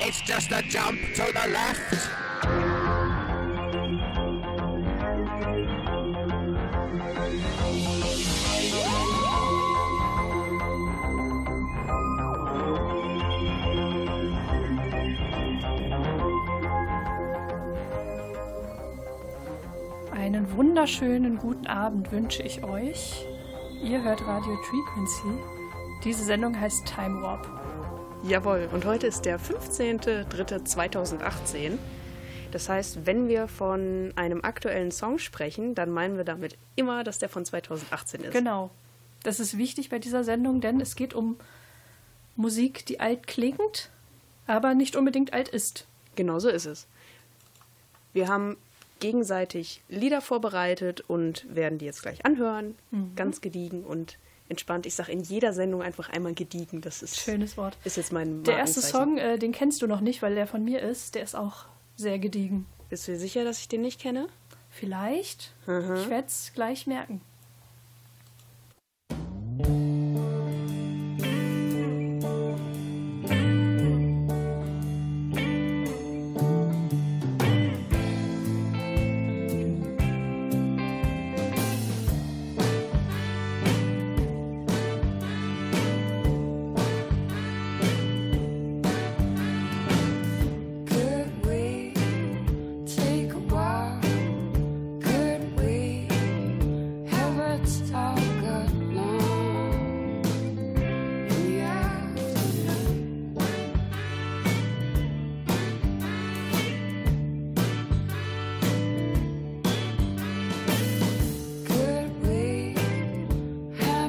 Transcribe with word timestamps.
It's 0.00 0.20
just 0.22 0.50
a 0.50 0.60
jump 0.62 0.98
to 1.14 1.22
the 1.22 1.48
left. 1.52 2.10
Einen 20.10 20.56
wunderschönen 20.56 21.38
guten 21.38 21.68
Abend 21.68 22.10
wünsche 22.10 22.42
ich 22.42 22.64
euch. 22.64 23.24
Ihr 23.80 24.02
hört 24.02 24.26
Radio 24.26 24.56
Frequency. 24.56 25.40
Diese 26.02 26.24
Sendung 26.24 26.58
heißt 26.58 26.84
Time 26.84 27.22
Warp. 27.22 27.63
Jawohl, 28.26 28.70
und 28.72 28.86
heute 28.86 29.06
ist 29.06 29.26
der 29.26 29.38
15.03.2018. 29.38 31.76
Das 32.52 32.70
heißt, 32.70 33.04
wenn 33.04 33.28
wir 33.28 33.48
von 33.48 34.14
einem 34.16 34.42
aktuellen 34.42 34.92
Song 34.92 35.18
sprechen, 35.18 35.74
dann 35.74 35.90
meinen 35.90 36.16
wir 36.16 36.24
damit 36.24 36.56
immer, 36.74 37.04
dass 37.04 37.18
der 37.18 37.28
von 37.28 37.44
2018 37.44 38.22
ist. 38.22 38.32
Genau. 38.32 38.70
Das 39.24 39.40
ist 39.40 39.58
wichtig 39.58 39.90
bei 39.90 39.98
dieser 39.98 40.24
Sendung, 40.24 40.62
denn 40.62 40.80
es 40.80 40.96
geht 40.96 41.12
um 41.12 41.36
Musik, 42.34 42.86
die 42.86 42.98
alt 42.98 43.26
klingt, 43.26 43.90
aber 44.46 44.74
nicht 44.74 44.96
unbedingt 44.96 45.34
alt 45.34 45.48
ist. 45.48 45.86
Genau 46.16 46.38
so 46.38 46.48
ist 46.48 46.64
es. 46.64 46.86
Wir 48.14 48.28
haben 48.28 48.56
gegenseitig 49.00 49.82
Lieder 49.90 50.22
vorbereitet 50.22 51.02
und 51.02 51.44
werden 51.54 51.76
die 51.76 51.84
jetzt 51.84 52.00
gleich 52.00 52.24
anhören. 52.24 52.74
Ganz 53.16 53.42
gediegen 53.42 53.84
und 53.84 54.16
entspannt. 54.48 54.86
Ich 54.86 54.94
sage 54.94 55.12
in 55.12 55.20
jeder 55.20 55.52
Sendung 55.52 55.82
einfach 55.82 56.10
einmal 56.10 56.34
gediegen. 56.34 56.80
Das 56.80 57.02
ist, 57.02 57.18
Schönes 57.18 57.56
Wort. 57.56 57.76
ist 57.84 57.96
jetzt 57.96 58.12
mein 58.12 58.42
Der 58.44 58.58
erste. 58.58 58.80
Song, 58.80 59.18
äh, 59.18 59.38
den 59.38 59.52
kennst 59.52 59.82
du 59.82 59.86
noch 59.86 60.00
nicht, 60.00 60.22
weil 60.22 60.34
der 60.34 60.46
von 60.46 60.62
mir 60.64 60.80
ist. 60.82 61.14
Der 61.14 61.22
ist 61.22 61.34
auch 61.34 61.66
sehr 61.96 62.18
gediegen. 62.18 62.66
Bist 62.90 63.08
du 63.08 63.12
dir 63.12 63.18
sicher, 63.18 63.44
dass 63.44 63.58
ich 63.60 63.68
den 63.68 63.82
nicht 63.82 64.00
kenne? 64.00 64.28
Vielleicht. 64.70 65.52
Mhm. 65.66 65.96
Ich 65.96 66.10
werde 66.10 66.26
es 66.26 66.52
gleich 66.54 66.86
merken. 66.86 67.20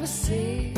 Have 0.05 0.29
a 0.29 0.74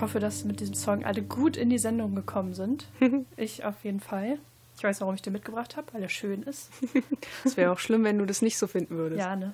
Ich 0.00 0.02
hoffe, 0.02 0.18
dass 0.18 0.44
mit 0.44 0.60
diesem 0.60 0.74
Song 0.74 1.04
alle 1.04 1.20
gut 1.20 1.58
in 1.58 1.68
die 1.68 1.76
Sendung 1.78 2.14
gekommen 2.14 2.54
sind. 2.54 2.86
ich 3.36 3.66
auf 3.66 3.84
jeden 3.84 4.00
Fall. 4.00 4.38
Ich 4.78 4.82
weiß, 4.82 5.02
warum 5.02 5.14
ich 5.14 5.20
den 5.20 5.34
mitgebracht 5.34 5.76
habe, 5.76 5.92
weil 5.92 6.02
er 6.02 6.08
schön 6.08 6.42
ist. 6.44 6.70
Es 7.44 7.58
wäre 7.58 7.70
auch 7.70 7.78
schlimm, 7.78 8.02
wenn 8.04 8.16
du 8.16 8.24
das 8.24 8.40
nicht 8.40 8.56
so 8.56 8.66
finden 8.66 8.96
würdest. 8.96 9.18
Ja, 9.20 9.36
ne? 9.36 9.52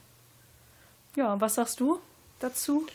Ja, 1.16 1.32
und 1.32 1.40
was 1.40 1.56
sagst 1.56 1.80
du 1.80 1.98
dazu? 2.38 2.86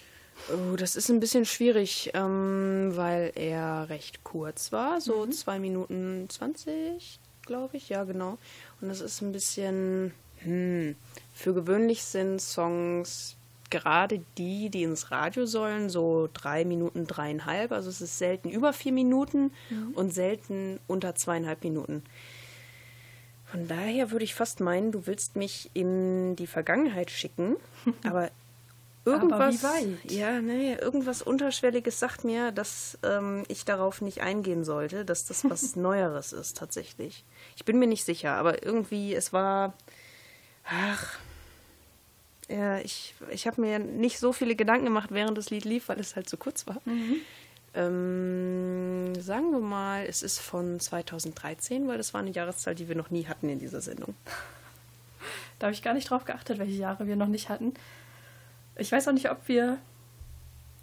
Oh, 0.49 0.77
das 0.77 0.95
ist 0.95 1.09
ein 1.09 1.19
bisschen 1.19 1.43
schwierig, 1.43 2.11
ähm, 2.13 2.93
weil 2.95 3.33
er 3.35 3.89
recht 3.89 4.23
kurz 4.23 4.71
war, 4.71 5.01
so 5.01 5.25
Mhm. 5.25 5.31
zwei 5.33 5.59
Minuten 5.59 6.27
20, 6.29 7.19
glaube 7.45 7.75
ich, 7.75 7.89
ja 7.89 8.05
genau. 8.05 8.37
Und 8.79 8.87
das 8.87 9.01
ist 9.01 9.19
ein 9.19 9.33
bisschen, 9.33 10.13
hm, 10.37 10.95
für 11.33 11.53
gewöhnlich 11.53 12.01
sind 12.05 12.39
Songs 12.39 13.35
gerade 13.71 14.21
die, 14.37 14.69
die 14.69 14.83
ins 14.83 15.09
Radio 15.09 15.45
sollen, 15.47 15.89
so 15.89 16.29
drei 16.33 16.63
Minuten, 16.65 17.07
dreieinhalb. 17.07 17.71
Also 17.71 17.89
es 17.89 18.01
ist 18.01 18.17
selten 18.19 18.49
über 18.49 18.73
vier 18.73 18.91
Minuten 18.91 19.51
Mhm. 19.69 19.93
und 19.95 20.13
selten 20.13 20.79
unter 20.87 21.15
zweieinhalb 21.15 21.63
Minuten. 21.63 22.03
Von 23.45 23.67
daher 23.67 24.11
würde 24.11 24.23
ich 24.23 24.33
fast 24.35 24.59
meinen, 24.59 24.91
du 24.91 25.07
willst 25.07 25.35
mich 25.35 25.69
in 25.73 26.35
die 26.35 26.47
Vergangenheit 26.47 27.11
schicken, 27.11 27.57
aber 28.05 28.29
irgendwas, 29.03 29.63
weit? 29.63 30.09
ja, 30.11 30.39
nee, 30.41 30.75
irgendwas 30.75 31.21
Unterschwelliges 31.21 31.99
sagt 31.99 32.23
mir, 32.23 32.51
dass 32.51 32.97
ähm, 33.03 33.43
ich 33.49 33.65
darauf 33.65 33.99
nicht 34.01 34.21
eingehen 34.21 34.63
sollte, 34.63 35.03
dass 35.03 35.25
das 35.25 35.43
was 35.49 35.75
Neueres 35.75 36.31
ist 36.33 36.55
tatsächlich. 36.57 37.25
Ich 37.57 37.65
bin 37.65 37.79
mir 37.79 37.87
nicht 37.87 38.05
sicher, 38.05 38.33
aber 38.33 38.63
irgendwie, 38.63 39.13
es 39.15 39.33
war, 39.33 39.73
ach, 40.63 41.17
ja, 42.51 42.79
ich, 42.79 43.15
ich 43.29 43.47
habe 43.47 43.61
mir 43.61 43.79
nicht 43.79 44.19
so 44.19 44.33
viele 44.33 44.55
Gedanken 44.55 44.85
gemacht, 44.85 45.11
während 45.11 45.37
das 45.37 45.49
Lied 45.49 45.65
lief, 45.65 45.89
weil 45.89 45.99
es 45.99 46.15
halt 46.15 46.29
so 46.29 46.37
kurz 46.37 46.67
war. 46.67 46.81
Ähm, 47.73 49.13
sagen 49.21 49.51
wir 49.51 49.59
mal, 49.59 50.05
es 50.05 50.23
ist 50.23 50.39
von 50.39 50.79
2013, 50.79 51.87
weil 51.87 51.97
das 51.97 52.13
war 52.13 52.21
eine 52.21 52.31
Jahreszahl, 52.31 52.75
die 52.75 52.87
wir 52.87 52.95
noch 52.95 53.09
nie 53.09 53.27
hatten 53.27 53.49
in 53.49 53.59
dieser 53.59 53.81
Sendung. 53.81 54.15
Da 55.59 55.67
habe 55.67 55.75
ich 55.75 55.83
gar 55.83 55.93
nicht 55.93 56.09
drauf 56.09 56.25
geachtet, 56.25 56.57
welche 56.57 56.73
Jahre 56.73 57.05
wir 57.05 57.15
noch 57.15 57.27
nicht 57.27 57.49
hatten. 57.49 57.75
Ich 58.77 58.91
weiß 58.91 59.07
auch 59.07 59.11
nicht, 59.11 59.29
ob 59.29 59.47
wir 59.47 59.77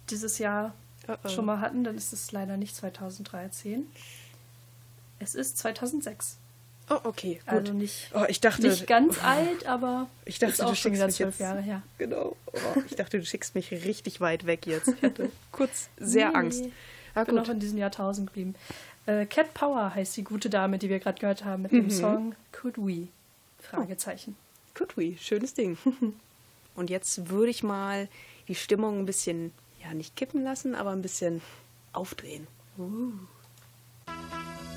dieses 0.09 0.37
Jahr 0.37 0.73
Oh, 1.09 1.15
oh. 1.23 1.29
schon 1.29 1.45
mal 1.45 1.59
hatten, 1.59 1.83
dann 1.83 1.97
ist 1.97 2.13
es 2.13 2.31
leider 2.31 2.55
nicht 2.55 2.75
2013. 2.75 3.87
Es 5.17 5.33
ist 5.33 5.57
2006. 5.57 6.37
Oh, 6.89 6.99
okay, 7.03 7.35
gut. 7.45 7.53
Also 7.59 7.73
nicht, 7.73 8.09
oh, 8.15 8.25
ich 8.27 8.41
dachte, 8.41 8.67
nicht 8.67 8.87
ganz 8.87 9.23
alt, 9.23 9.65
aber 9.67 10.07
ich 10.25 10.39
dachte, 10.39 10.63
du 10.65 10.75
schickst 10.75 11.01
mich 11.01 11.15
zwölf 11.15 11.33
jetzt, 11.33 11.39
Jahre 11.39 11.61
her. 11.61 11.83
Genau. 11.97 12.35
Oh, 12.47 12.79
ich 12.89 12.95
dachte, 12.95 13.19
du 13.19 13.25
schickst 13.25 13.53
mich 13.53 13.71
richtig 13.71 14.21
weit 14.21 14.45
weg 14.47 14.65
jetzt. 14.65 14.87
Ich 14.87 15.01
hatte 15.03 15.29
kurz 15.51 15.89
sehr 15.97 16.29
Nee, 16.29 16.35
Angst. 16.35 16.63
Ah, 17.13 17.21
Ich 17.21 17.27
bin 17.27 17.35
gut. 17.35 17.45
noch 17.47 17.53
in 17.53 17.59
diesem 17.59 17.77
Jahrtausend 17.77 18.27
geblieben. 18.27 18.55
Äh, 19.05 19.25
Cat 19.27 19.53
Power 19.53 19.93
heißt 19.93 20.17
die 20.17 20.23
gute 20.23 20.49
Dame, 20.49 20.77
die 20.79 20.89
wir 20.89 20.99
gerade 20.99 21.19
gehört 21.19 21.45
haben 21.45 21.63
mit 21.63 21.71
dem 21.71 21.89
Song 21.91 22.35
Could 22.51 22.77
We? 22.77 23.07
Fragezeichen. 23.59 24.35
Good 24.73 24.97
we, 24.97 25.15
schönes 25.17 25.53
Ding. 25.53 25.77
Und 26.75 26.89
jetzt 26.89 27.29
würde 27.29 27.51
ich 27.51 27.61
mal 27.61 28.07
die 28.47 28.55
Stimmung 28.55 28.99
ein 28.99 29.05
bisschen, 29.05 29.51
ja, 29.83 29.93
nicht 29.93 30.15
kippen 30.15 30.43
lassen, 30.43 30.73
aber 30.75 30.91
ein 30.91 31.01
bisschen 31.01 31.41
aufdrehen. 31.93 32.47
Nighttime 32.77 34.68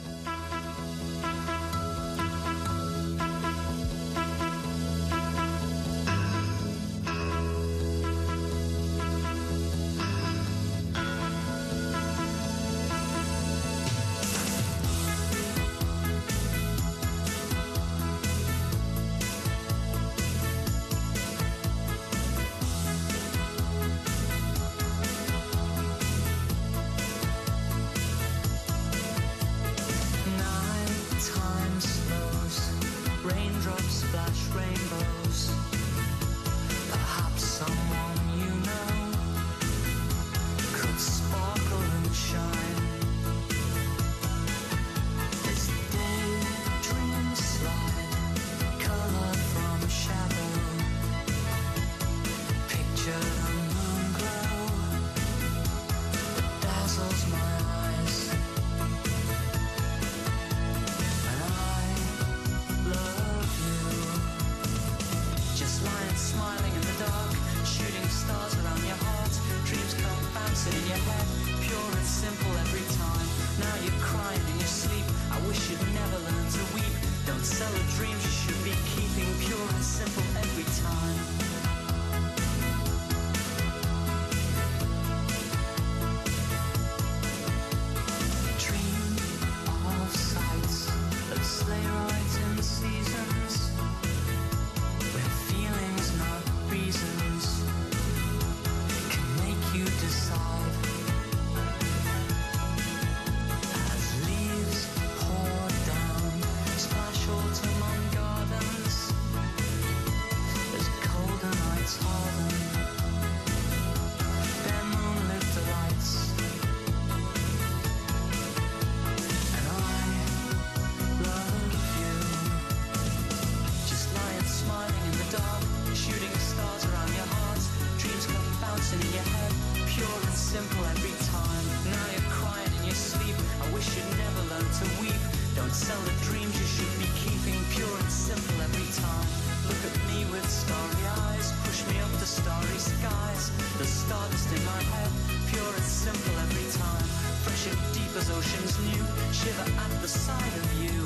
oceans 148.42 148.78
new, 148.90 149.04
shiver 149.32 149.70
at 149.70 150.02
the 150.02 150.08
sight 150.08 150.54
of 150.62 150.82
you. 150.82 151.00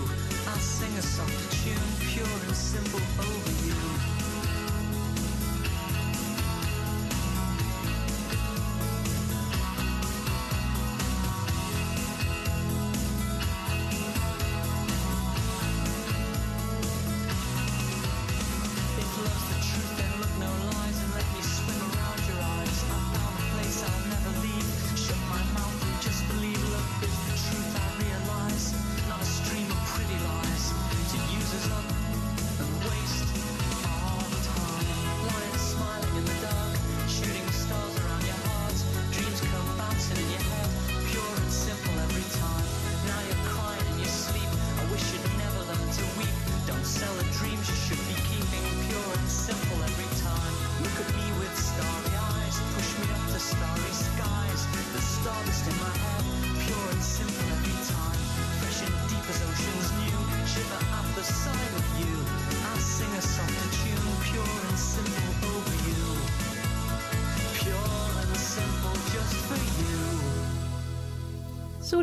I'll 0.49 0.59
sing 0.59 0.93
a 0.97 1.03
soft 1.03 1.53
tune, 1.53 1.93
pure 2.09 2.39
and 2.47 2.57
simple 2.57 3.01
over 3.21 3.53
you. 3.67 4.26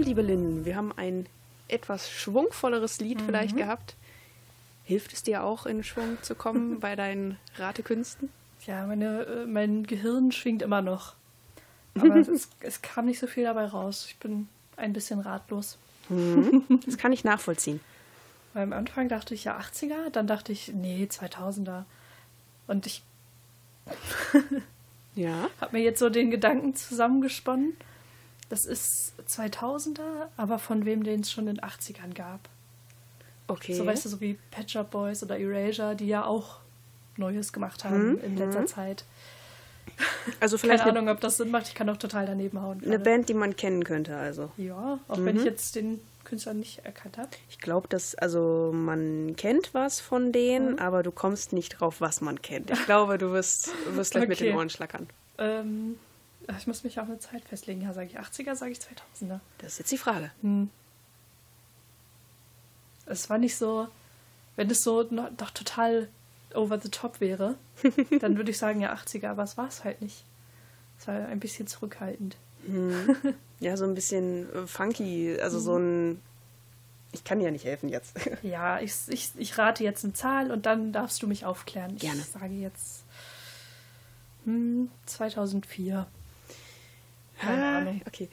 Liebe 0.03 0.22
Lynn, 0.22 0.65
wir 0.65 0.75
haben 0.75 0.91
ein 0.95 1.25
etwas 1.67 2.10
schwungvolleres 2.10 3.00
Lied 3.00 3.22
vielleicht 3.22 3.57
gehabt. 3.57 3.95
Hilft 4.83 5.13
es 5.13 5.24
dir 5.24 5.43
auch, 5.43 5.65
in 5.65 5.83
Schwung 5.83 6.17
zu 6.22 6.36
kommen 6.36 6.79
bei 6.81 6.95
deinen 6.95 7.38
Ratekünsten? 7.55 8.29
Ja, 8.65 8.86
meine, 8.86 9.24
äh, 9.25 9.45
mein 9.45 9.83
Gehirn 9.86 10.31
schwingt 10.31 10.62
immer 10.62 10.81
noch. 10.81 11.13
Aber 12.00 12.15
es, 12.15 12.50
es 12.60 12.81
kam 12.81 13.05
nicht 13.05 13.19
so 13.19 13.27
viel 13.27 13.43
dabei 13.43 13.65
raus. 13.65 14.05
Ich 14.07 14.17
bin 14.17 14.48
ein 14.77 14.93
bisschen 14.93 15.19
ratlos. 15.19 15.77
Das 16.86 16.98
kann 16.98 17.13
ich 17.13 17.24
nachvollziehen. 17.24 17.79
Weil 18.53 18.63
am 18.63 18.74
Anfang 18.74 19.07
dachte 19.07 19.33
ich 19.33 19.45
ja 19.45 19.57
80er, 19.57 20.10
dann 20.12 20.27
dachte 20.27 20.51
ich, 20.51 20.67
nee, 20.74 21.07
2000er. 21.10 21.86
Und 22.67 22.86
ich 22.86 23.03
Ja. 25.15 25.50
habe 25.62 25.77
mir 25.77 25.83
jetzt 25.83 26.00
so 26.00 26.10
den 26.10 26.29
Gedanken 26.29 26.75
zusammengesponnen. 26.75 27.77
Das 28.53 28.65
ist 28.65 29.13
2000er, 29.27 30.27
aber 30.38 30.60
von 30.60 30.86
wem 30.86 31.03
den 31.03 31.22
es 31.22 31.31
schon 31.31 31.48
in 31.48 31.55
den 31.55 31.65
80ern 31.65 32.13
gab. 32.13 32.39
Okay. 33.48 33.74
So 33.74 33.83
weißt 33.83 34.05
du, 34.05 34.10
so 34.10 34.22
wie 34.22 34.38
Pet 34.51 34.69
Shop 34.69 34.91
Boys 34.91 35.24
oder 35.24 35.39
Erasure, 35.39 35.95
die 35.95 36.05
ja 36.05 36.24
auch 36.24 36.57
Neues 37.17 37.51
gemacht 37.51 37.83
haben 37.83 38.19
in 38.19 38.38
letzter 38.38 38.67
Zeit. 38.67 39.05
also 40.39 40.57
vielleicht 40.60 40.83
Keine 40.83 40.91
eine, 40.91 41.00
Ahnung, 41.00 41.15
ob 41.15 41.19
das 41.22 41.38
Sinn 41.38 41.50
macht. 41.50 41.67
Ich 41.67 41.74
kann 41.74 41.89
auch 41.89 41.98
total 41.98 42.27
daneben 42.27 42.62
hauen. 42.62 42.77
eine 42.77 42.91
gerade. 42.91 43.03
Band, 43.03 43.29
die 43.29 43.33
man 43.33 43.55
kennen 43.55 43.83
könnte, 43.83 44.15
also. 44.15 44.51
Ja, 44.57 45.00
auch 45.07 45.17
wenn 45.17 45.36
ich 45.36 45.45
jetzt 45.45 45.75
den 45.75 46.00
Künstler 46.24 46.53
nicht 46.53 46.86
erkannt 46.86 47.17
habe. 47.17 47.29
Ich 47.50 47.57
glaube, 47.57 47.88
dass, 47.88 48.13
also 48.13 48.69
man 48.72 49.36
kennt 49.36 49.74
was 49.74 50.00
von 50.00 50.31
denen, 50.31 50.77
aber 50.77 51.01
du 51.01 51.12
kommst 51.12 51.53
nicht 51.53 51.79
drauf, 51.79 52.01
was 52.01 52.22
man 52.22 52.39
kennt. 52.43 52.69
Ich 52.69 52.86
glaube, 52.86 53.17
du 53.17 53.31
wirst, 53.31 53.72
wirst 53.95 54.12
gleich 54.12 54.27
mit 54.27 54.39
den 54.39 54.50
Okay. 54.50 54.57
Ohren 54.57 54.69
schlackern. 54.69 55.07
Ähm, 55.39 55.95
ich 56.57 56.67
muss 56.67 56.83
mich 56.83 57.00
auf 57.00 57.07
eine 57.07 57.19
Zeit 57.19 57.43
festlegen. 57.45 57.81
Ja, 57.81 57.93
sage 57.93 58.07
ich 58.07 58.19
80er, 58.19 58.55
sage 58.55 58.71
ich 58.71 58.79
2000er. 58.79 59.39
Das 59.59 59.73
ist 59.73 59.79
jetzt 59.79 59.91
die 59.91 59.97
Frage. 59.97 60.31
Es 63.05 63.29
war 63.29 63.38
nicht 63.38 63.55
so, 63.55 63.88
wenn 64.55 64.69
es 64.69 64.83
so 64.83 65.03
no, 65.09 65.29
doch 65.38 65.51
total 65.51 66.09
over 66.53 66.79
the 66.79 66.89
top 66.89 67.19
wäre, 67.19 67.55
dann 68.19 68.38
würde 68.38 68.51
ich 68.51 68.57
sagen, 68.57 68.81
ja, 68.81 68.93
80er, 68.93 69.29
aber 69.29 69.43
es 69.43 69.57
war 69.57 69.67
es 69.67 69.83
halt 69.83 70.01
nicht. 70.01 70.23
Es 71.00 71.07
war 71.07 71.15
ein 71.15 71.39
bisschen 71.39 71.67
zurückhaltend. 71.67 72.38
Ja, 73.59 73.77
so 73.77 73.85
ein 73.85 73.95
bisschen 73.95 74.53
äh, 74.53 74.67
funky, 74.67 75.39
also 75.39 75.57
so 75.57 75.77
ein. 75.77 76.21
Ich 77.13 77.23
kann 77.23 77.39
dir 77.39 77.45
ja 77.45 77.51
nicht 77.51 77.63
helfen 77.63 77.88
jetzt. 77.88 78.13
Ja, 78.43 78.81
ich, 78.81 78.93
ich, 79.07 79.31
ich 79.38 79.57
rate 79.57 79.85
jetzt 79.85 80.03
eine 80.03 80.13
Zahl 80.13 80.51
und 80.51 80.65
dann 80.65 80.91
darfst 80.91 81.23
du 81.23 81.27
mich 81.27 81.45
aufklären. 81.45 81.95
Gerne. 81.95 82.19
Ich 82.19 82.25
sage 82.25 82.53
jetzt 82.53 83.05
hm, 84.43 84.89
2004. 85.05 86.07
Keine 87.40 87.63
Ah, 87.63 87.78
Ahnung. 87.80 88.02
Okay. 88.08 88.30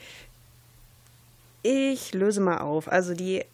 Ich 1.63 2.15
löse 2.15 2.41
mal 2.41 2.59
auf. 2.59 2.89
Also 2.91 3.15
die, 3.15 3.45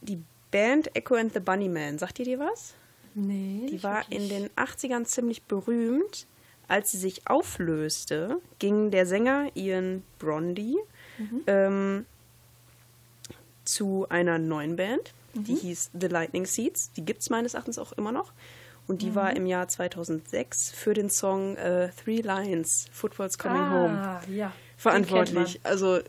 die 0.00 0.18
Band 0.50 0.94
Echo 0.96 1.14
and 1.14 1.32
the 1.32 1.40
Bunnymen, 1.40 1.98
sagt 1.98 2.18
ihr 2.18 2.24
dir 2.24 2.38
was? 2.38 2.74
Nee. 3.14 3.66
Die 3.70 3.82
war 3.82 4.00
wirklich. 4.10 4.20
in 4.20 4.28
den 4.28 4.48
80ern 4.50 5.04
ziemlich 5.04 5.42
berühmt. 5.42 6.26
Als 6.68 6.90
sie 6.90 6.98
sich 6.98 7.28
auflöste, 7.28 8.40
ging 8.58 8.90
der 8.90 9.06
Sänger 9.06 9.50
Ian 9.54 10.02
Brondy 10.18 10.76
ähm, 11.46 12.04
zu 13.64 14.06
einer 14.08 14.38
neuen 14.38 14.74
Band, 14.74 15.14
die 15.34 15.54
hieß 15.54 15.90
The 15.98 16.08
Lightning 16.08 16.44
Seeds. 16.44 16.90
Die 16.96 17.04
gibt 17.04 17.20
es 17.22 17.30
meines 17.30 17.54
Erachtens 17.54 17.78
auch 17.78 17.92
immer 17.92 18.10
noch. 18.10 18.32
Und 18.88 19.02
die 19.02 19.14
war 19.14 19.34
im 19.34 19.46
Jahr 19.46 19.66
2006 19.66 20.70
für 20.70 20.94
den 20.94 21.10
Song 21.10 21.56
äh, 21.56 21.90
Three 22.04 22.20
Lines, 22.20 22.86
Football's 22.92 23.36
Coming 23.36 23.70
Home 23.70 23.98
ah, 23.98 24.22
ja. 24.30 24.52
verantwortlich. 24.76 25.60
Also 25.64 26.00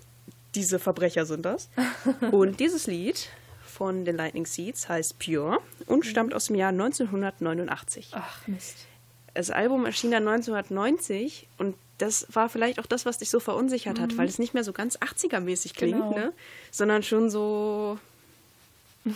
diese 0.53 0.77
Verbrecher 0.79 1.25
sind 1.25 1.45
das. 1.45 1.69
und 2.31 2.59
dieses 2.59 2.87
Lied 2.87 3.29
von 3.65 4.05
den 4.05 4.15
Lightning 4.15 4.45
Seeds 4.45 4.89
heißt 4.89 5.19
Pure 5.19 5.59
und 5.87 6.05
stammt 6.05 6.33
aus 6.33 6.47
dem 6.47 6.55
Jahr 6.55 6.69
1989. 6.69 8.11
Ach, 8.13 8.47
Mist. 8.47 8.85
Das 9.33 9.51
Album 9.51 9.85
erschien 9.85 10.11
dann 10.11 10.27
1990 10.27 11.47
und 11.57 11.75
das 11.99 12.27
war 12.31 12.49
vielleicht 12.49 12.79
auch 12.79 12.85
das, 12.85 13.05
was 13.05 13.17
dich 13.19 13.29
so 13.29 13.39
verunsichert 13.39 13.99
hat, 13.99 14.17
weil 14.17 14.27
es 14.27 14.39
nicht 14.39 14.53
mehr 14.53 14.63
so 14.63 14.73
ganz 14.73 14.97
80er-mäßig 14.97 15.75
klingt, 15.75 15.97
Genau. 15.97 16.15
ne? 16.15 16.33
sondern 16.71 17.03
schon 17.03 17.29
so 17.29 17.99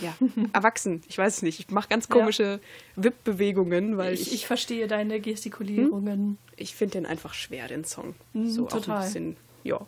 ja, 0.01 0.13
erwachsen. 0.53 1.01
Ich 1.09 1.17
weiß 1.17 1.37
es 1.37 1.41
nicht. 1.41 1.59
Ich 1.59 1.69
mache 1.69 1.89
ganz 1.89 2.07
komische 2.09 2.59
Wippbewegungen, 2.95 3.97
weil 3.97 4.13
Ich, 4.13 4.27
ich, 4.27 4.33
ich 4.33 4.47
verstehe 4.47 4.87
deine 4.87 5.19
Gestikulierungen. 5.19 6.37
ich 6.57 6.75
finde 6.75 6.93
den 6.93 7.05
einfach 7.05 7.33
schwer, 7.33 7.67
den 7.67 7.83
Song. 7.83 8.15
Mhm, 8.33 8.49
so 8.49 8.65
auch 8.67 8.71
total. 8.71 8.97
ein 8.99 9.03
bisschen, 9.05 9.37
ja. 9.63 9.79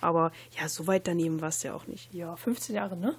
Aber 0.00 0.32
ja, 0.60 0.68
so 0.68 0.86
weit 0.86 1.06
daneben 1.08 1.40
war 1.40 1.48
es 1.48 1.62
ja 1.62 1.74
auch 1.74 1.86
nicht. 1.86 2.12
Ja, 2.12 2.36
15 2.36 2.74
Jahre, 2.74 2.96
ne? 2.96 3.14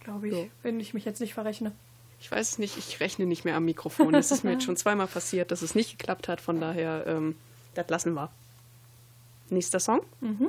Glaube 0.00 0.28
ich, 0.28 0.34
Ja. 0.34 0.44
wenn 0.62 0.78
ich 0.80 0.94
mich 0.94 1.04
jetzt 1.04 1.20
nicht 1.20 1.34
verrechne. 1.34 1.72
Ich 2.20 2.30
weiß 2.30 2.52
es 2.52 2.58
nicht, 2.58 2.76
ich 2.78 3.00
rechne 3.00 3.26
nicht 3.26 3.44
mehr 3.44 3.56
am 3.56 3.64
Mikrofon. 3.64 4.14
Es 4.14 4.30
ist 4.30 4.42
mir 4.44 4.52
jetzt 4.52 4.64
schon 4.64 4.76
zweimal 4.76 5.06
passiert, 5.06 5.50
dass 5.50 5.62
es 5.62 5.74
nicht 5.74 5.98
geklappt 5.98 6.28
hat. 6.28 6.40
Von 6.40 6.60
daher, 6.60 7.04
ähm, 7.06 7.36
das 7.74 7.88
lassen 7.88 8.14
wir. 8.14 8.30
Nächster 9.50 9.80
Song. 9.80 10.00
I've 10.22 10.48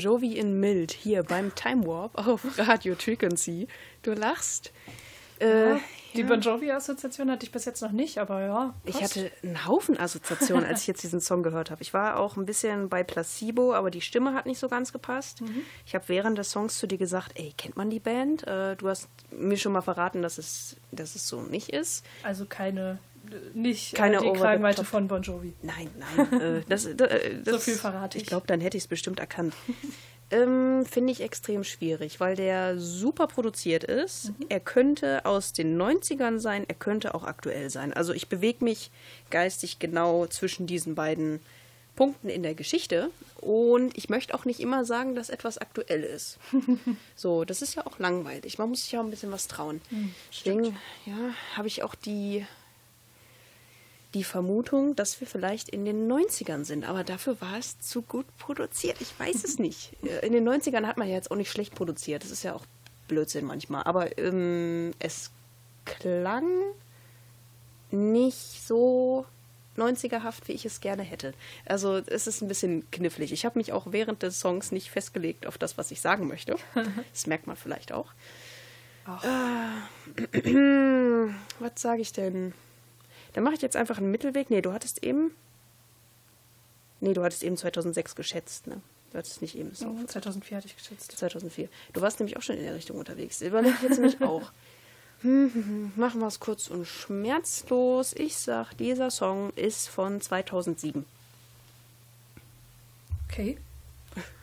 Jovi 0.00 0.36
in 0.36 0.58
Mild 0.58 0.90
hier 0.92 1.22
beim 1.22 1.54
Time 1.54 1.86
Warp 1.86 2.16
auf 2.18 2.44
Radio 2.58 2.94
Frequency. 2.96 3.68
Du 4.02 4.12
lachst. 4.12 4.72
Äh, 5.38 5.76
Die 6.14 6.24
Bon 6.24 6.40
Jovi-Assoziation 6.40 7.30
hatte 7.30 7.46
ich 7.46 7.52
bis 7.52 7.64
jetzt 7.64 7.80
noch 7.80 7.92
nicht, 7.92 8.18
aber 8.18 8.42
ja. 8.42 8.74
ich 8.84 8.98
passt. 8.98 9.16
hatte 9.16 9.30
einen 9.42 9.66
Haufen 9.66 9.96
Assoziationen, 9.98 10.66
als 10.66 10.82
ich 10.82 10.86
jetzt 10.88 11.02
diesen 11.02 11.20
Song 11.20 11.42
gehört 11.42 11.70
habe. 11.70 11.82
Ich 11.82 11.94
war 11.94 12.18
auch 12.18 12.36
ein 12.36 12.44
bisschen 12.46 12.88
bei 12.88 13.04
Placebo, 13.04 13.72
aber 13.72 13.90
die 13.90 14.00
Stimme 14.00 14.34
hat 14.34 14.44
nicht 14.44 14.58
so 14.58 14.68
ganz 14.68 14.92
gepasst. 14.92 15.42
Ich 15.86 15.94
habe 15.94 16.04
während 16.08 16.36
des 16.36 16.50
Songs 16.50 16.78
zu 16.78 16.86
dir 16.86 16.98
gesagt, 16.98 17.32
ey, 17.36 17.54
kennt 17.56 17.76
man 17.76 17.88
die 17.90 18.00
Band? 18.00 18.46
Äh, 18.46 18.76
du 18.76 18.88
hast 18.88 19.08
mir 19.30 19.56
schon 19.56 19.72
mal 19.72 19.82
verraten, 19.82 20.20
dass 20.20 20.36
es, 20.36 20.76
dass 20.90 21.14
es 21.14 21.26
so 21.28 21.42
nicht 21.42 21.68
ist. 21.70 22.04
Also 22.22 22.44
keine 22.44 22.98
nicht 23.54 23.94
Keine 23.94 24.16
äh, 24.16 24.20
die 24.20 24.26
over 24.26 24.36
the 24.36 24.42
Kragenweite 24.42 24.84
von 24.84 25.08
Bon 25.08 25.22
Jovi. 25.22 25.54
Nein, 25.62 25.90
nein. 25.98 26.40
äh, 26.40 26.62
das, 26.68 26.86
äh, 26.86 26.94
das, 26.94 27.10
So 27.54 27.58
viel 27.58 27.74
verrate 27.74 28.18
ich. 28.18 28.24
ich. 28.24 28.28
glaube, 28.28 28.46
dann 28.46 28.60
hätte 28.60 28.76
ich 28.76 28.84
es 28.84 28.88
bestimmt 28.88 29.20
erkannt. 29.20 29.54
ähm, 30.30 30.84
Finde 30.84 31.12
ich 31.12 31.20
extrem 31.20 31.64
schwierig, 31.64 32.20
weil 32.20 32.36
der 32.36 32.78
super 32.78 33.26
produziert 33.26 33.84
ist. 33.84 34.30
Mhm. 34.38 34.46
Er 34.48 34.60
könnte 34.60 35.24
aus 35.26 35.52
den 35.52 35.80
90ern 35.80 36.38
sein, 36.38 36.64
er 36.68 36.74
könnte 36.74 37.14
auch 37.14 37.24
aktuell 37.24 37.70
sein. 37.70 37.92
Also 37.92 38.12
ich 38.12 38.28
bewege 38.28 38.64
mich 38.64 38.90
geistig 39.30 39.78
genau 39.78 40.26
zwischen 40.26 40.66
diesen 40.66 40.94
beiden 40.94 41.40
Punkten 42.00 42.30
in 42.30 42.42
der 42.42 42.54
Geschichte. 42.54 43.10
Und 43.40 43.96
ich 43.96 44.08
möchte 44.08 44.34
auch 44.34 44.44
nicht 44.44 44.60
immer 44.60 44.86
sagen, 44.86 45.14
dass 45.14 45.28
etwas 45.28 45.58
aktuell 45.58 46.02
ist. 46.02 46.38
so, 47.14 47.44
das 47.44 47.60
ist 47.60 47.74
ja 47.74 47.86
auch 47.86 47.98
langweilig. 47.98 48.58
Man 48.58 48.70
muss 48.70 48.82
sich 48.82 48.92
ja 48.92 49.00
auch 49.00 49.04
ein 49.04 49.10
bisschen 49.10 49.32
was 49.32 49.48
trauen. 49.48 49.80
Hm, 49.90 50.14
Deswegen, 50.30 50.76
ja, 51.04 51.34
habe 51.56 51.68
ich 51.68 51.82
auch 51.82 51.94
die 51.94 52.46
die 54.14 54.24
Vermutung, 54.24 54.96
dass 54.96 55.20
wir 55.20 55.26
vielleicht 55.26 55.68
in 55.68 55.84
den 55.84 56.10
90ern 56.10 56.64
sind, 56.64 56.88
aber 56.88 57.04
dafür 57.04 57.40
war 57.40 57.58
es 57.58 57.78
zu 57.78 58.02
gut 58.02 58.26
produziert. 58.38 59.00
Ich 59.00 59.18
weiß 59.18 59.44
es 59.44 59.58
nicht. 59.58 59.92
Äh, 60.02 60.26
In 60.26 60.32
den 60.32 60.48
90ern 60.48 60.86
hat 60.86 60.96
man 60.96 61.08
ja 61.08 61.14
jetzt 61.14 61.30
auch 61.30 61.36
nicht 61.36 61.50
schlecht 61.50 61.74
produziert. 61.74 62.24
Das 62.24 62.30
ist 62.30 62.42
ja 62.42 62.54
auch 62.54 62.64
Blödsinn 63.08 63.44
manchmal. 63.44 63.82
Aber 63.84 64.16
ähm, 64.18 64.92
es 64.98 65.30
klang 65.84 66.46
nicht 67.90 68.66
so 68.66 69.26
90erhaft, 69.76 70.46
wie 70.46 70.52
ich 70.52 70.66
es 70.66 70.80
gerne 70.80 71.02
hätte. 71.02 71.32
Also 71.66 72.00
es 72.06 72.26
ist 72.26 72.42
ein 72.42 72.48
bisschen 72.48 72.90
knifflig. 72.90 73.32
Ich 73.32 73.44
habe 73.44 73.58
mich 73.58 73.72
auch 73.72 73.86
während 73.90 74.22
des 74.22 74.40
Songs 74.40 74.72
nicht 74.72 74.90
festgelegt 74.90 75.46
auf 75.46 75.58
das, 75.58 75.78
was 75.78 75.90
ich 75.90 76.00
sagen 76.00 76.26
möchte. 76.26 76.56
Das 77.12 77.26
merkt 77.26 77.46
man 77.46 77.56
vielleicht 77.56 77.92
auch. 77.92 78.12
Ach. 79.06 79.24
Was 81.58 81.72
sage 81.76 82.02
ich 82.02 82.12
denn? 82.12 82.52
Dann 83.32 83.44
mache 83.44 83.54
ich 83.54 83.62
jetzt 83.62 83.76
einfach 83.76 83.98
einen 83.98 84.10
Mittelweg. 84.10 84.50
Nee, 84.50 84.62
du 84.62 84.72
hattest 84.72 85.02
eben. 85.02 85.32
Nee, 87.00 87.14
du 87.14 87.22
hattest 87.22 87.42
eben 87.42 87.56
2006 87.56 88.14
geschätzt, 88.14 88.66
ne? 88.66 88.80
Du 89.12 89.18
hattest 89.18 89.42
nicht 89.42 89.56
eben 89.56 89.74
so. 89.74 89.96
2004 90.06 90.56
hatte 90.56 90.66
ich 90.66 90.76
geschätzt. 90.76 91.12
2004. 91.12 91.68
Du 91.92 92.00
warst 92.00 92.20
nämlich 92.20 92.36
auch 92.36 92.42
schon 92.42 92.56
in 92.56 92.62
der 92.62 92.74
Richtung 92.74 92.96
unterwegs. 92.98 93.40
Überlege 93.40 93.74
ich 93.76 93.82
jetzt 93.82 93.98
nämlich 93.98 94.20
auch. 94.22 94.52
Hm, 95.22 95.50
hm, 95.52 95.64
hm. 95.64 95.92
Machen 95.96 96.20
wir 96.20 96.28
es 96.28 96.40
kurz 96.40 96.68
und 96.68 96.86
schmerzlos. 96.86 98.12
Ich 98.12 98.36
sag, 98.36 98.74
dieser 98.74 99.10
Song 99.10 99.52
ist 99.54 99.88
von 99.88 100.20
2007. 100.20 101.04
Okay. 103.28 103.58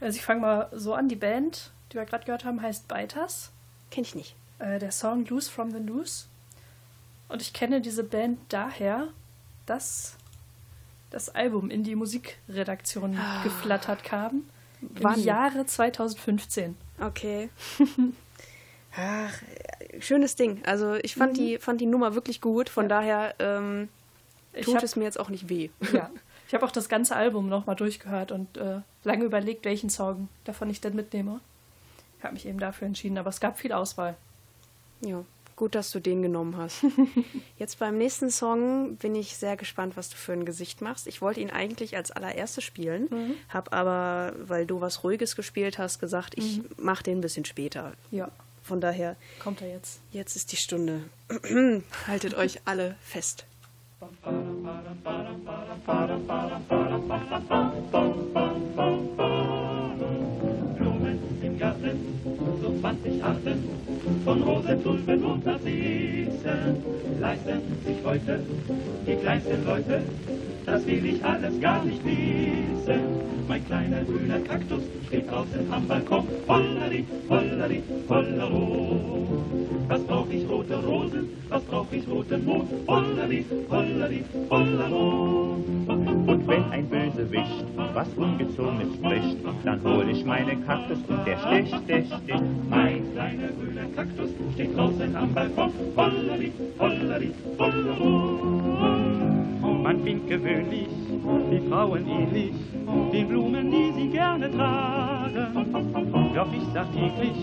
Also 0.02 0.18
ich 0.18 0.26
fange 0.26 0.42
mal 0.42 0.70
so 0.74 0.94
an. 0.94 1.10
Die 1.10 1.16
Band, 1.16 1.72
die 1.92 1.96
wir 1.96 2.06
gerade 2.06 2.26
gehört 2.26 2.46
haben, 2.46 2.62
heißt 2.62 2.88
Biters. 2.88 3.52
Kenn 3.90 4.04
ich 4.04 4.16
nicht. 4.16 4.36
Äh, 4.60 4.80
der 4.80 4.92
Song 4.92 5.26
Loose 5.26 5.50
from 5.50 5.72
the 5.72 5.80
Noose. 5.80 6.26
Und 7.30 7.42
ich 7.42 7.54
kenne 7.54 7.82
diese 7.82 8.04
Band 8.04 8.40
daher, 8.50 9.10
dass 9.66 10.16
das 11.10 11.30
Album 11.30 11.70
in 11.70 11.84
die 11.84 11.96
Musikredaktion 11.96 13.18
geflattert 13.44 14.04
kam. 14.04 14.44
Wann? 14.82 15.16
Im 15.20 15.24
Jahre 15.26 15.66
2015. 15.66 16.76
Okay. 17.00 17.50
Ach, 18.96 19.34
schönes 20.00 20.36
Ding. 20.36 20.64
Also 20.66 20.96
ich 20.96 21.16
fand, 21.16 21.38
die, 21.38 21.58
fand 21.60 21.82
die 21.82 21.86
Nummer 21.86 22.16
wirklich 22.16 22.42
gut. 22.42 22.70
Von 22.70 22.90
daher 22.90 23.36
ähm, 23.40 23.90
tut 24.62 24.76
hab- 24.76 24.84
es 24.84 24.96
mir 24.96 25.04
jetzt 25.04 25.20
auch 25.20 25.30
nicht 25.30 25.50
weh. 25.50 25.70
Ja. 25.94 26.10
Ich 26.50 26.54
habe 26.54 26.66
auch 26.66 26.72
das 26.72 26.88
ganze 26.88 27.14
Album 27.14 27.50
nochmal 27.50 27.76
durchgehört 27.76 28.32
und 28.32 28.56
äh, 28.56 28.80
lange 29.04 29.26
überlegt, 29.26 29.66
welchen 29.66 29.90
Song 29.90 30.30
davon 30.46 30.70
ich 30.70 30.80
denn 30.80 30.96
mitnehme. 30.96 31.42
Ich 32.18 32.24
habe 32.24 32.36
mich 32.36 32.46
eben 32.46 32.58
dafür 32.58 32.88
entschieden, 32.88 33.18
aber 33.18 33.30
es 33.32 33.42
gab 33.42 33.60
viel 33.60 33.74
Auswahl. 33.74 34.16
Ja, 35.02 35.26
gut, 35.58 35.76
dass 35.76 35.92
du 35.92 36.00
den 36.00 36.22
genommen 36.22 36.56
hast. 36.56 36.86
Jetzt 37.58 37.80
beim 37.80 37.98
nächsten 37.98 38.30
Song 38.30 38.96
bin 38.96 39.14
ich 39.16 39.36
sehr 39.36 39.58
gespannt, 39.58 39.98
was 39.98 40.10
du 40.10 40.16
für 40.16 40.32
ein 40.32 40.46
Gesicht 40.46 40.82
machst. 40.82 41.08
Ich 41.08 41.22
wollte 41.22 41.42
ihn 41.42 41.50
eigentlich 41.50 41.98
als 41.98 42.12
allererstes 42.12 42.64
spielen, 42.64 43.36
habe 43.50 43.74
aber, 43.74 44.34
weil 44.48 44.66
du 44.66 44.80
was 44.80 45.04
Ruhiges 45.04 45.36
gespielt 45.36 45.78
hast, 45.78 46.00
gesagt, 46.00 46.36
ich 46.38 46.62
mache 46.78 47.04
den 47.04 47.18
ein 47.18 47.22
bisschen 47.22 47.44
später. 47.44 47.92
Ja, 48.12 48.30
Von 48.64 48.80
daher, 48.80 49.18
kommt 49.44 49.62
er 49.62 49.70
jetzt. 49.70 50.00
jetzt 50.12 50.36
ist 50.38 50.52
die 50.54 50.58
Stunde. 50.58 51.02
Haltet 52.08 52.36
euch 52.36 52.62
alle 52.66 52.96
fest. 53.02 53.46
Blumen 57.92 58.37
von 64.44 64.84
Tulpen 64.84 65.24
und 65.24 65.46
Narzissen 65.46 66.84
leisten 67.20 67.62
sich 67.86 67.98
heute 68.04 68.40
die 69.06 69.16
kleinsten 69.16 69.66
Leute. 69.66 70.02
Das 70.66 70.86
will 70.86 71.06
ich 71.06 71.24
alles 71.24 71.60
gar 71.62 71.84
nicht 71.84 72.04
wissen. 72.04 73.00
Mein 73.48 73.66
kleiner 73.66 74.04
grüner 74.04 74.40
Kaktus 74.40 74.84
steht 75.08 75.30
draußen 75.32 75.72
am 75.72 75.88
Balkon. 75.88 76.28
Holleri, 76.48 77.06
holleri, 77.30 77.82
hollero. 78.10 79.28
Was 79.88 80.02
brauch 80.04 80.28
ich 80.30 80.50
rote 80.50 80.76
Rosen? 80.76 81.30
Was 81.50 81.64
brauch 81.64 81.88
ich 81.92 82.08
roten 82.08 82.46
Mond? 82.46 82.70
Holleri, 82.88 83.46
holleri, 83.70 84.24
hollero. 84.50 85.58
Bösewicht 87.28 87.66
was 87.94 88.08
Ungezogenes 88.16 88.94
spricht, 88.96 89.38
dann 89.64 89.84
hol 89.84 90.10
ich 90.10 90.24
meinen 90.26 90.66
Kaktus 90.66 91.00
und 91.08 91.26
der 91.26 91.38
sticht, 91.38 91.76
sticht, 91.84 92.14
sticht. 92.24 92.44
Mein 92.70 93.12
kleiner 93.12 93.48
grüner 93.48 93.88
Kaktus 93.96 94.30
steht 94.54 94.78
draußen 94.78 95.16
am 95.16 95.34
Balkon. 95.34 95.72
Holleri, 95.96 96.52
holleri, 96.80 97.32
hollero. 97.58 98.40
Man 99.84 100.04
findet 100.04 100.28
gewöhnlich 100.28 100.88
die 101.52 101.70
Frauen 101.70 102.08
ähnlich, 102.08 102.54
den 103.12 103.28
Blumen, 103.28 103.72
die 103.72 103.92
sie 104.00 104.10
gerne 104.10 104.52
tragen. 104.52 105.48
Doch 106.36 106.54
ich 106.54 106.64
sag 106.74 106.92
täglich, 106.94 107.38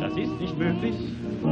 das 0.00 0.16
ist 0.16 0.40
nicht 0.40 0.58
möglich, 0.58 0.94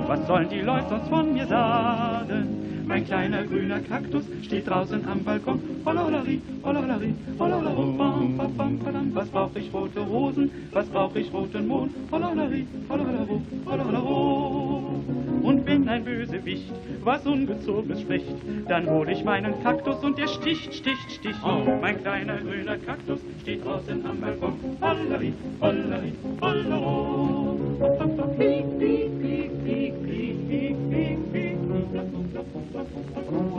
was 0.07 0.27
sollen 0.27 0.49
die 0.49 0.61
Leute 0.61 0.87
sonst 0.89 1.09
von 1.09 1.33
mir 1.33 1.47
sagen? 1.47 2.47
Mein 2.89 3.05
kleiner 3.05 3.45
grüner 3.45 3.81
Kaktus 3.81 4.25
steht 4.43 4.67
draußen 4.67 5.07
am 5.07 5.23
Balkon. 5.23 5.61
Hololari, 5.85 6.41
hololari, 6.65 7.15
hololaro, 7.39 7.83
bam, 7.99 8.37
bam, 8.39 8.57
bam, 8.57 8.79
badam. 8.79 9.11
Was 9.15 9.29
brauch 9.29 9.55
ich 9.57 9.71
rote 9.75 10.01
Rosen? 10.01 10.51
Was 10.73 10.87
brauch 10.87 11.15
ich 11.15 11.31
roten 11.31 11.69
Mond? 11.69 11.93
Hololari, 12.11 12.67
hololaro, 12.89 13.43
hololaro. 13.67 15.05
Und 15.43 15.67
wenn 15.67 15.87
ein 15.87 16.03
Bösewicht 16.03 16.73
was 17.05 17.27
Ungezogenes 17.27 18.01
spricht, 18.01 18.27
dann 18.69 18.89
hol 18.89 19.07
ich 19.11 19.23
meinen 19.23 19.63
Kaktus 19.63 20.03
und 20.03 20.17
der 20.17 20.29
sticht, 20.29 20.73
sticht, 20.73 21.13
sticht. 21.13 21.39
Mein 21.83 22.01
kleiner 22.01 22.39
grüner 22.39 22.79
Kaktus 22.79 23.21
steht 23.43 23.67
draußen 23.67 24.05
am 24.07 24.19
Balkon. 24.19 24.55
Hololari, 24.81 25.35
hololari, 25.61 26.13
hololaro. 26.41 27.59
Piep, 28.39 28.39
piep, 28.39 28.79
piep, 28.79 29.08
Thank 32.79 33.33
you. 33.33 33.58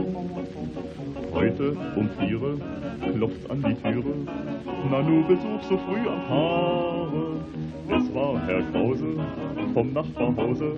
Heute 1.39 1.71
um 1.95 2.09
viere 2.19 2.57
klopft's 3.15 3.49
an 3.49 3.63
die 3.63 3.73
Türe. 3.75 4.13
Nanu 4.91 5.23
Besuch 5.25 5.63
so 5.69 5.77
früh 5.77 6.05
am 6.05 6.21
Tage. 6.27 7.39
Es 7.87 8.13
war 8.13 8.41
Herr 8.45 8.61
Krause 8.73 9.07
vom 9.73 9.93
Nachbarhause. 9.93 10.73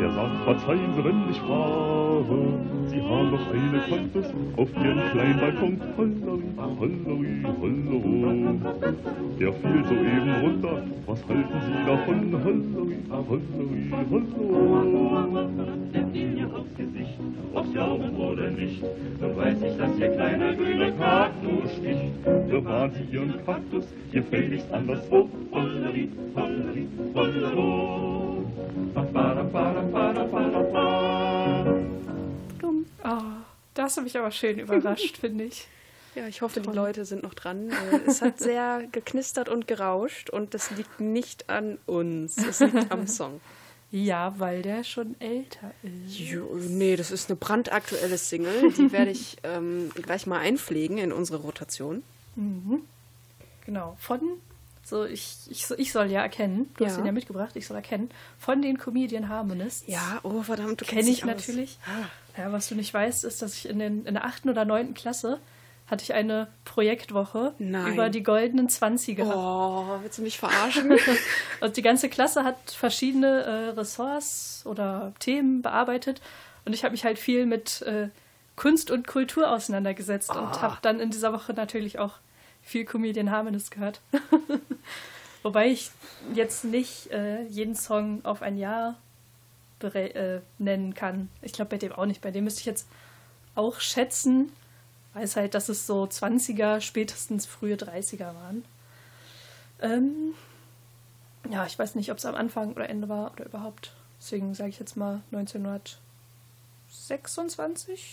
Der 0.00 0.10
sagt, 0.10 0.44
verzeihen 0.44 0.94
Sie, 0.96 1.04
wenn 1.04 1.30
ich 1.30 1.38
frage. 1.40 2.38
Sie 2.86 3.00
haben 3.02 3.30
noch 3.30 3.46
eine 3.52 3.78
Kaktus 3.88 4.26
auf 4.56 4.68
Ihrem 4.82 5.00
kleinen 5.12 5.38
Balkon. 5.38 5.80
Holleri, 5.96 6.50
holleri, 6.80 7.44
hollero. 7.60 8.58
Der 9.38 9.52
fiel 9.52 9.84
soeben 9.84 10.34
runter. 10.42 10.82
Was 11.06 11.20
halten 11.28 11.60
Sie 11.66 11.78
davon? 11.86 12.18
Holleri, 12.42 12.96
holleri, 13.28 13.90
hollero. 13.90 15.50
Nimmt 15.92 16.16
ihn 16.16 16.34
mir 16.34 16.46
aufs 16.46 16.74
Gesicht, 16.76 17.18
aufs 17.54 17.72
Glauben 17.72 18.16
oder 18.16 18.50
nicht. 18.50 18.82
Nun 19.20 19.36
weiß 19.36 19.56
ich, 19.62 19.76
dass 19.76 19.89
ihr 19.98 20.08
kleiner 20.10 20.54
grüner 20.54 20.92
Kaktus 20.92 21.72
sticht. 21.72 22.24
Bewahren 22.24 22.92
Sie 22.94 23.14
Ihren 23.14 23.44
Kaktus 23.44 23.84
gefälligst 24.12 24.70
anderswo. 24.72 25.28
Holleri, 25.52 26.08
holleri, 26.34 26.88
hollero. 27.14 28.44
Ba, 28.94 29.02
da, 29.34 29.42
ba, 29.42 29.72
da, 29.74 29.82
ba. 29.82 30.10
Oh, 33.02 33.22
da 33.74 33.82
hast 33.82 33.96
du 33.96 34.02
mich 34.02 34.16
aber 34.18 34.30
schön 34.30 34.58
überrascht, 34.58 35.16
finde 35.20 35.44
ich. 35.44 35.66
Ja, 36.14 36.26
ich 36.26 36.42
hoffe, 36.42 36.60
die 36.60 36.70
Leute 36.70 37.04
sind 37.04 37.22
noch 37.22 37.34
dran. 37.34 37.70
Äh, 37.70 38.00
Es 38.06 38.20
hat 38.20 38.38
sehr 38.38 38.82
geknistert 38.90 39.48
und 39.48 39.66
gerauscht 39.68 40.28
und 40.28 40.54
das 40.54 40.70
liegt 40.72 41.00
nicht 41.00 41.48
an 41.48 41.78
uns. 41.86 42.36
Es 42.36 42.60
liegt 42.60 42.90
am 42.90 43.06
Song. 43.06 43.40
Ja, 43.92 44.34
weil 44.38 44.62
der 44.62 44.84
schon 44.84 45.20
älter 45.20 45.72
ist. 45.82 46.16
Jo, 46.18 46.48
nee, 46.68 46.94
das 46.96 47.10
ist 47.10 47.28
eine 47.28 47.36
brandaktuelle 47.36 48.18
Single. 48.18 48.70
Die 48.72 48.92
werde 48.92 49.10
ich 49.10 49.36
ähm, 49.42 49.90
gleich 49.94 50.26
mal 50.26 50.38
einpflegen 50.38 50.98
in 50.98 51.12
unsere 51.12 51.38
Rotation. 51.38 52.02
Genau, 53.66 53.96
von, 54.00 54.20
so 54.84 55.04
ich, 55.04 55.36
ich, 55.50 55.66
ich 55.76 55.92
soll 55.92 56.10
ja 56.10 56.22
erkennen, 56.22 56.70
du 56.76 56.84
hast 56.86 56.94
Ja. 56.94 56.98
ihn 57.00 57.06
ja 57.06 57.12
mitgebracht, 57.12 57.54
ich 57.56 57.66
soll 57.66 57.76
erkennen, 57.76 58.10
von 58.38 58.62
den 58.62 58.78
Comedian 58.78 59.28
Harmonists. 59.28 59.84
Ja, 59.86 60.20
oh 60.22 60.42
verdammt, 60.42 60.80
du 60.80 60.84
Kenne 60.84 61.00
kennst 61.02 61.08
ich 61.10 61.14
dich 61.16 61.24
aus. 61.24 61.30
natürlich. 61.30 61.78
Ja, 62.36 62.52
was 62.52 62.68
du 62.68 62.74
nicht 62.76 62.94
weißt, 62.94 63.24
ist, 63.24 63.42
dass 63.42 63.54
ich 63.54 63.68
in, 63.68 63.78
den, 63.78 64.06
in 64.06 64.14
der 64.14 64.24
achten 64.24 64.48
oder 64.48 64.64
neunten 64.64 64.94
Klasse 64.94 65.38
hatte 65.90 66.04
ich 66.04 66.14
eine 66.14 66.46
Projektwoche 66.64 67.54
Nein. 67.58 67.94
über 67.94 68.10
die 68.10 68.22
goldenen 68.22 68.68
20 68.68 69.16
gehabt. 69.16 69.36
Oh, 69.36 69.98
willst 70.02 70.18
du 70.18 70.22
mich 70.22 70.38
verarschen? 70.38 70.96
Und 71.60 71.76
die 71.76 71.82
ganze 71.82 72.08
Klasse 72.08 72.44
hat 72.44 72.70
verschiedene 72.70 73.42
äh, 73.42 73.68
Ressorts 73.70 74.62
oder 74.64 75.12
Themen 75.18 75.62
bearbeitet. 75.62 76.20
Und 76.64 76.74
ich 76.74 76.84
habe 76.84 76.92
mich 76.92 77.04
halt 77.04 77.18
viel 77.18 77.44
mit 77.46 77.82
äh, 77.82 78.08
Kunst 78.54 78.90
und 78.90 79.06
Kultur 79.06 79.50
auseinandergesetzt 79.50 80.36
und 80.36 80.60
habe 80.60 80.76
dann 80.82 81.00
in 81.00 81.10
dieser 81.10 81.32
Woche 81.32 81.54
natürlich 81.54 81.98
auch 81.98 82.16
viel 82.60 82.84
Comedian 82.84 83.30
Harmonist 83.30 83.70
gehört. 83.70 84.02
Wobei 85.42 85.68
ich 85.68 85.90
jetzt 86.34 86.64
nicht 86.64 87.10
äh, 87.10 87.42
jeden 87.44 87.74
Song 87.74 88.22
auf 88.22 88.42
ein 88.42 88.58
Jahr 88.58 88.98
äh, 89.82 90.40
nennen 90.58 90.92
kann. 90.92 91.30
Ich 91.40 91.54
glaube 91.54 91.70
bei 91.70 91.78
dem 91.78 91.92
auch 91.92 92.04
nicht. 92.04 92.20
Bei 92.20 92.30
dem 92.30 92.44
müsste 92.44 92.60
ich 92.60 92.66
jetzt 92.66 92.86
auch 93.54 93.80
schätzen, 93.80 94.52
weiß 95.14 95.36
halt, 95.36 95.54
dass 95.54 95.68
es 95.68 95.86
so 95.86 96.04
20er, 96.04 96.80
spätestens 96.80 97.46
frühe 97.46 97.76
30er 97.76 98.34
waren. 98.34 98.64
Ähm, 99.80 100.34
ja, 101.50 101.66
ich 101.66 101.78
weiß 101.78 101.94
nicht, 101.94 102.10
ob 102.12 102.18
es 102.18 102.26
am 102.26 102.34
Anfang 102.34 102.72
oder 102.74 102.88
Ende 102.88 103.08
war 103.08 103.32
oder 103.32 103.46
überhaupt. 103.46 103.92
Deswegen 104.20 104.54
sage 104.54 104.70
ich 104.70 104.78
jetzt 104.78 104.96
mal 104.96 105.20
1926. 105.32 108.04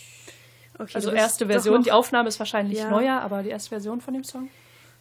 Okay, 0.78 0.92
Also 0.94 1.10
erste 1.10 1.46
Version. 1.46 1.82
Die 1.82 1.92
Aufnahme 1.92 2.28
ist 2.28 2.38
wahrscheinlich 2.38 2.78
Ja. 2.78 2.90
neuer, 2.90 3.20
aber 3.20 3.42
die 3.42 3.50
erste 3.50 3.70
Version 3.70 4.00
von 4.00 4.14
dem 4.14 4.24
Song. 4.24 4.48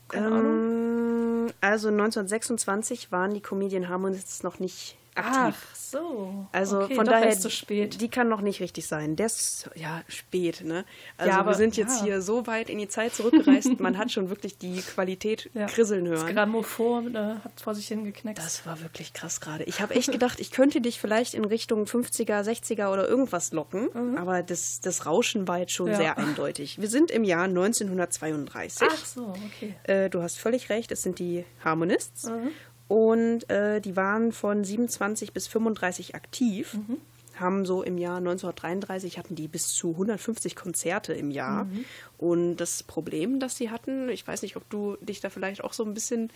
Keine 0.09 0.27
Ahnung. 0.27 1.47
Ähm, 1.47 1.53
also 1.61 1.87
1926 1.89 3.11
waren 3.11 3.33
die 3.33 3.41
Comedian 3.41 3.87
Harmonists 3.89 4.43
noch 4.43 4.59
nicht 4.59 4.97
aktiv. 5.17 5.55
Ach 5.71 5.75
so. 5.75 6.47
Also 6.51 6.81
okay, 6.81 6.95
von 6.95 7.05
daher, 7.05 7.27
erst 7.27 7.41
zu 7.43 7.49
spät. 7.49 8.01
die 8.01 8.09
kann 8.09 8.27
noch 8.27 8.41
nicht 8.41 8.59
richtig 8.59 8.87
sein. 8.87 9.15
Der 9.15 9.27
ist 9.27 9.69
ja 9.75 10.01
spät, 10.09 10.61
ne? 10.65 10.83
Also 11.17 11.31
Ja, 11.31 11.39
aber- 11.39 11.51
wir 11.51 11.55
sind 11.55 11.77
jetzt 11.77 11.99
ja. 11.99 12.03
hier 12.05 12.21
so 12.21 12.45
weit 12.45 12.69
in 12.69 12.77
die 12.77 12.87
Zeit 12.89 13.13
zurückgereist, 13.15 13.79
man 13.79 13.97
hat 13.97 14.11
schon 14.11 14.29
wirklich 14.29 14.57
die 14.57 14.81
Qualität 14.81 15.49
Ja. 15.53 15.65
krisseln 15.67 16.05
Das 16.05 16.23
hören. 16.23 16.35
Grammophon 16.35 17.15
äh, 17.15 17.35
hat 17.43 17.61
vor 17.61 17.73
sich 17.73 17.87
hingeknackt. 17.87 18.37
Das 18.37 18.65
war 18.65 18.81
wirklich 18.81 19.13
krass 19.13 19.39
gerade. 19.39 19.63
Ich 19.63 19.79
habe 19.81 19.95
echt 19.95 20.11
gedacht, 20.11 20.39
ich 20.41 20.51
könnte 20.51 20.81
dich 20.81 20.99
vielleicht 20.99 21.33
in 21.33 21.45
Richtung 21.45 21.85
50er, 21.85 22.41
60er 22.43 22.91
oder 22.91 23.07
irgendwas 23.07 23.53
locken, 23.53 24.17
aber 24.17 24.43
das, 24.43 24.81
das 24.81 25.05
Rauschen 25.05 25.47
war 25.47 25.59
jetzt 25.59 25.71
schon 25.73 25.87
Mhm. 25.91 25.95
Sehr 25.95 26.17
eindeutig. 26.17 26.81
Wir 26.81 26.89
sind 26.89 27.11
im 27.11 27.23
Jahr 27.23 27.47
1932. 27.47 28.87
Ach 28.91 29.05
so, 29.05 29.33
okay. 29.55 29.75
Äh, 29.83 30.09
du 30.09 30.21
hast 30.21 30.37
völlig 30.37 30.69
recht, 30.69 30.91
es 30.91 31.01
sind 31.01 31.19
die 31.19 31.45
Harmonists. 31.63 32.25
Mhm. 32.25 32.49
Und 32.87 33.49
äh, 33.49 33.81
die 33.81 33.95
waren 33.95 34.31
von 34.31 34.63
27 34.63 35.33
bis 35.33 35.47
35 35.47 36.15
aktiv. 36.15 36.73
Mhm. 36.75 36.97
Haben 37.39 37.65
so 37.65 37.83
im 37.83 37.97
Jahr 37.97 38.17
1933 38.17 39.17
hatten 39.19 39.35
die 39.35 39.47
bis 39.47 39.67
zu 39.69 39.91
150 39.91 40.55
Konzerte 40.55 41.13
im 41.13 41.29
Jahr. 41.29 41.65
Mhm. 41.65 41.85
Und 42.17 42.55
das 42.57 42.81
Problem, 42.83 43.39
das 43.39 43.57
sie 43.57 43.69
hatten, 43.69 44.09
ich 44.09 44.25
weiß 44.25 44.41
nicht, 44.41 44.55
ob 44.55 44.67
du 44.69 44.97
dich 45.01 45.19
da 45.19 45.29
vielleicht 45.29 45.63
auch 45.63 45.73
so 45.73 45.83
ein 45.83 45.93
bisschen 45.93 46.31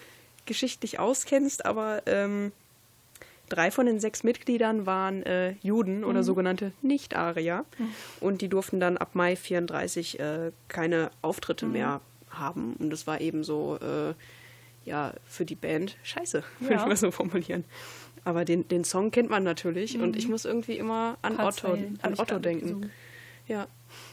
geschichtlich 0.45 0.99
auskennst, 0.99 1.65
aber 1.65 2.03
ähm, 2.05 2.51
drei 3.49 3.71
von 3.71 3.85
den 3.85 3.99
sechs 3.99 4.23
Mitgliedern 4.23 4.85
waren 4.85 5.23
äh, 5.23 5.55
Juden 5.61 5.99
Mhm. 5.99 6.03
oder 6.05 6.23
sogenannte 6.23 6.71
Nicht-Arier. 6.81 7.65
Und 8.19 8.41
die 8.41 8.49
durften 8.49 8.79
dann 8.79 8.97
ab 8.97 9.15
Mai 9.15 9.35
34 9.35 10.19
äh, 10.19 10.51
keine 10.67 11.09
Auftritte 11.21 11.65
Mhm. 11.65 11.71
mehr 11.71 12.01
haben. 12.29 12.75
Und 12.79 12.91
das 12.91 13.07
war 13.07 13.21
eben 13.21 13.43
so, 13.43 13.77
äh, 13.81 14.13
ja, 14.85 15.13
für 15.25 15.45
die 15.45 15.55
Band 15.55 15.97
scheiße, 16.03 16.43
würde 16.59 16.73
Ja. 16.75 16.81
ich 16.81 16.87
mal 16.87 16.95
so 16.97 17.11
formulieren. 17.11 17.63
Aber 18.23 18.45
den, 18.45 18.67
den 18.67 18.83
Song 18.83 19.09
kennt 19.11 19.29
man 19.29 19.43
natürlich 19.43 19.97
und 19.99 20.15
ich 20.15 20.27
muss 20.27 20.45
irgendwie 20.45 20.77
immer 20.77 21.17
an 21.23 21.33
Mhm. 21.33 21.39
Otto, 21.39 21.77
an 22.03 22.13
Otto 22.19 22.37
denken. 22.39 22.91
Ja, 23.47 23.67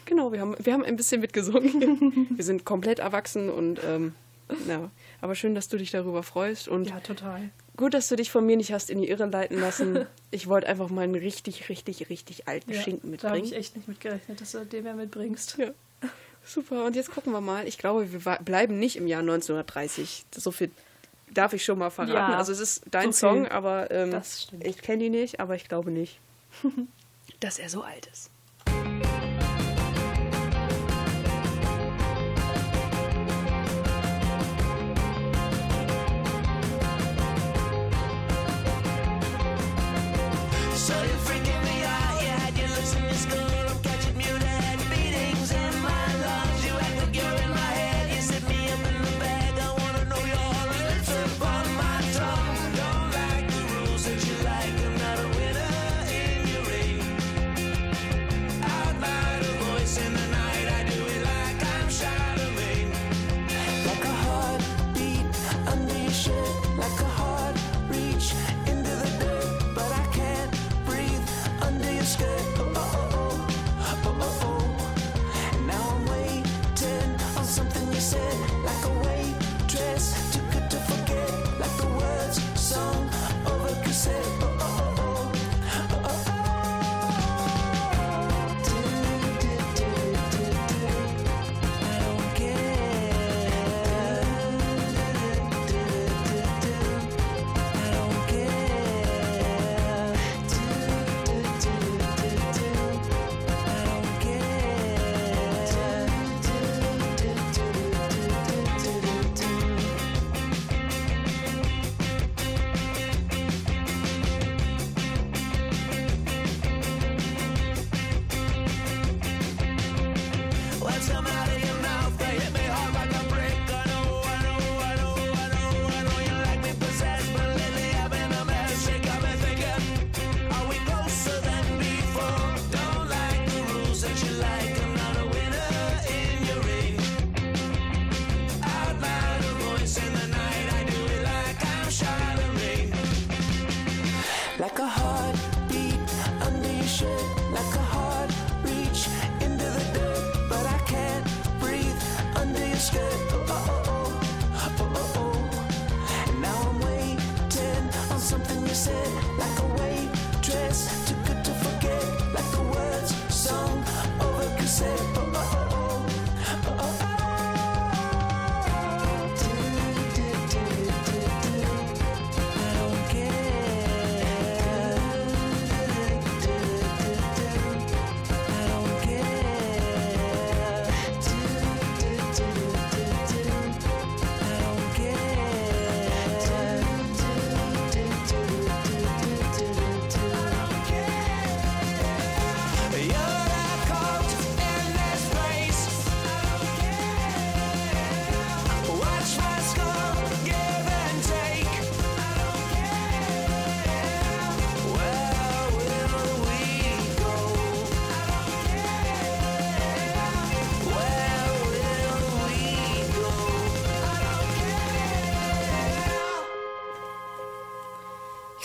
genau, 0.07 0.33
wir 0.33 0.41
haben, 0.41 0.57
wir 0.59 0.73
haben 0.73 0.83
ein 0.85 0.97
bisschen 0.97 1.21
mitgesungen. 1.21 2.27
wir 2.37 2.45
sind 2.45 2.65
komplett 2.65 2.99
erwachsen 3.01 3.51
und 3.51 3.81
ähm, 3.87 4.15
ja, 4.67 4.91
aber 5.21 5.35
schön, 5.35 5.55
dass 5.55 5.69
du 5.69 5.77
dich 5.77 5.91
darüber 5.91 6.23
freust 6.23 6.69
und 6.69 6.89
Ja, 6.89 7.01
total. 7.01 7.51
gut, 7.77 7.93
dass 7.93 8.09
du 8.09 8.17
dich 8.17 8.31
von 8.31 8.47
mir 8.47 8.57
nicht 8.57 8.73
hast 8.73 8.89
in 8.89 8.99
die 9.03 9.09
Irre 9.11 9.27
leiten 9.27 9.61
lassen. 9.61 10.07
Ich 10.31 10.47
wollte 10.47 10.67
einfach 10.69 10.91
mal 10.91 11.03
einen 11.03 11.15
richtig, 11.15 11.71
richtig, 11.71 12.11
richtig 12.11 12.49
alten 12.49 12.73
Ja, 12.73 12.83
Schinken 12.83 13.17
da 13.17 13.29
habe 13.29 13.37
mitbringen. 13.39 13.45
ich 13.47 13.55
echt 13.59 13.77
nicht 13.77 13.89
mit 13.89 13.99
gerechnet, 14.01 14.41
dass 14.43 14.53
du 14.53 14.65
den 14.67 14.85
mehr 14.85 14.93
mitbringst. 14.95 15.57
Ja. 15.59 15.71
Super, 16.49 16.87
und 16.87 16.97
jetzt 16.97 17.11
gucken 17.11 17.33
wir 17.33 17.43
mal. 17.43 17.69
Ich 17.69 17.77
glaube, 17.77 18.11
wir 18.11 18.39
bleiben 18.39 18.79
nicht 18.79 18.97
im 18.97 19.07
Jahr 19.07 19.21
1930. 19.21 20.25
So 20.35 20.51
viel 20.51 20.71
darf 21.31 21.53
ich 21.53 21.63
schon 21.63 21.79
mal 21.79 21.91
verraten. 21.91 22.33
Ja, 22.33 22.39
also 22.39 22.53
es 22.53 22.61
ist 22.61 22.85
dein 22.91 23.13
so. 23.13 23.29
Song, 23.29 23.49
aber 23.49 23.91
ähm, 23.91 24.19
ich 24.61 24.81
kenne 24.81 25.05
ihn 25.05 25.13
nicht, 25.13 25.41
aber 25.41 25.57
ich 25.57 25.69
glaube 25.69 25.91
nicht, 25.91 26.19
dass 27.41 27.59
er 27.59 27.69
so 27.69 27.83
alt 27.83 28.07
ist. 28.07 28.31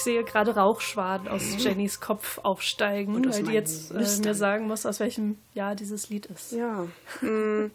Sehe 0.04 0.24
gerade 0.24 0.56
Rauchschwaden 0.56 1.28
aus 1.28 1.42
Jennys 1.58 2.00
Kopf 2.00 2.40
aufsteigen, 2.44 3.16
Und 3.16 3.30
weil 3.30 3.44
die 3.44 3.52
jetzt 3.52 3.92
äh, 3.92 3.96
mir 3.96 4.36
sagen 4.36 4.68
muss, 4.68 4.86
aus 4.86 5.00
welchem 5.00 5.38
Jahr 5.54 5.76
dieses 5.76 6.10
Lied 6.10 6.26
ist. 6.28 6.52
Ja. 6.52 6.88
mm, 7.22 7.72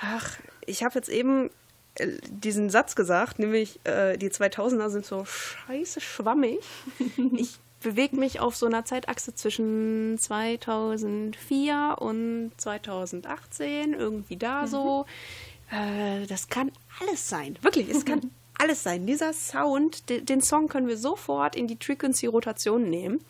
Ach, 0.00 0.38
ich 0.66 0.82
habe 0.82 0.94
jetzt 0.94 1.08
eben 1.08 1.50
äh, 1.96 2.08
diesen 2.28 2.70
Satz 2.70 2.96
gesagt, 2.96 3.38
nämlich 3.38 3.80
äh, 3.84 4.16
die 4.16 4.30
2000er 4.30 4.88
sind 4.90 5.04
so 5.04 5.24
scheiße 5.24 6.00
schwammig. 6.00 6.60
ich 7.36 7.58
bewege 7.82 8.16
mich 8.16 8.40
auf 8.40 8.56
so 8.56 8.66
einer 8.66 8.84
Zeitachse 8.84 9.34
zwischen 9.34 10.16
2004 10.18 11.96
und 11.98 12.52
2018, 12.56 13.94
irgendwie 13.94 14.36
da 14.36 14.66
so. 14.66 15.06
Äh, 15.70 16.26
das 16.26 16.48
kann 16.48 16.72
alles 17.00 17.28
sein. 17.28 17.58
Wirklich, 17.62 17.88
es 17.88 18.04
kann 18.04 18.30
alles 18.60 18.82
sein. 18.82 19.06
Dieser 19.06 19.32
Sound, 19.32 20.08
de- 20.10 20.20
den 20.20 20.42
Song 20.42 20.68
können 20.68 20.86
wir 20.88 20.96
sofort 20.96 21.56
in 21.56 21.66
die 21.66 21.78
Frequency-Rotation 21.80 22.88
nehmen. 22.88 23.24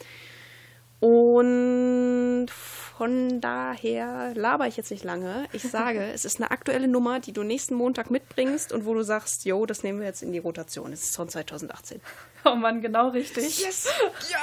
Und 1.00 2.46
von 2.50 3.40
daher 3.40 4.32
laber 4.34 4.66
ich 4.66 4.76
jetzt 4.76 4.90
nicht 4.90 5.04
lange. 5.04 5.46
Ich 5.52 5.62
sage, 5.62 6.02
es 6.14 6.24
ist 6.26 6.38
eine 6.40 6.50
aktuelle 6.50 6.88
Nummer, 6.88 7.20
die 7.20 7.32
du 7.32 7.42
nächsten 7.42 7.74
Montag 7.74 8.10
mitbringst 8.10 8.72
und 8.72 8.84
wo 8.84 8.92
du 8.94 9.02
sagst, 9.02 9.44
yo, 9.46 9.64
das 9.64 9.82
nehmen 9.82 10.00
wir 10.00 10.06
jetzt 10.06 10.22
in 10.22 10.32
die 10.32 10.38
Rotation. 10.38 10.92
Es 10.92 11.04
ist 11.04 11.16
von 11.16 11.28
2018. 11.28 12.00
Oh 12.44 12.54
Mann, 12.54 12.82
genau 12.82 13.08
richtig. 13.08 13.60
Yes! 13.60 13.88
Ja, 14.30 14.38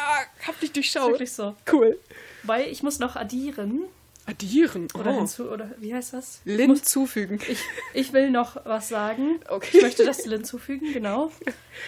hab 0.48 0.60
dich 0.60 0.72
durchschaut. 0.72 1.12
Wirklich 1.12 1.32
so. 1.34 1.56
Cool. 1.72 2.00
Weil 2.44 2.68
ich 2.72 2.82
muss 2.84 2.98
noch 3.00 3.16
addieren. 3.16 3.84
Addieren. 4.28 4.88
Oder 4.94 5.12
oh. 5.12 5.18
hinzu, 5.20 5.50
oder 5.50 5.72
wie 5.80 5.96
heißt 5.96 6.14
das? 6.14 6.42
Ich 6.46 6.56
Lin 6.58 6.70
muss- 6.72 6.84
zufügen. 6.84 7.40
Ich, 7.48 7.60
ich 7.94 8.14
will 8.14 8.30
noch 8.30 8.58
was 8.66 8.90
sagen. 8.90 9.40
Okay. 9.50 9.78
Ich 9.78 9.82
möchte 9.82 10.06
das 10.06 10.26
Lin 10.26 10.44
zufügen, 10.44 10.94
genau. 10.94 11.32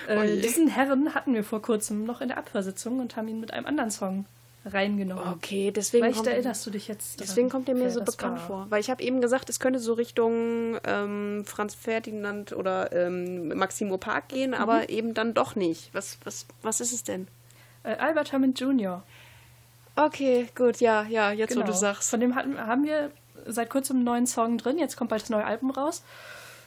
Oh 0.07 0.11
Äh, 0.13 0.39
diesen 0.41 0.67
Herren 0.67 1.13
hatten 1.15 1.33
wir 1.33 1.43
vor 1.43 1.61
kurzem 1.61 2.05
noch 2.05 2.21
in 2.21 2.29
der 2.29 2.37
Abhörsitzung 2.37 2.99
und 2.99 3.15
haben 3.15 3.27
ihn 3.27 3.39
mit 3.39 3.51
einem 3.53 3.65
anderen 3.65 3.91
Song 3.91 4.25
reingenommen. 4.65 5.33
Okay, 5.33 5.71
deswegen 5.71 6.03
Vielleicht 6.03 6.17
kommt, 6.17 6.27
erinnerst 6.29 6.65
du 6.65 6.69
dich 6.69 6.87
jetzt 6.87 7.19
daran, 7.19 7.27
deswegen 7.27 7.49
kommt 7.49 7.69
er 7.69 7.75
mir 7.75 7.89
so 7.91 8.01
bekannt 8.03 8.37
war. 8.39 8.47
vor. 8.47 8.65
Weil 8.69 8.81
ich 8.81 8.89
habe 8.89 9.01
eben 9.03 9.19
gesagt, 9.21 9.49
es 9.49 9.59
könnte 9.59 9.79
so 9.79 9.93
Richtung 9.93 10.77
ähm, 10.85 11.43
Franz 11.45 11.75
Ferdinand 11.75 12.53
oder 12.53 12.91
ähm, 12.91 13.47
Maximo 13.57 13.97
Park 13.97 14.27
gehen, 14.29 14.51
Mhm. 14.51 14.57
aber 14.57 14.89
eben 14.89 15.13
dann 15.13 15.33
doch 15.33 15.55
nicht. 15.55 15.89
Was, 15.93 16.17
was, 16.23 16.45
was 16.61 16.81
ist 16.81 16.93
es 16.93 17.03
denn? 17.03 17.27
Äh, 17.83 17.95
Albert 17.95 18.31
Hammond 18.33 18.59
Jr. 18.59 19.03
Okay, 20.05 20.47
gut, 20.55 20.77
ja, 20.79 21.03
ja, 21.03 21.31
jetzt 21.31 21.51
wo 21.51 21.61
Genau. 21.61 21.67
du 21.71 21.73
sagst. 21.77 22.09
Von 22.09 22.19
dem 22.19 22.35
hatten, 22.35 22.57
haben 22.57 22.83
wir 22.85 23.11
seit 23.45 23.69
kurzem 23.69 23.97
einen 23.97 24.05
neuen 24.05 24.27
Song 24.27 24.57
drin. 24.57 24.77
Jetzt 24.77 24.95
kommt 24.95 25.09
bald 25.09 25.21
das 25.21 25.29
neue 25.29 25.43
Album 25.45 25.71
raus. 25.71 26.03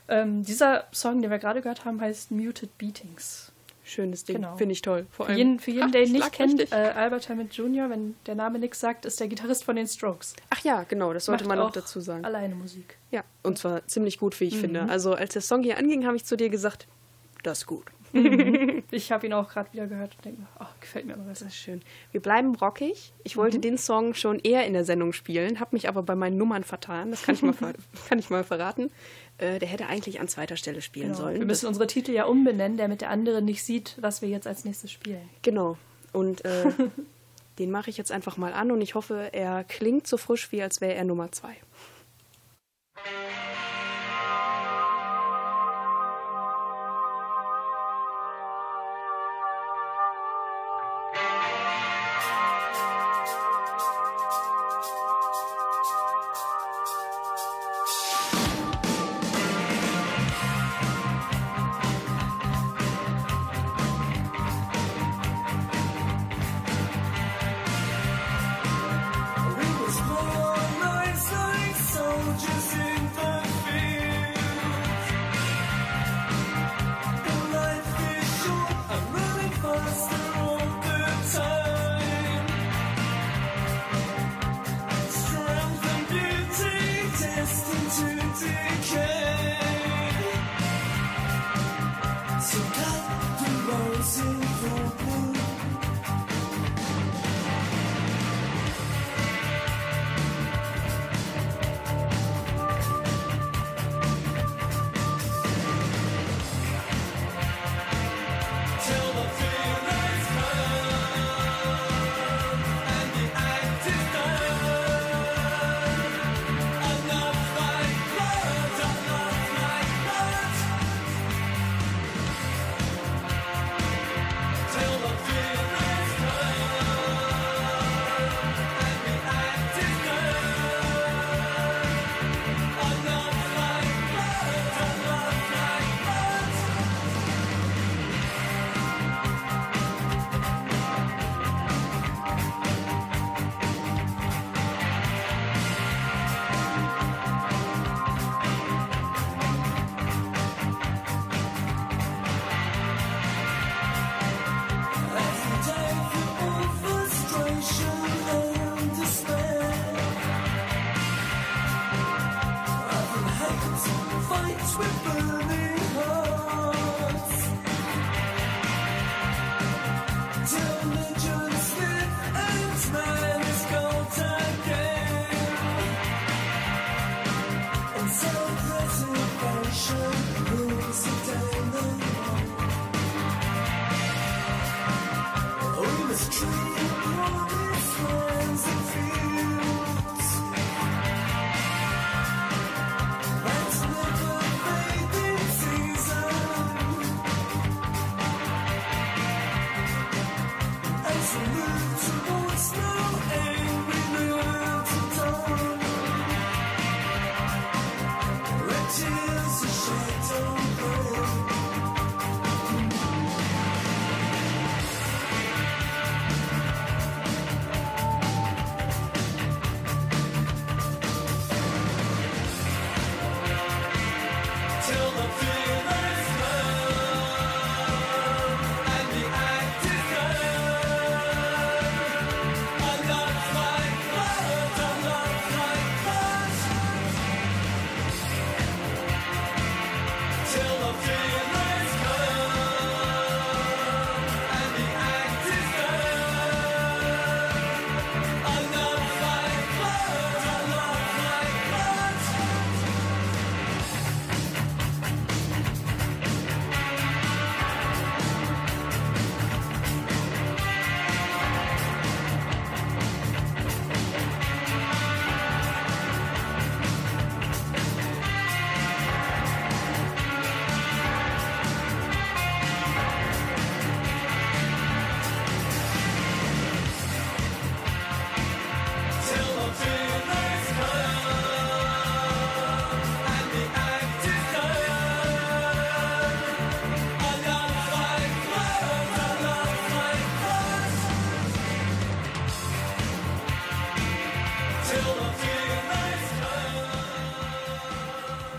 Ähm, 0.08 0.42
dieser 0.44 0.84
Song, 0.92 1.22
den 1.22 1.30
wir 1.30 1.38
gerade 1.38 1.62
gehört 1.62 1.84
haben, 1.84 2.00
heißt 2.00 2.30
Muted 2.30 2.76
Beatings. 2.76 3.52
Schönes 3.84 4.24
Ding, 4.24 4.36
Genau. 4.36 4.56
finde 4.56 4.72
ich 4.72 4.82
toll. 4.82 5.06
Vor 5.10 5.26
Für 5.26 5.30
allem- 5.32 5.38
jeden, 5.38 5.58
für 5.60 5.70
jeden 5.70 5.86
Ach, 5.88 5.90
der 5.90 6.04
ihn 6.04 6.12
nicht 6.12 6.32
kennt, 6.32 6.72
äh, 6.72 6.74
Albert 6.94 7.28
Hammond 7.28 7.52
Jr., 7.54 7.90
wenn 7.90 8.14
der 8.26 8.34
Name 8.36 8.58
nichts 8.58 8.78
sagt, 8.80 9.06
ist 9.06 9.18
der 9.18 9.26
Gitarrist 9.28 9.64
von 9.64 9.74
den 9.76 9.86
Strokes. 9.88 10.34
Ach 10.50 10.60
ja, 10.60 10.84
genau, 10.84 11.12
das 11.12 11.24
sollte 11.24 11.44
Macht 11.44 11.56
man 11.56 11.66
auch 11.66 11.72
dazu 11.72 12.00
sagen. 12.00 12.24
Alleine 12.24 12.54
Musik. 12.54 12.96
Ja, 13.10 13.24
und 13.42 13.58
zwar 13.58 13.86
ziemlich 13.88 14.18
gut, 14.18 14.38
wie 14.40 14.44
ich 14.44 14.54
Mhm. 14.56 14.60
finde. 14.60 14.82
Also 14.88 15.14
als 15.14 15.32
der 15.32 15.42
Song 15.42 15.62
hier 15.62 15.78
anging, 15.78 16.06
habe 16.06 16.16
ich 16.16 16.24
zu 16.24 16.36
dir 16.36 16.48
gesagt, 16.48 16.86
das 17.42 17.58
ist 17.60 17.66
gut. 17.66 17.86
Ich 18.94 19.10
habe 19.10 19.26
ihn 19.26 19.32
auch 19.32 19.48
gerade 19.48 19.72
wieder 19.72 19.86
gehört 19.86 20.14
und 20.16 20.24
denke 20.24 20.40
mir, 20.42 20.48
oh, 20.60 20.66
gefällt 20.80 21.06
mir 21.06 21.14
immer 21.14 21.24
besser. 21.24 21.46
Das 21.46 21.54
ist 21.54 21.60
schön. 21.60 21.80
Wir 22.12 22.20
bleiben 22.20 22.54
rockig. 22.54 23.12
Ich 23.24 23.36
wollte 23.36 23.56
Mhm. 23.56 23.62
den 23.62 23.78
Song 23.78 24.14
schon 24.14 24.38
eher 24.38 24.66
in 24.66 24.74
der 24.74 24.84
Sendung 24.84 25.12
spielen, 25.12 25.60
habe 25.60 25.74
mich 25.74 25.88
aber 25.88 26.02
bei 26.02 26.14
meinen 26.14 26.36
Nummern 26.36 26.62
vertan. 26.62 27.10
Das 27.10 27.22
kann 27.22 27.34
ich 27.34 27.42
mal, 27.42 27.54
kann 28.08 28.18
ich 28.18 28.28
mal 28.30 28.44
verraten. 28.44 28.90
Äh, 29.38 29.58
der 29.58 29.68
hätte 29.68 29.86
eigentlich 29.86 30.20
an 30.20 30.28
zweiter 30.28 30.56
Stelle 30.56 30.82
spielen 30.82 31.08
Genau. 31.12 31.18
sollen. 31.18 31.38
Wir 31.38 31.46
müssen 31.46 31.66
unsere 31.66 31.86
Titel 31.86 32.12
ja 32.12 32.24
umbenennen, 32.26 32.76
damit 32.76 33.00
der 33.00 33.10
andere 33.10 33.40
nicht 33.42 33.64
sieht, 33.64 33.96
was 34.00 34.20
wir 34.22 34.28
jetzt 34.28 34.46
als 34.46 34.64
nächstes 34.64 34.90
spielen. 34.92 35.28
Genau. 35.42 35.78
Und 36.12 36.44
äh, 36.44 36.64
den 37.58 37.70
mache 37.70 37.90
ich 37.90 37.96
jetzt 37.96 38.12
einfach 38.12 38.36
mal 38.36 38.52
an 38.52 38.70
und 38.70 38.80
ich 38.82 38.94
hoffe, 38.94 39.30
er 39.32 39.64
klingt 39.64 40.06
so 40.06 40.16
frisch, 40.18 40.52
wie 40.52 40.62
als 40.62 40.80
wäre 40.80 40.94
er 40.94 41.04
Nummer 41.04 41.32
zwei. 41.32 41.54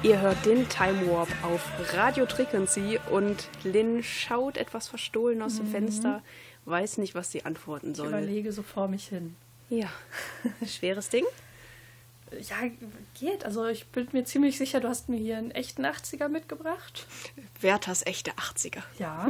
Ihr 0.03 0.19
hört 0.19 0.45
den 0.45 0.67
Time 0.67 1.09
Warp 1.09 1.29
auf 1.43 1.65
Radio 1.93 2.25
Frequency 2.25 2.99
und 3.09 3.47
Lynn 3.63 4.03
schaut 4.03 4.57
etwas 4.57 4.89
verstohlen 4.89 5.41
aus 5.41 5.55
dem 5.55 5.67
Fenster, 5.67 6.21
weiß 6.65 6.97
nicht, 6.97 7.15
was 7.15 7.31
sie 7.31 7.45
antworten 7.45 7.91
Ich 7.91 7.97
soll. 7.97 8.09
überlege 8.09 8.51
so 8.51 8.63
vor 8.63 8.89
mich 8.89 9.07
hin. 9.07 9.37
Ja, 9.69 9.89
schweres 10.67 11.07
Ding. 11.07 11.23
Ja, 12.37 12.57
geht. 13.17 13.45
Also 13.45 13.65
ich 13.67 13.85
bin 13.87 14.09
mir 14.11 14.25
ziemlich 14.25 14.57
sicher, 14.57 14.81
du 14.81 14.89
hast 14.89 15.07
mir 15.07 15.17
hier 15.17 15.37
einen 15.37 15.51
echten 15.51 15.85
80er 15.85 16.27
mitgebracht. 16.27 17.07
Werthers 17.61 18.05
echte 18.05 18.31
80er. 18.31 18.81
Ja. 18.99 19.29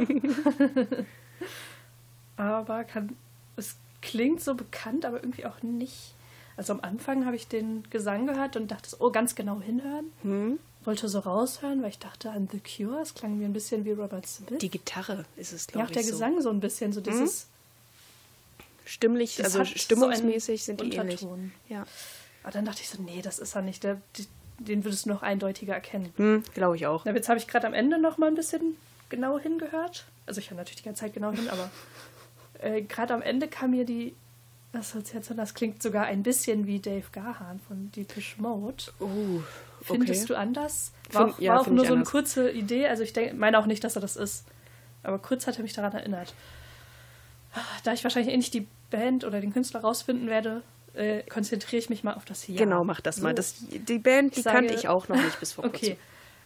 aber 2.36 2.82
kann, 2.82 3.16
es 3.56 3.76
klingt 4.02 4.40
so 4.40 4.56
bekannt, 4.56 5.04
aber 5.04 5.22
irgendwie 5.22 5.46
auch 5.46 5.62
nicht. 5.62 6.13
Also 6.56 6.72
am 6.72 6.80
Anfang 6.80 7.26
habe 7.26 7.36
ich 7.36 7.48
den 7.48 7.84
Gesang 7.90 8.26
gehört 8.26 8.56
und 8.56 8.70
dachte, 8.70 8.88
so, 8.90 8.96
oh, 9.00 9.10
ganz 9.10 9.34
genau 9.34 9.60
hinhören. 9.60 10.12
Hm? 10.22 10.58
Wollte 10.84 11.08
so 11.08 11.18
raushören, 11.20 11.82
weil 11.82 11.88
ich 11.90 11.98
dachte 11.98 12.30
an 12.30 12.48
The 12.52 12.60
Cure. 12.60 13.00
Es 13.00 13.14
klang 13.14 13.38
mir 13.38 13.46
ein 13.46 13.52
bisschen 13.52 13.84
wie 13.84 13.92
Robert 13.92 14.26
Smith. 14.26 14.58
Die 14.60 14.68
Gitarre 14.70 15.24
ist 15.36 15.52
es, 15.52 15.66
ja, 15.66 15.72
glaube 15.72 15.86
auch 15.86 15.90
ich. 15.90 15.94
der 15.94 16.04
so. 16.04 16.10
Gesang 16.12 16.40
so 16.42 16.50
ein 16.50 16.60
bisschen, 16.60 16.92
so 16.92 17.00
dieses. 17.00 17.48
Stimmlich, 18.84 19.36
Das 19.36 19.46
also 19.46 19.60
so 19.60 19.64
stimmungsmäßig 19.78 20.60
einen 20.60 20.78
sind 20.78 20.80
die 20.80 20.96
ähnlich. 20.96 21.22
Unterton. 21.22 21.52
Ja, 21.70 21.86
Aber 22.42 22.52
dann 22.52 22.66
dachte 22.66 22.82
ich 22.82 22.90
so, 22.90 23.00
nee, 23.02 23.22
das 23.22 23.38
ist 23.38 23.56
er 23.56 23.62
nicht. 23.62 23.82
Der, 23.82 23.98
den 24.58 24.84
würdest 24.84 25.06
du 25.06 25.08
noch 25.08 25.22
eindeutiger 25.22 25.72
erkennen. 25.72 26.12
hm, 26.16 26.42
glaube 26.52 26.76
ich 26.76 26.86
auch. 26.86 27.04
Na, 27.06 27.12
jetzt 27.14 27.28
habe 27.30 27.38
ich 27.38 27.46
gerade 27.48 27.66
am 27.66 27.72
Ende 27.72 27.98
noch 27.98 28.18
mal 28.18 28.26
ein 28.26 28.34
bisschen 28.34 28.76
genau 29.08 29.38
hingehört. 29.38 30.04
Also 30.26 30.40
ich 30.40 30.50
höre 30.50 30.58
natürlich 30.58 30.76
die 30.76 30.84
ganze 30.84 31.00
Zeit 31.00 31.14
genau 31.14 31.32
hin, 31.32 31.48
aber 31.48 31.70
äh, 32.60 32.82
gerade 32.82 33.14
am 33.14 33.22
Ende 33.22 33.48
kam 33.48 33.70
mir 33.70 33.86
die 33.86 34.14
Assoziation, 34.76 35.36
das 35.36 35.54
klingt 35.54 35.82
sogar 35.82 36.04
ein 36.06 36.22
bisschen 36.22 36.66
wie 36.66 36.80
Dave 36.80 37.04
Gahan 37.12 37.60
von 37.60 37.90
Deepish 37.92 38.38
Mode. 38.38 38.84
Findest 39.82 40.24
okay. 40.24 40.32
du 40.32 40.38
anders? 40.38 40.92
War 41.12 41.22
auch, 41.26 41.28
Find- 41.36 41.40
ja, 41.40 41.54
war 41.54 41.60
auch 41.60 41.66
nur 41.66 41.80
so 41.84 41.92
eine 41.92 42.00
anders. 42.00 42.10
kurze 42.10 42.50
Idee. 42.50 42.86
Also 42.88 43.02
ich 43.02 43.12
denk, 43.12 43.38
meine 43.38 43.58
auch 43.58 43.66
nicht, 43.66 43.84
dass 43.84 43.96
er 43.96 44.00
das 44.02 44.16
ist. 44.16 44.44
Aber 45.02 45.18
kurz 45.18 45.46
hat 45.46 45.56
er 45.58 45.62
mich 45.62 45.74
daran 45.74 45.92
erinnert. 45.92 46.34
Da 47.84 47.92
ich 47.92 48.02
wahrscheinlich 48.02 48.32
eh 48.32 48.36
nicht 48.36 48.54
die 48.54 48.66
Band 48.90 49.24
oder 49.24 49.40
den 49.40 49.52
Künstler 49.52 49.80
rausfinden 49.80 50.28
werde, 50.28 50.62
äh, 50.94 51.22
konzentriere 51.22 51.78
ich 51.80 51.90
mich 51.90 52.02
mal 52.02 52.14
auf 52.14 52.24
das 52.24 52.46
Jahr. 52.48 52.58
Genau, 52.58 52.84
mach 52.84 53.00
das 53.00 53.20
mal. 53.20 53.30
So. 53.30 53.34
Das, 53.34 53.54
die 53.68 53.98
Band, 53.98 54.34
die 54.34 54.38
Ich 54.38 54.44
sage- 54.44 54.56
kannte 54.56 54.74
ich 54.74 54.88
auch 54.88 55.08
noch 55.08 55.16
nicht 55.16 55.38
bis 55.40 55.52
vor 55.52 55.64
kurzem. 55.64 55.92
Okay. 55.92 55.96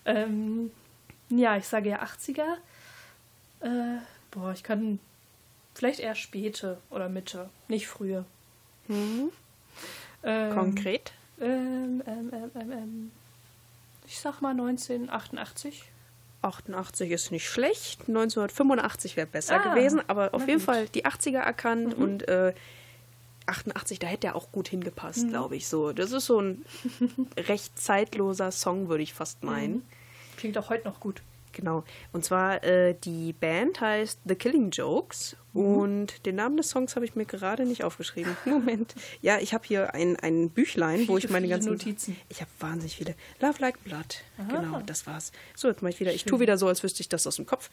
Ähm, 0.04 0.70
ja, 1.30 1.56
ich 1.56 1.66
sage 1.68 1.90
ja 1.90 2.02
80er. 2.02 2.56
Äh, 3.60 3.98
boah, 4.30 4.52
ich 4.52 4.62
kann 4.62 4.98
vielleicht 5.78 6.00
eher 6.00 6.14
späte 6.14 6.78
oder 6.90 7.08
Mitte, 7.08 7.48
nicht 7.68 7.86
frühe. 7.86 8.24
Ähm, 8.88 9.30
Konkret? 10.54 11.12
Ähm, 11.40 12.02
ähm, 12.06 12.30
ähm, 12.32 12.50
ähm, 12.54 12.72
ähm, 12.72 13.10
ich 14.06 14.18
sag 14.18 14.40
mal 14.40 14.50
1988. 14.50 15.84
88 16.42 17.10
ist 17.10 17.30
nicht 17.32 17.48
schlecht, 17.48 18.02
1985 18.08 19.16
wäre 19.16 19.26
besser 19.26 19.60
Ah, 19.60 19.74
gewesen, 19.74 20.00
aber 20.06 20.34
auf 20.34 20.46
jeden 20.46 20.58
gut. 20.60 20.66
Fall 20.66 20.88
die 20.88 21.04
80er 21.04 21.38
erkannt 21.38 21.96
Mhm. 21.98 22.02
und 22.04 22.28
äh, 22.28 22.54
88, 23.46 23.98
da 23.98 24.06
hätte 24.06 24.28
er 24.28 24.36
auch 24.36 24.52
gut 24.52 24.68
hingepasst, 24.68 25.24
Mhm. 25.24 25.30
glaube 25.30 25.56
ich. 25.56 25.66
So, 25.68 25.92
das 25.92 26.12
ist 26.12 26.26
so 26.26 26.40
ein 26.40 26.64
recht 27.36 27.78
zeitloser 27.78 28.50
Song, 28.52 28.88
würde 28.88 29.02
ich 29.02 29.14
fast 29.14 29.42
meinen. 29.42 29.74
Mhm. 29.76 29.82
Klingt 30.36 30.58
auch 30.58 30.70
heute 30.70 30.86
noch 30.86 31.00
gut. 31.00 31.22
Genau. 31.52 31.82
Und 32.12 32.24
zwar 32.24 32.62
äh, 32.62 32.94
die 32.94 33.32
Band 33.32 33.80
heißt 33.80 34.20
The 34.24 34.34
Killing 34.36 34.70
Jokes 34.70 35.32
Mhm. 35.32 35.47
Und 35.54 36.26
den 36.26 36.36
Namen 36.36 36.56
des 36.56 36.68
Songs 36.68 36.94
habe 36.94 37.06
ich 37.06 37.16
mir 37.16 37.24
gerade 37.24 37.64
nicht 37.64 37.82
aufgeschrieben. 37.82 38.36
Moment. 38.44 38.94
Ja, 39.22 39.38
ich 39.38 39.54
habe 39.54 39.66
hier 39.66 39.94
ein, 39.94 40.16
ein 40.16 40.50
Büchlein, 40.50 41.08
wo 41.08 41.16
Viele, 41.16 41.18
ich 41.18 41.30
meine 41.30 41.46
viele 41.46 41.54
ganzen 41.54 41.72
Notizen. 41.72 42.16
Ich 42.28 42.40
habe 42.40 42.50
wahnsinnig 42.60 42.96
viele. 42.96 43.14
Love 43.40 43.58
Like 43.60 43.82
Blood. 43.82 44.22
Aha. 44.36 44.60
Genau, 44.60 44.82
das 44.84 45.06
war's. 45.06 45.32
So, 45.54 45.68
jetzt 45.68 45.82
mache 45.82 45.92
ich 45.92 46.00
wieder. 46.00 46.12
Ich 46.12 46.22
Schön. 46.22 46.30
tue 46.30 46.40
wieder 46.40 46.58
so, 46.58 46.68
als 46.68 46.82
wüsste 46.82 47.00
ich 47.00 47.08
das 47.08 47.26
aus 47.26 47.36
dem 47.36 47.46
Kopf. 47.46 47.70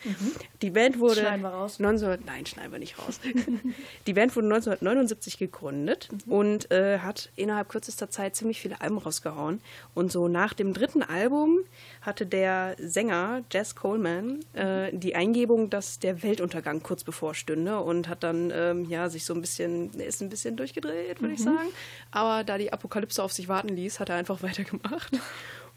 Die 0.62 0.70
Band 0.70 1.00
wurde 1.00 1.22
Schneiden 1.22 1.42
wir 1.42 1.50
raus. 1.50 1.80
19, 1.80 2.20
nein, 2.26 2.46
schneiden 2.46 2.72
wir 2.72 2.80
nicht 2.80 2.98
raus. 2.98 3.20
die 4.08 4.14
Band 4.14 4.36
wurde 4.36 4.48
1979 4.48 5.38
gegründet 5.38 6.10
und 6.28 6.72
äh, 6.72 7.00
hat 7.00 7.30
innerhalb 7.36 7.70
kürzester 7.70 8.10
Zeit 8.10 8.36
ziemlich 8.36 8.62
viele 8.62 8.80
Alben 8.80 8.98
rausgehauen. 8.98 9.60
Und 9.94 10.12
so 10.12 10.28
nach 10.30 10.54
dem 10.54 10.74
dritten 10.74 11.04
Album 11.04 11.60
hatte 12.02 12.26
der 12.26 12.78
Sänger 12.80 13.44
Jess 13.52 13.76
Coleman 13.76 14.40
äh, 14.54 14.92
die 14.94 15.16
Eingebung, 15.16 15.70
dass 15.70 16.00
der 16.00 16.24
Weltuntergang 16.24 16.82
kurz 16.82 17.04
bevorstünde 17.04 17.65
und 17.74 18.08
hat 18.08 18.24
dann 18.24 18.52
ähm, 18.54 18.86
ja 18.90 19.10
sich 19.10 19.26
so 19.26 19.34
ein 19.34 19.42
bisschen, 19.42 19.92
ist 20.00 20.22
ein 20.22 20.30
bisschen 20.30 20.56
durchgedreht, 20.56 21.22
würde 21.22 21.34
ich 21.34 21.42
sagen. 21.44 21.70
Aber 22.12 22.44
da 22.44 22.58
die 22.58 22.72
Apokalypse 22.74 23.22
auf 23.24 23.34
sich 23.34 23.48
warten 23.48 23.70
ließ, 23.70 24.00
hat 24.00 24.10
er 24.10 24.16
einfach 24.16 24.42
weitergemacht. 24.44 25.12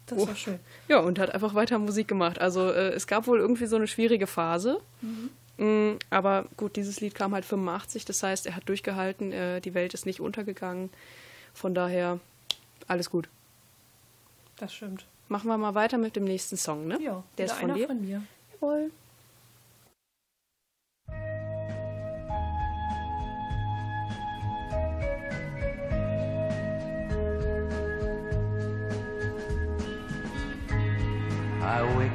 Das 0.05 0.17
Oh. 0.19 0.27
war 0.27 0.35
schön. 0.35 0.59
Ja, 0.87 0.99
und 0.99 1.19
hat 1.19 1.33
einfach 1.33 1.53
weiter 1.53 1.77
Musik 1.77 2.07
gemacht. 2.07 2.39
Also 2.39 2.71
äh, 2.71 2.89
es 2.93 3.05
gab 3.07 3.27
wohl 3.27 3.39
irgendwie 3.39 3.67
so 3.67 3.75
eine 3.75 3.87
schwierige 3.87 4.25
Phase. 4.27 4.79
Mm, 5.57 5.97
aber 6.09 6.45
gut, 6.57 6.75
dieses 6.77 6.99
Lied 7.01 7.13
kam 7.15 7.33
halt 7.33 7.45
85, 7.45 8.05
das 8.05 8.23
heißt, 8.23 8.45
er 8.47 8.55
hat 8.55 8.67
durchgehalten, 8.69 9.31
äh, 9.31 9.61
die 9.61 9.73
Welt 9.73 9.93
ist 9.93 10.05
nicht 10.05 10.19
untergegangen. 10.21 10.89
Von 11.53 11.75
daher 11.75 12.19
alles 12.87 13.09
gut. 13.09 13.29
Das 14.57 14.73
stimmt. 14.73 15.05
Machen 15.27 15.47
wir 15.47 15.57
mal 15.57 15.75
weiter 15.75 15.97
mit 15.99 16.15
dem 16.15 16.23
nächsten 16.23 16.57
Song, 16.57 16.87
ne? 16.87 16.97
Ja, 17.01 17.23
Der 17.37 17.45
ist 17.45 17.51
von 17.53 17.65
einer 17.69 17.75
dir. 17.77 17.87
von 17.87 18.01
mir. 18.01 18.23
Jawohl. 18.53 18.91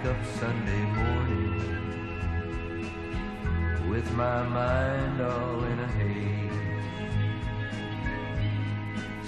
Wake 0.05 0.17
up 0.17 0.27
Sunday 0.39 0.85
morning 1.01 1.61
with 3.89 4.11
my 4.13 4.43
mind 4.43 5.21
all 5.21 5.65
in 5.65 5.79
a 5.79 5.87
haze. 5.87 6.53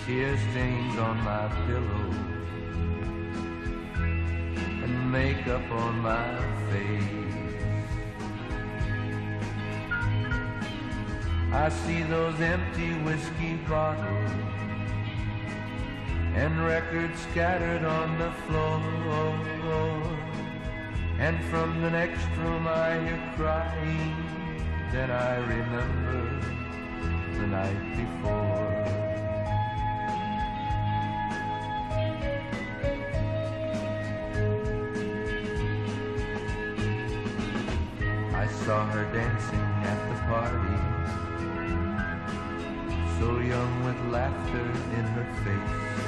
Tear 0.04 0.36
stains 0.50 0.98
on 0.98 1.16
my 1.22 1.48
pillow 1.66 2.10
and 4.84 5.12
makeup 5.12 5.70
on 5.70 5.98
my 6.00 6.38
face. 6.70 7.34
I 11.52 11.68
see 11.70 12.02
those 12.02 12.40
empty 12.40 12.92
whiskey 13.04 13.56
bottles 13.68 14.32
and 16.34 16.66
records 16.66 17.18
scattered 17.30 17.84
on 17.84 18.18
the 18.18 18.30
floor. 18.46 20.25
And 21.18 21.42
from 21.46 21.80
the 21.80 21.90
next 21.90 22.26
room 22.36 22.66
I 22.66 22.98
hear 22.98 23.32
crying. 23.36 24.16
Then 24.92 25.10
I 25.10 25.36
remember 25.38 26.40
the 27.38 27.46
night 27.46 27.96
before. 27.96 28.86
I 38.34 38.46
saw 38.64 38.86
her 38.86 39.04
dancing 39.12 39.66
at 39.90 39.98
the 40.08 40.16
party 40.28 40.96
so 43.18 43.38
young 43.40 43.84
with 43.84 44.12
laughter 44.12 44.68
in 44.98 45.04
her 45.16 45.26
face. 45.42 46.06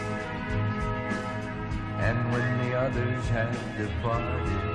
And 1.99 2.31
when 2.31 2.59
the 2.63 2.77
others 2.77 3.29
had 3.29 3.53
departed, 3.79 4.68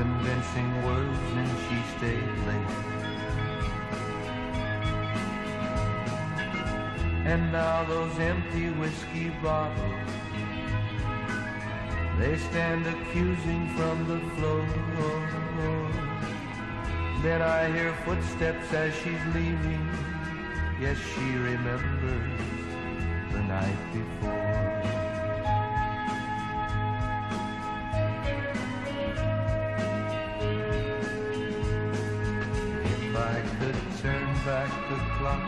convincing 0.00 0.70
words 0.82 1.26
and 1.40 1.50
she 1.64 1.78
stayed 1.96 2.32
late. 2.48 2.76
And 7.32 7.52
now 7.52 7.84
those 7.84 8.18
empty 8.18 8.70
whiskey 8.80 9.28
bottles, 9.42 10.10
they 12.18 12.38
stand 12.48 12.86
accusing 12.86 13.62
from 13.76 13.96
the 14.10 14.20
floor. 14.36 14.64
Then 17.22 17.42
I 17.42 17.70
hear 17.70 17.92
footsteps 18.06 18.72
as 18.72 18.94
she's 19.00 19.24
leaving. 19.34 19.84
Yes, 20.80 20.96
she 21.12 21.26
remembers 21.50 22.40
the 23.32 23.42
night 23.42 23.80
before. 23.92 24.19
Could 33.60 33.74
turn 34.00 34.24
back 34.46 34.70
the 34.88 34.96
clock, 35.18 35.42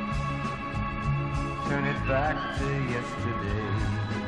turn 1.66 1.84
it 1.86 2.06
back 2.06 2.58
to 2.58 2.66
yesterday. 2.92 4.21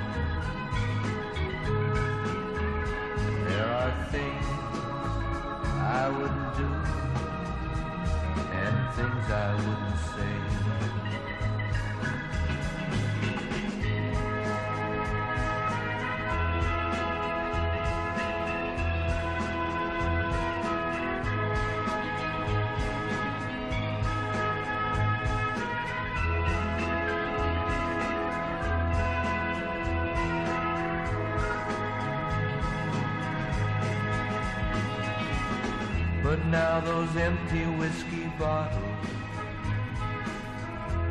Bottles 38.38 39.06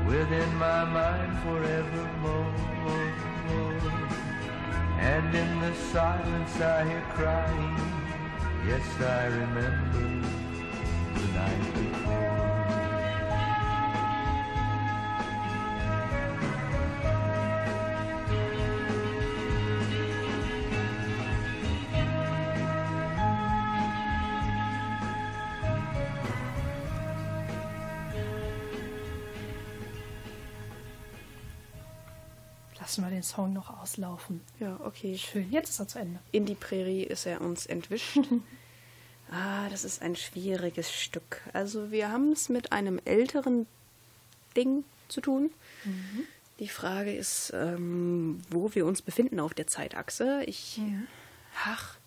within 0.05 0.55
my 0.55 0.83
mind 0.85 1.39
forevermore. 1.39 2.53
And 4.99 5.35
in 5.35 5.59
the 5.59 5.73
silence 5.91 6.59
I 6.61 6.85
hear 6.85 7.05
crying. 7.13 7.93
Yes, 8.67 9.01
I 9.01 9.25
remember 9.25 10.27
the 11.13 11.27
night 11.33 11.73
before. 11.73 12.42
Lassen 32.93 33.05
wir 33.05 33.09
den 33.09 33.23
Song 33.23 33.53
noch 33.53 33.81
auslaufen. 33.81 34.41
Ja, 34.59 34.79
okay. 34.83 35.17
Schön, 35.17 35.51
jetzt 35.51 35.69
ist 35.71 35.79
er 35.79 35.87
zu 35.87 35.97
Ende. 35.97 36.19
In 36.31 36.45
die 36.45 36.53
Prärie 36.53 37.01
ist 37.01 37.25
er 37.25 37.41
uns 37.41 37.65
entwischt. 37.65 38.19
ah, 39.31 39.67
das 39.69 39.83
ist 39.83 40.03
ein 40.03 40.15
schwieriges 40.15 40.93
Stück. 40.93 41.41
Also 41.53 41.89
wir 41.89 42.11
haben 42.11 42.31
es 42.33 42.49
mit 42.49 42.71
einem 42.71 43.01
älteren 43.03 43.65
Ding 44.55 44.83
zu 45.07 45.21
tun. 45.21 45.49
Die 46.59 46.67
Frage 46.67 47.15
ist, 47.15 47.51
ähm, 47.55 48.43
wo 48.51 48.75
wir 48.75 48.85
uns 48.85 49.01
befinden 49.01 49.39
auf 49.39 49.55
der 49.55 49.65
Zeitachse. 49.65 50.43
Ich, 50.45 50.79
ach, 51.65 51.97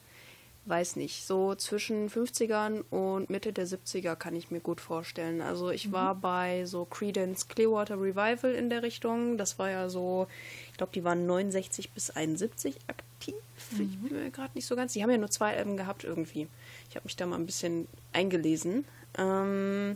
weiß 0.68 0.96
nicht. 0.96 1.26
So 1.26 1.54
zwischen 1.54 2.10
50ern 2.10 2.82
und 2.90 3.30
Mitte 3.30 3.52
der 3.52 3.66
70er 3.66 4.16
kann 4.16 4.34
ich 4.34 4.50
mir 4.50 4.60
gut 4.60 4.80
vorstellen. 4.80 5.40
Also 5.40 5.70
ich 5.70 5.92
war 5.92 6.14
bei 6.14 6.64
so 6.64 6.84
Credence 6.84 7.48
Clearwater 7.48 8.00
Revival 8.00 8.52
in 8.52 8.70
der 8.70 8.82
Richtung. 8.82 9.38
Das 9.38 9.58
war 9.58 9.70
ja 9.70 9.88
so, 9.88 10.26
ich 10.70 10.76
glaube, 10.76 10.92
die 10.92 11.04
waren 11.04 11.26
69 11.26 11.90
bis 11.92 12.10
71 12.10 12.76
aktiv. 12.88 13.34
Ich 13.72 13.98
bin 13.98 14.12
mir 14.12 14.30
gerade 14.30 14.52
nicht 14.54 14.66
so 14.66 14.76
ganz. 14.76 14.92
Die 14.92 15.02
haben 15.02 15.10
ja 15.10 15.18
nur 15.18 15.30
zwei 15.30 15.56
Alben 15.56 15.76
gehabt 15.76 16.04
irgendwie. 16.04 16.48
Ich 16.88 16.96
habe 16.96 17.04
mich 17.04 17.16
da 17.16 17.26
mal 17.26 17.36
ein 17.36 17.46
bisschen 17.46 17.88
eingelesen. 18.12 18.84
Ähm, 19.16 19.94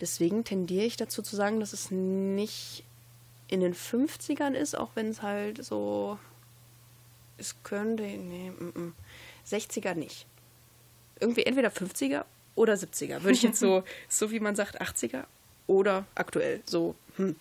deswegen 0.00 0.44
tendiere 0.44 0.84
ich 0.84 0.96
dazu 0.96 1.22
zu 1.22 1.36
sagen, 1.36 1.60
dass 1.60 1.72
es 1.72 1.90
nicht 1.90 2.84
in 3.48 3.60
den 3.60 3.74
50ern 3.74 4.52
ist, 4.52 4.78
auch 4.78 4.90
wenn 4.94 5.08
es 5.08 5.22
halt 5.22 5.64
so. 5.64 6.18
Es 7.36 7.56
könnte. 7.62 8.02
Nee, 8.02 8.50
mm, 8.50 8.78
mm. 8.78 8.94
60er 9.50 9.94
nicht. 9.94 10.26
Irgendwie 11.20 11.44
entweder 11.44 11.68
50er 11.68 12.24
oder 12.54 12.74
70er. 12.74 13.22
Würde 13.22 13.32
ich 13.32 13.42
jetzt 13.42 13.60
so, 13.60 13.84
so 14.08 14.30
wie 14.30 14.40
man 14.40 14.56
sagt, 14.56 14.80
80er 14.80 15.24
oder 15.66 16.06
aktuell. 16.14 16.62
So, 16.66 16.94
hm. 17.16 17.36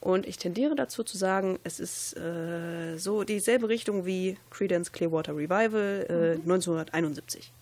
Und 0.00 0.26
ich 0.26 0.38
tendiere 0.38 0.76
dazu 0.76 1.02
zu 1.02 1.16
sagen, 1.16 1.58
es 1.64 1.80
ist 1.80 2.16
äh, 2.16 2.96
so 2.98 3.24
dieselbe 3.24 3.68
Richtung 3.68 4.06
wie 4.06 4.36
Credence 4.50 4.92
Clearwater 4.92 5.36
Revival 5.36 6.06
äh, 6.08 6.40
1971. 6.40 7.52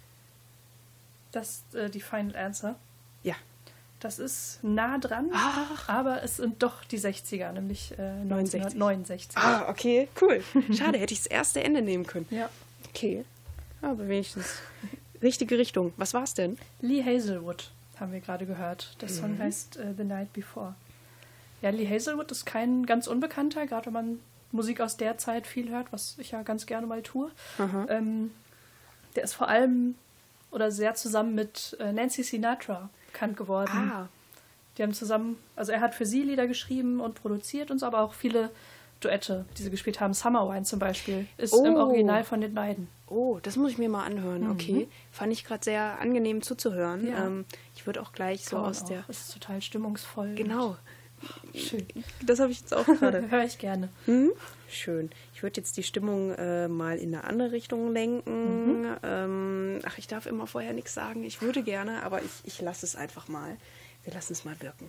Das 1.32 1.48
ist 1.48 1.74
äh, 1.74 1.88
die 1.88 2.00
Final 2.00 2.36
Answer. 2.36 2.76
Ja. 3.22 3.34
Das 4.00 4.18
ist 4.18 4.62
nah 4.62 4.98
dran, 4.98 5.30
aber 5.86 6.22
es 6.22 6.36
sind 6.36 6.62
doch 6.62 6.84
die 6.84 7.00
60er, 7.00 7.52
nämlich 7.52 7.92
äh, 7.92 8.22
69. 8.24 8.60
1969. 8.74 9.36
Ah, 9.38 9.70
okay, 9.70 10.08
cool. 10.20 10.42
Schade, 10.76 10.98
hätte 10.98 11.14
ich 11.14 11.20
das 11.20 11.26
erste 11.26 11.64
Ende 11.64 11.80
nehmen 11.80 12.06
können. 12.06 12.26
Ja. 12.30 12.50
Okay. 12.90 13.24
Aber 13.82 14.08
wenigstens 14.08 14.58
richtige 15.22 15.58
Richtung. 15.58 15.92
Was 15.96 16.14
war's 16.14 16.34
denn? 16.34 16.58
Lee 16.80 17.02
Hazelwood 17.04 17.70
haben 17.98 18.12
wir 18.12 18.20
gerade 18.20 18.46
gehört. 18.46 18.96
Der 19.00 19.08
Mhm. 19.08 19.14
Song 19.14 19.38
heißt 19.38 19.76
äh, 19.78 19.94
The 19.96 20.04
Night 20.04 20.32
Before. 20.32 20.74
Ja, 21.62 21.70
Lee 21.70 21.88
Hazelwood 21.88 22.30
ist 22.30 22.44
kein 22.44 22.84
ganz 22.86 23.06
unbekannter, 23.06 23.66
gerade 23.66 23.86
wenn 23.86 23.92
man 23.92 24.20
Musik 24.52 24.80
aus 24.80 24.96
der 24.96 25.18
Zeit 25.18 25.46
viel 25.46 25.70
hört, 25.70 25.92
was 25.92 26.16
ich 26.18 26.30
ja 26.32 26.42
ganz 26.42 26.66
gerne 26.66 26.86
mal 26.86 27.02
tue. 27.02 27.30
Ähm, 27.88 28.30
der 29.14 29.24
ist 29.24 29.32
vor 29.34 29.48
allem 29.48 29.94
oder 30.50 30.70
sehr 30.70 30.94
zusammen 30.94 31.34
mit 31.34 31.76
äh, 31.80 31.92
Nancy 31.92 32.22
Sinatra 32.22 32.88
bekannt 33.12 33.36
geworden. 33.36 33.90
Ah. 33.92 34.08
Die 34.78 34.82
haben 34.82 34.92
zusammen, 34.94 35.38
also 35.56 35.72
er 35.72 35.80
hat 35.80 35.94
für 35.94 36.04
sie 36.06 36.22
Lieder 36.22 36.46
geschrieben 36.46 37.00
und 37.00 37.14
produziert 37.14 37.70
und 37.70 37.78
so, 37.78 37.86
aber 37.86 38.00
auch 38.00 38.12
viele 38.14 38.50
Duette, 39.00 39.44
die 39.58 39.62
sie 39.62 39.70
gespielt 39.70 40.00
haben. 40.00 40.14
Summer 40.14 40.48
Wine 40.48 40.64
zum 40.64 40.78
Beispiel 40.78 41.26
ist 41.36 41.52
im 41.54 41.74
Oh. 41.74 41.80
Original 41.80 42.24
von 42.24 42.40
den 42.40 42.54
beiden. 42.54 42.88
Oh, 43.08 43.38
das 43.42 43.56
muss 43.56 43.72
ich 43.72 43.78
mir 43.78 43.88
mal 43.88 44.04
anhören. 44.04 44.50
Okay. 44.50 44.88
Fand 45.12 45.32
ich 45.32 45.44
gerade 45.44 45.62
sehr 45.62 46.00
angenehm 46.00 46.42
zuzuhören. 46.42 47.02
Mhm. 47.02 47.08
Ja. 47.08 47.26
Ähm, 47.26 47.44
ich 47.74 47.86
würde 47.86 48.00
auch 48.02 48.12
gleich 48.12 48.44
so 48.44 48.50
Kann 48.56 48.60
man 48.62 48.70
aus 48.70 48.84
der. 48.84 49.00
auch. 49.00 49.08
ist 49.08 49.32
total 49.32 49.60
stimmungsvoll. 49.62 50.34
Genau. 50.34 50.76
Schön. 51.54 51.86
Das 52.26 52.40
habe 52.40 52.52
ich 52.52 52.60
jetzt 52.60 52.74
auch 52.74 52.84
gerade. 52.84 53.22
Höre 53.30 53.44
ich 53.44 53.58
gerne. 53.58 53.88
Hm? 54.04 54.32
Schön. 54.68 55.10
Ich 55.34 55.42
würde 55.42 55.60
jetzt 55.60 55.76
die 55.76 55.82
Stimmung 55.82 56.32
äh, 56.32 56.68
mal 56.68 56.98
in 56.98 57.14
eine 57.14 57.24
andere 57.24 57.52
Richtung 57.52 57.92
lenken. 57.92 58.80
Mhm. 58.82 58.96
Ähm, 59.02 59.78
ach, 59.86 59.96
ich 59.98 60.08
darf 60.08 60.26
immer 60.26 60.46
vorher 60.46 60.72
nichts 60.74 60.92
sagen. 60.94 61.24
Ich 61.24 61.40
würde 61.40 61.62
gerne, 61.62 62.02
aber 62.02 62.22
ich, 62.22 62.30
ich 62.44 62.60
lasse 62.60 62.84
es 62.84 62.96
einfach 62.96 63.28
mal. 63.28 63.56
Wir 64.04 64.12
lassen 64.12 64.32
es 64.34 64.44
mal 64.44 64.60
wirken. 64.60 64.88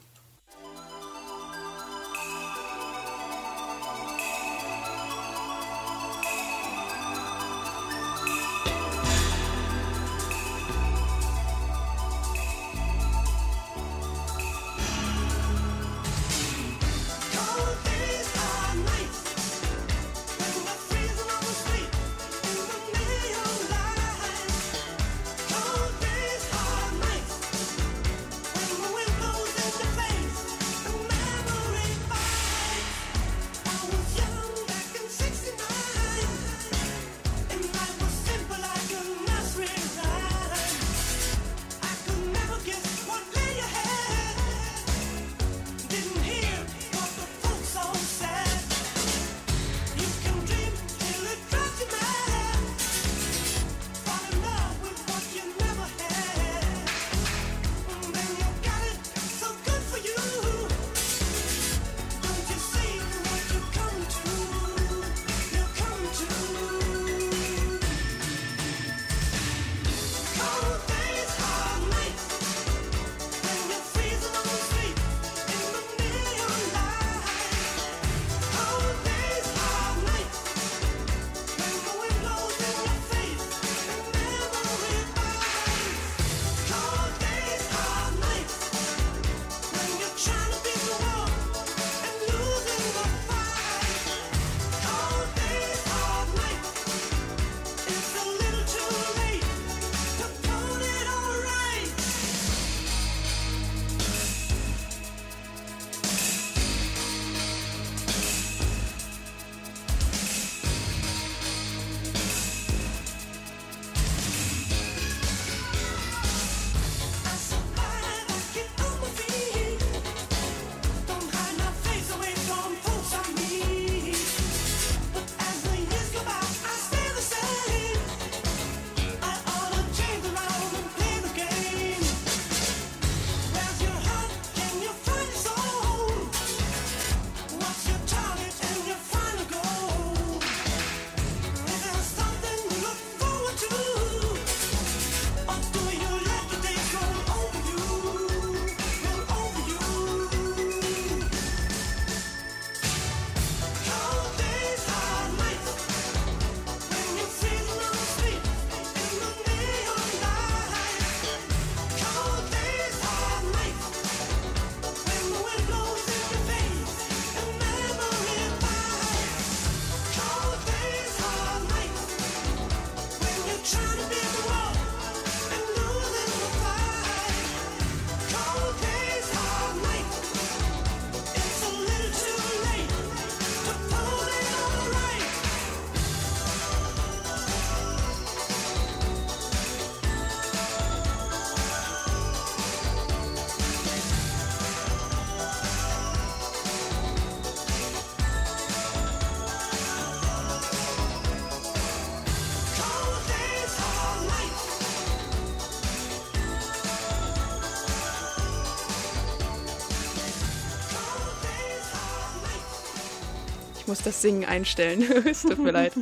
Ich 213.87 213.89
muss 213.89 214.01
das 214.01 214.21
Singen 214.21 214.43
einstellen. 214.43 215.01
es 215.25 215.43
tut 215.43 215.59
mir 215.59 215.71
leid. 215.71 215.93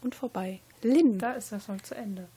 Und 0.00 0.14
vorbei. 0.14 0.60
Lynn. 0.80 1.18
Da 1.18 1.32
ist 1.32 1.50
der 1.50 1.58
Song 1.58 1.82
zu 1.82 1.96
Ende. 1.96 2.28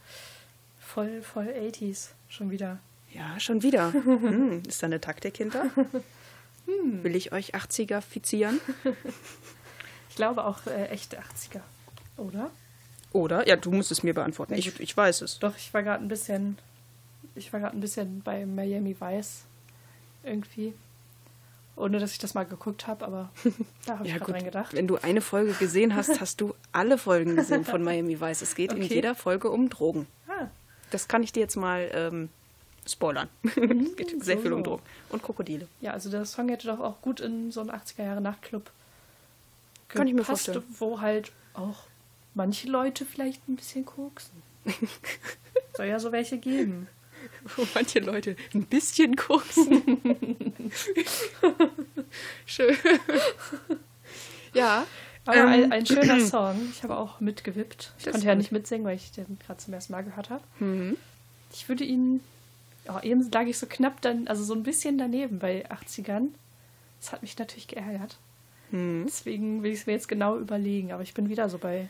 Voll, 0.80 1.22
voll 1.22 1.45
80s. 1.45 2.08
Schon 2.28 2.50
wieder. 2.50 2.80
Ja, 3.14 3.39
schon 3.39 3.62
wieder. 3.62 3.93
Hm, 3.93 4.64
ist 4.68 4.82
da 4.82 4.88
eine 4.88 5.00
Taktik 5.00 5.38
hinter? 5.38 5.70
Will 6.66 7.16
ich 7.16 7.34
euch 7.34 7.54
80er 7.54 8.02
fizieren? 8.02 8.60
Ich 10.10 10.16
glaube 10.16 10.43
auch 10.43 10.66
äh, 10.66 10.88
echte 10.88 11.20
80er. 11.20 11.62
Oder? 12.18 12.50
Oder? 13.14 13.48
Ja, 13.48 13.58
du 13.58 13.72
musst 13.72 13.91
es 13.91 14.02
mir 14.02 14.16
beantworten. 14.16 14.56
Ich, 14.56 14.80
ich 14.80 14.98
weiß 14.98 15.22
es. 15.22 15.38
Doch, 15.38 15.56
ich 15.56 15.72
war 15.72 15.84
gerade 15.84 16.04
ein 16.04 16.08
bisschen. 16.08 16.58
Ich 17.36 17.54
war 17.54 17.60
gerade 17.60 17.78
ein 17.78 17.80
bisschen 17.80 18.24
bei 18.24 18.48
Miami 18.48 18.95
Vice. 19.00 19.43
Irgendwie. 20.24 20.74
Ohne 21.78 22.00
dass 22.00 22.12
ich 22.12 22.18
das 22.18 22.34
mal 22.34 22.44
geguckt 22.44 22.88
habe, 22.88 23.06
aber 23.06 23.30
da 23.86 23.94
habe 24.00 24.06
ich 24.06 24.12
Ja, 24.12 24.18
gerade 24.18 24.32
dran 24.34 24.44
gedacht. 24.44 24.74
Wenn 24.74 24.88
du 24.88 24.98
eine 24.98 25.22
Folge 25.22 25.54
gesehen 25.54 25.96
hast, 25.96 26.20
hast 26.22 26.42
du 26.42 26.54
alle 26.72 26.98
Folgen 26.98 27.36
gesehen 27.36 27.64
von 27.64 27.84
Miami 27.84 28.20
Vice. 28.20 28.42
Es 28.42 28.56
geht 28.56 28.72
in 28.74 28.84
Okay. 28.84 28.96
jeder 28.96 29.14
Folge 29.16 29.50
um 29.52 29.70
Drogen. 29.70 30.08
Ah, 30.28 30.48
Das 30.92 31.08
kann 31.08 31.22
ich 31.24 31.32
dir 31.34 31.42
jetzt 31.42 31.56
mal 31.56 31.90
ähm, 31.94 32.30
spoilern. 32.88 33.30
es 33.44 33.96
geht 33.96 34.24
sehr 34.24 34.38
so, 34.38 34.42
viel 34.42 34.54
um. 34.54 34.64
Drogen. 34.64 34.82
Und 35.10 35.22
Krokodile. 35.24 35.68
ja, 35.82 35.92
also 35.92 36.10
der 36.10 36.26
Song 36.26 36.50
hätte 36.50 36.68
doch 36.68 36.80
auch 36.80 37.00
gut 37.02 37.20
in 37.20 37.52
so 37.52 37.62
einen 37.62 37.70
80er 37.72 38.04
Jahre 38.04 38.22
Nachtclub 38.22 38.70
Kann 39.88 40.08
ich 40.08 40.14
mir 40.14 40.22
gepasst, 40.22 40.46
vorstellen. 40.46 40.76
wo 40.80 41.00
halt 41.00 41.32
auch 41.54 41.84
manche 42.34 42.68
Leute 42.68 43.06
vielleicht 43.06 43.48
ein 43.48 43.56
bisschen 43.56 43.86
koksen. 43.86 44.42
Soll 45.76 45.86
ja 45.88 46.00
so 46.00 46.12
welche 46.12 46.38
geben. 46.40 46.88
Wo 47.56 47.68
manche 47.76 48.00
Leute 48.00 48.36
ein 48.54 48.66
bisschen 48.66 49.16
koksen. 49.16 50.47
Schön. 52.45 52.76
ja. 54.53 54.86
Aber 55.26 55.38
ähm, 55.38 55.47
ein, 55.47 55.72
ein 55.72 55.86
schöner 55.86 56.20
Song. 56.26 56.70
Ich 56.72 56.84
habe 56.84 56.97
auch 56.97 57.20
mitgewippt. 57.20 57.93
Ich 57.97 58.05
Das 58.05 58.13
konnte 58.13 58.28
ja 58.28 58.36
nicht 58.36 58.51
mitsingen, 58.51 58.86
weil 58.86 58.95
ich 58.95 59.11
den 59.11 59.38
gerade 59.45 59.59
zum 59.59 59.74
ersten 59.74 59.91
Mal 59.91 60.03
gehört 60.03 60.30
habe. 60.30 60.43
Mhm. 60.59 60.97
Ich 61.53 61.68
würde 61.70 61.84
ihn. 61.84 62.22
Oh, 62.88 62.99
eben 63.03 63.30
lag 63.32 63.45
ich 63.45 63.57
so 63.57 63.65
knapp 63.68 63.99
dann, 64.01 64.30
also 64.30 64.43
so 64.45 64.53
ein 64.53 64.63
bisschen 64.63 64.97
daneben 64.97 65.39
bei 65.39 65.70
80ern. 65.70 66.30
Das 67.01 67.11
hat 67.11 67.22
mich 67.22 67.38
natürlich 67.38 67.68
geärgert. 67.68 68.18
Mhm. 68.72 69.03
Deswegen 69.05 69.61
will 69.63 69.74
ich 69.74 69.82
es 69.82 69.86
mir 69.88 69.93
jetzt 69.93 70.07
genau 70.07 70.38
überlegen. 70.38 70.93
Aber 70.93 71.03
ich 71.03 71.13
bin 71.13 71.28
wieder 71.30 71.49
so 71.49 71.57
bei. 71.57 71.89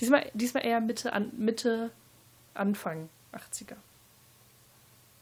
Diesmal, 0.00 0.30
diesmal 0.32 0.64
eher 0.64 0.80
Mitte, 0.80 1.12
an, 1.12 1.30
Mitte, 1.36 1.90
Anfang 2.54 3.10
80er. 3.34 3.76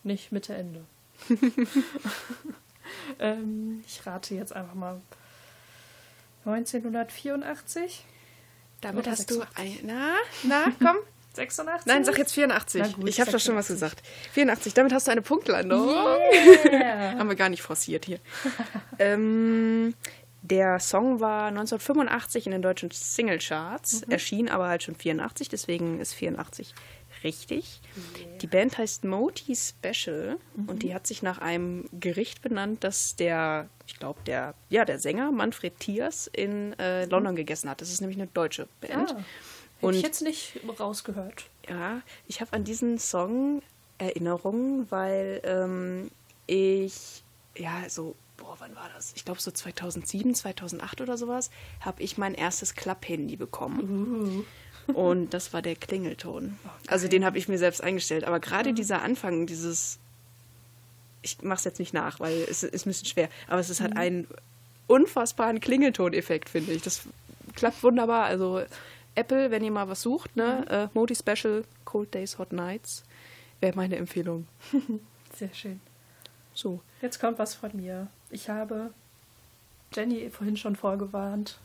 Nicht 0.04 0.30
Mitte, 0.30 0.54
Ende. 0.54 0.84
ähm, 3.18 3.82
ich 3.86 4.06
rate 4.06 4.34
jetzt 4.34 4.54
einfach 4.54 4.74
mal 4.74 5.00
1984? 6.44 8.04
Damit 8.80 9.04
Oder 9.04 9.10
hast 9.10 9.30
du 9.30 9.34
86. 9.40 9.80
ein. 9.82 9.86
Na, 9.86 10.14
na, 10.44 10.72
komm. 10.78 10.96
86? 11.34 11.86
Nein, 11.86 12.04
sag 12.04 12.18
jetzt 12.18 12.32
84. 12.32 12.82
Na 12.82 12.88
gut, 12.88 13.08
ich 13.08 13.20
habe 13.20 13.30
doch 13.30 13.38
schon 13.38 13.54
was 13.54 13.68
86. 13.68 14.02
gesagt. 14.02 14.32
84, 14.32 14.74
damit 14.74 14.92
hast 14.92 15.06
du 15.06 15.12
eine 15.12 15.22
Punktlandung. 15.22 15.88
Yeah. 15.88 17.14
Haben 17.18 17.28
wir 17.28 17.36
gar 17.36 17.48
nicht 17.48 17.62
forciert 17.62 18.06
hier. 18.06 18.18
ähm, 18.98 19.94
der 20.42 20.80
Song 20.80 21.20
war 21.20 21.48
1985 21.48 22.46
in 22.46 22.52
den 22.52 22.62
deutschen 22.62 22.90
Singlecharts, 22.90 24.02
erschien 24.08 24.48
aber 24.48 24.68
halt 24.68 24.82
schon 24.82 24.94
84, 24.94 25.48
deswegen 25.48 26.00
ist 26.00 26.14
84 26.14 26.74
richtig. 27.24 27.80
Die 28.40 28.46
Band 28.46 28.78
heißt 28.78 29.04
Moti 29.04 29.54
Special 29.56 30.38
und 30.66 30.82
die 30.82 30.94
hat 30.94 31.06
sich 31.06 31.22
nach 31.22 31.38
einem 31.38 31.88
Gericht 31.92 32.42
benannt, 32.42 32.84
das 32.84 33.16
der, 33.16 33.68
ich 33.86 33.98
glaube, 33.98 34.20
der, 34.26 34.54
ja, 34.68 34.84
der 34.84 34.98
Sänger 34.98 35.30
Manfred 35.32 35.78
Thiers 35.80 36.28
in 36.32 36.78
äh, 36.78 37.04
London 37.06 37.36
gegessen 37.36 37.68
hat. 37.70 37.80
Das 37.80 37.90
ist 37.90 38.00
nämlich 38.00 38.18
eine 38.18 38.28
deutsche 38.28 38.68
Band. 38.80 39.12
Ah, 39.12 39.24
Und- 39.80 39.94
ich 39.94 40.02
jetzt 40.02 40.22
nicht 40.22 40.60
rausgehört. 40.78 41.44
Ja, 41.68 42.02
ich 42.26 42.40
habe 42.40 42.52
an 42.54 42.64
diesen 42.64 42.98
Song 42.98 43.62
Erinnerungen, 43.98 44.90
weil 44.90 45.40
ähm, 45.44 46.10
ich, 46.46 47.22
ja, 47.56 47.88
so, 47.88 48.14
boah, 48.36 48.54
wann 48.58 48.74
war 48.76 48.88
das? 48.94 49.12
Ich 49.16 49.24
glaube 49.24 49.40
so 49.40 49.50
2007, 49.50 50.34
2008 50.34 51.00
oder 51.00 51.16
sowas, 51.18 51.50
habe 51.80 52.02
ich 52.02 52.16
mein 52.16 52.34
erstes 52.34 52.74
Klapp-Handy 52.74 53.36
bekommen. 53.36 54.46
Und 54.94 55.34
das 55.34 55.52
war 55.52 55.62
der 55.62 55.76
Klingelton. 55.76 56.58
also 56.86 57.08
den 57.08 57.24
habe 57.24 57.38
ich 57.38 57.48
mir 57.48 57.58
selbst 57.58 57.82
eingestellt. 57.82 58.24
Aber 58.24 58.40
gerade 58.40 58.72
dieser 58.72 59.02
Anfang, 59.02 59.46
dieses, 59.46 59.98
ich 61.22 61.42
mache 61.42 61.58
es 61.58 61.64
jetzt 61.64 61.78
nicht 61.78 61.92
nach, 61.92 62.20
weil 62.20 62.46
es 62.50 62.62
ist 62.62 62.86
ein 62.86 62.90
bisschen 62.90 63.06
schwer, 63.06 63.28
aber 63.46 63.60
es 63.60 63.70
ist 63.70 63.80
halt 63.80 63.96
ein 63.96 64.26
unfassbaren 64.86 65.60
Klingelton-Effekt, 65.60 66.48
finde 66.48 66.72
ich. 66.72 66.82
Das 66.82 67.02
klappt 67.54 67.82
wunderbar. 67.82 68.24
Also 68.24 68.62
Apple, 69.14 69.50
wenn 69.50 69.62
ihr 69.62 69.70
mal 69.70 69.88
was 69.88 70.02
sucht, 70.02 70.36
ne, 70.36 70.64
äh, 70.70 70.88
Modi 70.94 71.14
Special, 71.14 71.64
Cold 71.84 72.14
Days, 72.14 72.38
Hot 72.38 72.52
Nights, 72.52 73.04
wäre 73.60 73.76
meine 73.76 73.96
Empfehlung. 73.96 74.46
Sehr 75.36 75.52
schön. 75.52 75.80
So. 76.54 76.80
Jetzt 77.02 77.20
kommt 77.20 77.38
was 77.38 77.54
von 77.54 77.70
mir. 77.74 78.08
Ich 78.30 78.48
habe 78.48 78.90
Jenny 79.92 80.30
vorhin 80.30 80.56
schon 80.56 80.76
vorgewarnt. 80.76 81.58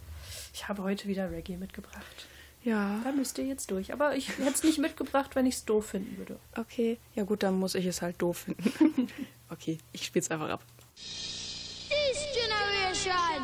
Ich 0.53 0.67
habe 0.67 0.83
heute 0.83 1.07
wieder 1.07 1.31
Reggae 1.31 1.57
mitgebracht. 1.57 2.27
Ja, 2.63 3.01
Da 3.03 3.11
müsst 3.11 3.37
ihr 3.37 3.45
jetzt 3.45 3.71
durch. 3.71 3.91
Aber 3.91 4.15
ich 4.15 4.29
hätte 4.29 4.49
es 4.49 4.63
nicht 4.63 4.77
mitgebracht, 4.79 5.35
wenn 5.35 5.45
ich 5.45 5.55
es 5.55 5.65
doof 5.65 5.87
finden 5.87 6.17
würde. 6.17 6.39
okay. 6.55 6.97
Ja 7.15 7.23
gut, 7.23 7.43
dann 7.43 7.59
muss 7.59 7.75
ich 7.75 7.85
es 7.85 8.01
halt 8.01 8.21
doof 8.21 8.45
finden. 8.45 9.09
okay, 9.49 9.77
ich 9.91 10.05
spiel's 10.05 10.31
einfach 10.31 10.49
ab. 10.49 10.63
This 10.95 12.25
generation 12.33 13.43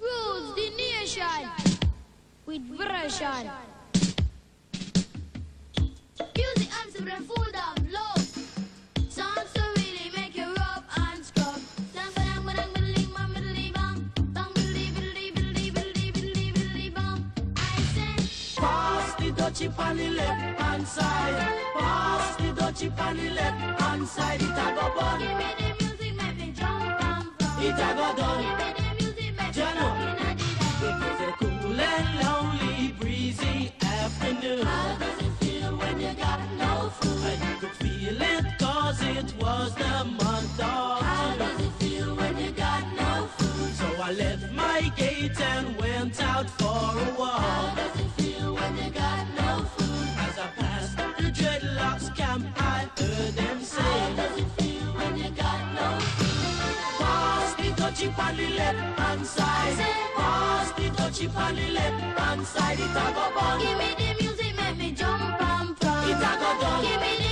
rules 0.00 0.54
the 0.54 0.70
nation 0.76 1.50
with 2.46 2.62
version. 2.76 3.50
And 6.76 6.92
spread 6.92 7.24
food 7.24 7.54
and 7.54 7.78
love. 7.78 7.83
Songs 7.83 7.83
dutchie 19.54 19.78
on 19.78 19.96
the 19.96 20.10
left 20.10 20.60
hand 20.60 20.86
side. 20.86 21.58
Pass 21.74 22.36
the 22.36 22.42
dutchie 22.52 22.98
on 22.98 23.16
the 23.16 23.30
left 23.30 23.80
hand 23.80 24.08
side. 24.08 24.42
It 24.42 24.48
a 24.50 24.74
go 24.74 24.92
bun. 24.96 25.20
give 25.20 25.36
me 25.38 25.44
the 25.58 25.84
music, 25.84 26.16
make 26.16 26.36
me 26.38 26.52
jump 26.52 26.82
and 26.82 27.26
from. 27.38 27.62
It 27.62 27.74
a 27.74 27.94
go 27.94 28.16
done. 28.16 28.42
Give 28.42 28.58
me 28.58 28.82
the 28.88 29.04
music, 29.04 29.36
make 29.36 29.56
me 29.56 29.62
Jano. 29.62 29.84
walk 29.84 30.00
in 30.02 30.26
a 30.26 30.32
It 30.86 30.96
was 31.02 31.20
a 31.20 31.32
cool 31.38 31.80
and 31.80 32.08
lonely, 32.24 32.92
breezy 32.98 33.72
afternoon. 33.80 34.66
How 34.66 34.96
does 34.98 35.18
it 35.22 35.32
feel 35.40 35.76
when 35.76 36.00
you 36.00 36.12
got 36.14 36.40
no 36.58 36.90
food? 36.98 37.24
And 37.24 37.40
you 37.44 37.56
could 37.60 37.76
feel 37.82 38.22
it 38.22 38.58
cause 38.58 39.00
it 39.02 39.34
was 39.40 39.74
the 39.76 40.04
month 40.04 40.60
of 40.60 41.00
How 41.00 41.36
does 41.38 41.60
it 41.60 41.72
feel 41.78 42.16
when 42.16 42.36
you 42.38 42.50
got 42.50 42.82
no 42.96 43.28
food? 43.36 43.72
So 43.74 44.02
I 44.02 44.12
left 44.12 44.52
my 44.52 44.92
gate 44.96 45.40
and 45.40 45.76
went 45.76 46.20
out 46.20 46.50
for 46.50 46.98
a 46.98 47.14
walk. 47.18 48.13
Does 48.70 48.78
it 48.78 48.84
feel 48.84 48.84
when 48.84 48.84
you 48.84 48.90
got 48.90 49.26
no 49.36 49.64
food? 49.64 50.08
As 50.18 50.38
I 50.38 50.46
passed 50.56 50.96
the 50.96 51.30
dreadlocks 51.38 52.16
camp, 52.16 52.46
I 52.56 52.88
heard 52.98 53.34
them 53.34 53.58
How 53.58 53.64
say, 53.64 54.16
does 54.16 54.38
it 54.38 54.50
feel 54.56 54.86
when 54.96 55.16
you 55.16 55.30
got 55.30 55.60
no 55.74 55.98
food? 56.00 56.76
Pass 56.98 57.54
the 57.56 57.68
dutchie 57.80 58.18
on 58.18 58.36
the 58.36 58.48
left 58.50 58.98
hand 58.98 59.26
side. 59.26 59.76
Pass 60.16 60.72
the 60.72 60.88
dutchie 60.90 61.36
on 61.36 61.54
the 61.56 61.68
left 61.70 62.18
hand 62.18 62.46
side. 62.46 62.78
It 62.78 62.90
a 62.90 63.06
go 63.14 63.26
bun. 63.34 63.60
Give 63.60 63.78
me 63.78 63.90
the 63.98 64.22
music, 64.22 64.56
make 64.56 64.76
me 64.78 64.92
jump 64.92 65.22
and 65.22 65.76
prance. 65.80 66.08
It 66.08 66.16
a 66.16 66.32
go 66.40 66.50
done. 66.60 66.82
Give 66.84 67.00
me 67.00 67.12
the 67.16 67.18
music, 67.18 67.18
make 67.18 67.18
me 67.18 67.23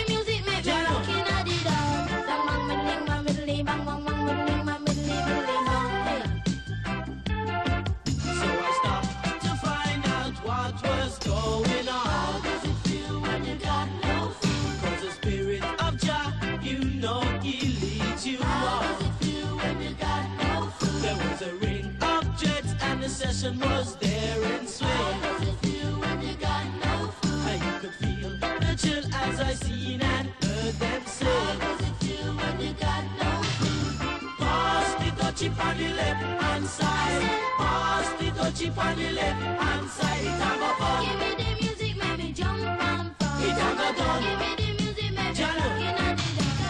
chip 35.52 35.64
on 35.66 35.76
the 35.76 35.88
left 35.94 36.22
hand 36.42 36.66
side. 36.66 37.22
Pass 37.58 38.08
the 38.18 38.30
touch 38.30 38.58
chip 38.58 38.78
the 38.96 39.10
left 39.12 39.42
hand 39.60 39.90
side. 39.90 40.20
It 40.20 40.40
a 40.62 40.74
fun. 40.78 41.04
Give 41.04 41.18
me 41.20 41.30
the 41.40 41.50
music, 41.60 41.96
make 41.96 42.18
me 42.18 42.32
jump 42.32 42.60
and 42.60 43.16
fall. 43.18 43.42
It 43.42 43.58
a 43.80 43.90
go. 43.96 44.06
Give 44.22 44.38
me 44.42 44.50
the 44.56 44.68
music, 44.82 45.10
make 45.12 45.28
me 45.28 45.34
jump 45.34 45.60
and 45.60 46.20
fall. 46.20 46.26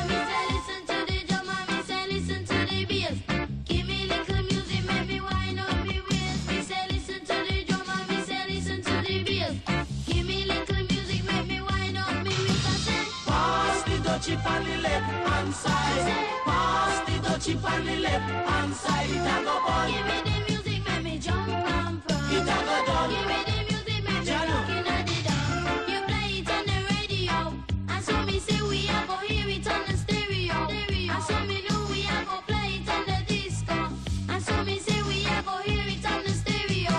me 0.08 0.20
the 0.26 0.38
music, 0.42 1.62
make 1.66 1.86
me 2.48 2.76
and. 2.96 3.18
Give 10.06 10.24
me 10.26 10.44
music, 10.82 11.22
make 11.24 11.48
me 11.48 11.58
pass 13.26 13.82
the 13.82 13.96
chip 14.18 14.46
on 14.50 14.64
the 14.64 14.76
left 14.78 15.28
hand 15.28 15.54
side. 15.54 16.31
Dutchie 17.42 17.64
on 17.64 17.84
the 17.84 17.96
left 17.96 18.30
hand 18.48 18.72
side. 18.72 19.10
It 19.10 19.16
a 19.16 19.44
go 19.44 19.54
bun. 19.66 19.90
Give 19.90 20.06
me 20.06 20.18
the 20.22 20.36
music, 20.48 20.86
make 20.86 21.02
me 21.02 21.18
jump 21.18 21.48
and 21.48 22.04
prance. 22.04 22.32
It 22.32 22.42
a 22.42 22.44
go 22.44 22.76
done. 22.86 23.10
Give 23.10 23.26
me 23.26 23.38
the 23.48 23.56
music, 23.68 24.00
make 24.04 24.22
me 24.22 24.30
rockin' 24.30 24.86
at 24.86 25.06
the 25.08 25.16
dance. 25.26 25.90
You 25.90 26.00
play 26.06 26.28
it 26.38 26.50
on 26.54 26.64
the 26.70 26.78
radio, 26.94 27.38
and 27.88 28.04
so 28.04 28.22
me 28.22 28.38
say 28.38 28.62
we 28.62 28.86
a 28.86 29.04
go 29.08 29.16
hear 29.26 29.48
it 29.48 29.66
on 29.66 29.82
the 29.88 29.96
stereo. 29.96 30.58
And 30.70 31.22
so 31.24 31.36
me 31.44 31.58
know 31.68 31.80
we 31.90 32.00
a 32.06 32.24
go 32.24 32.36
play 32.46 32.78
it 32.78 32.88
on 32.88 33.06
the 33.10 33.18
disco. 33.26 33.78
And 34.28 34.42
so 34.44 34.64
me 34.64 34.78
say 34.78 35.02
we 35.02 35.26
a 35.26 35.42
go 35.42 35.56
hear 35.66 35.84
it 35.84 36.06
on 36.12 36.22
the 36.22 36.30
stereo. 36.30 36.94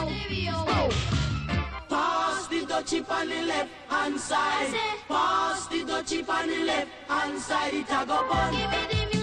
Pass 1.88 2.48
the 2.48 2.66
dutchie 2.66 3.10
on 3.10 3.30
the 3.30 3.42
left 3.44 3.70
hand 3.88 4.20
side. 4.20 4.76
Pass 5.08 5.68
the 5.68 5.84
dutchie 5.86 6.28
on 6.28 6.48
the 6.50 6.60
left 6.66 6.90
hand 7.08 7.40
side. 7.40 7.74
It 7.74 7.90
a 7.90 8.06
go 8.06 8.28
bun. 8.28 8.52
Give 8.52 8.70
me 8.70 8.78
the 8.92 9.06
music, 9.06 9.23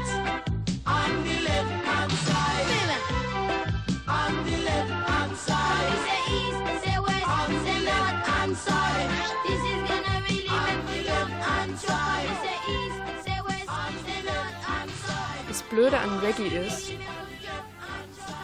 Blöde 15.71 15.97
an 15.99 16.19
Reggae 16.19 16.49
ist, 16.67 16.91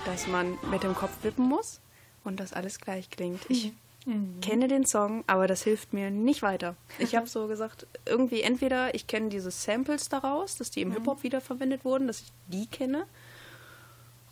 dass 0.05 0.27
man 0.27 0.57
mit 0.71 0.83
dem 0.83 0.95
Kopf 0.95 1.11
wippen 1.23 1.43
muss 1.43 1.81
und 2.23 2.39
das 2.39 2.53
alles 2.53 2.79
gleich 2.79 3.09
klingt. 3.09 3.41
Ich 3.49 3.73
kenne 4.41 4.69
den 4.69 4.85
Song, 4.85 5.25
aber 5.27 5.45
das 5.45 5.61
hilft 5.61 5.91
mir 5.91 6.09
nicht 6.09 6.41
weiter. 6.41 6.77
Ich 6.99 7.17
habe 7.17 7.27
so 7.27 7.47
gesagt, 7.47 7.85
irgendwie 8.05 8.41
entweder 8.41 8.95
ich 8.95 9.07
kenne 9.07 9.27
diese 9.27 9.51
Samples 9.51 10.07
daraus, 10.07 10.55
dass 10.55 10.71
die 10.71 10.81
im 10.81 10.93
Hip-Hop 10.93 11.23
wiederverwendet 11.23 11.83
wurden, 11.83 12.07
dass 12.07 12.21
ich 12.21 12.31
die 12.47 12.67
kenne. 12.67 13.05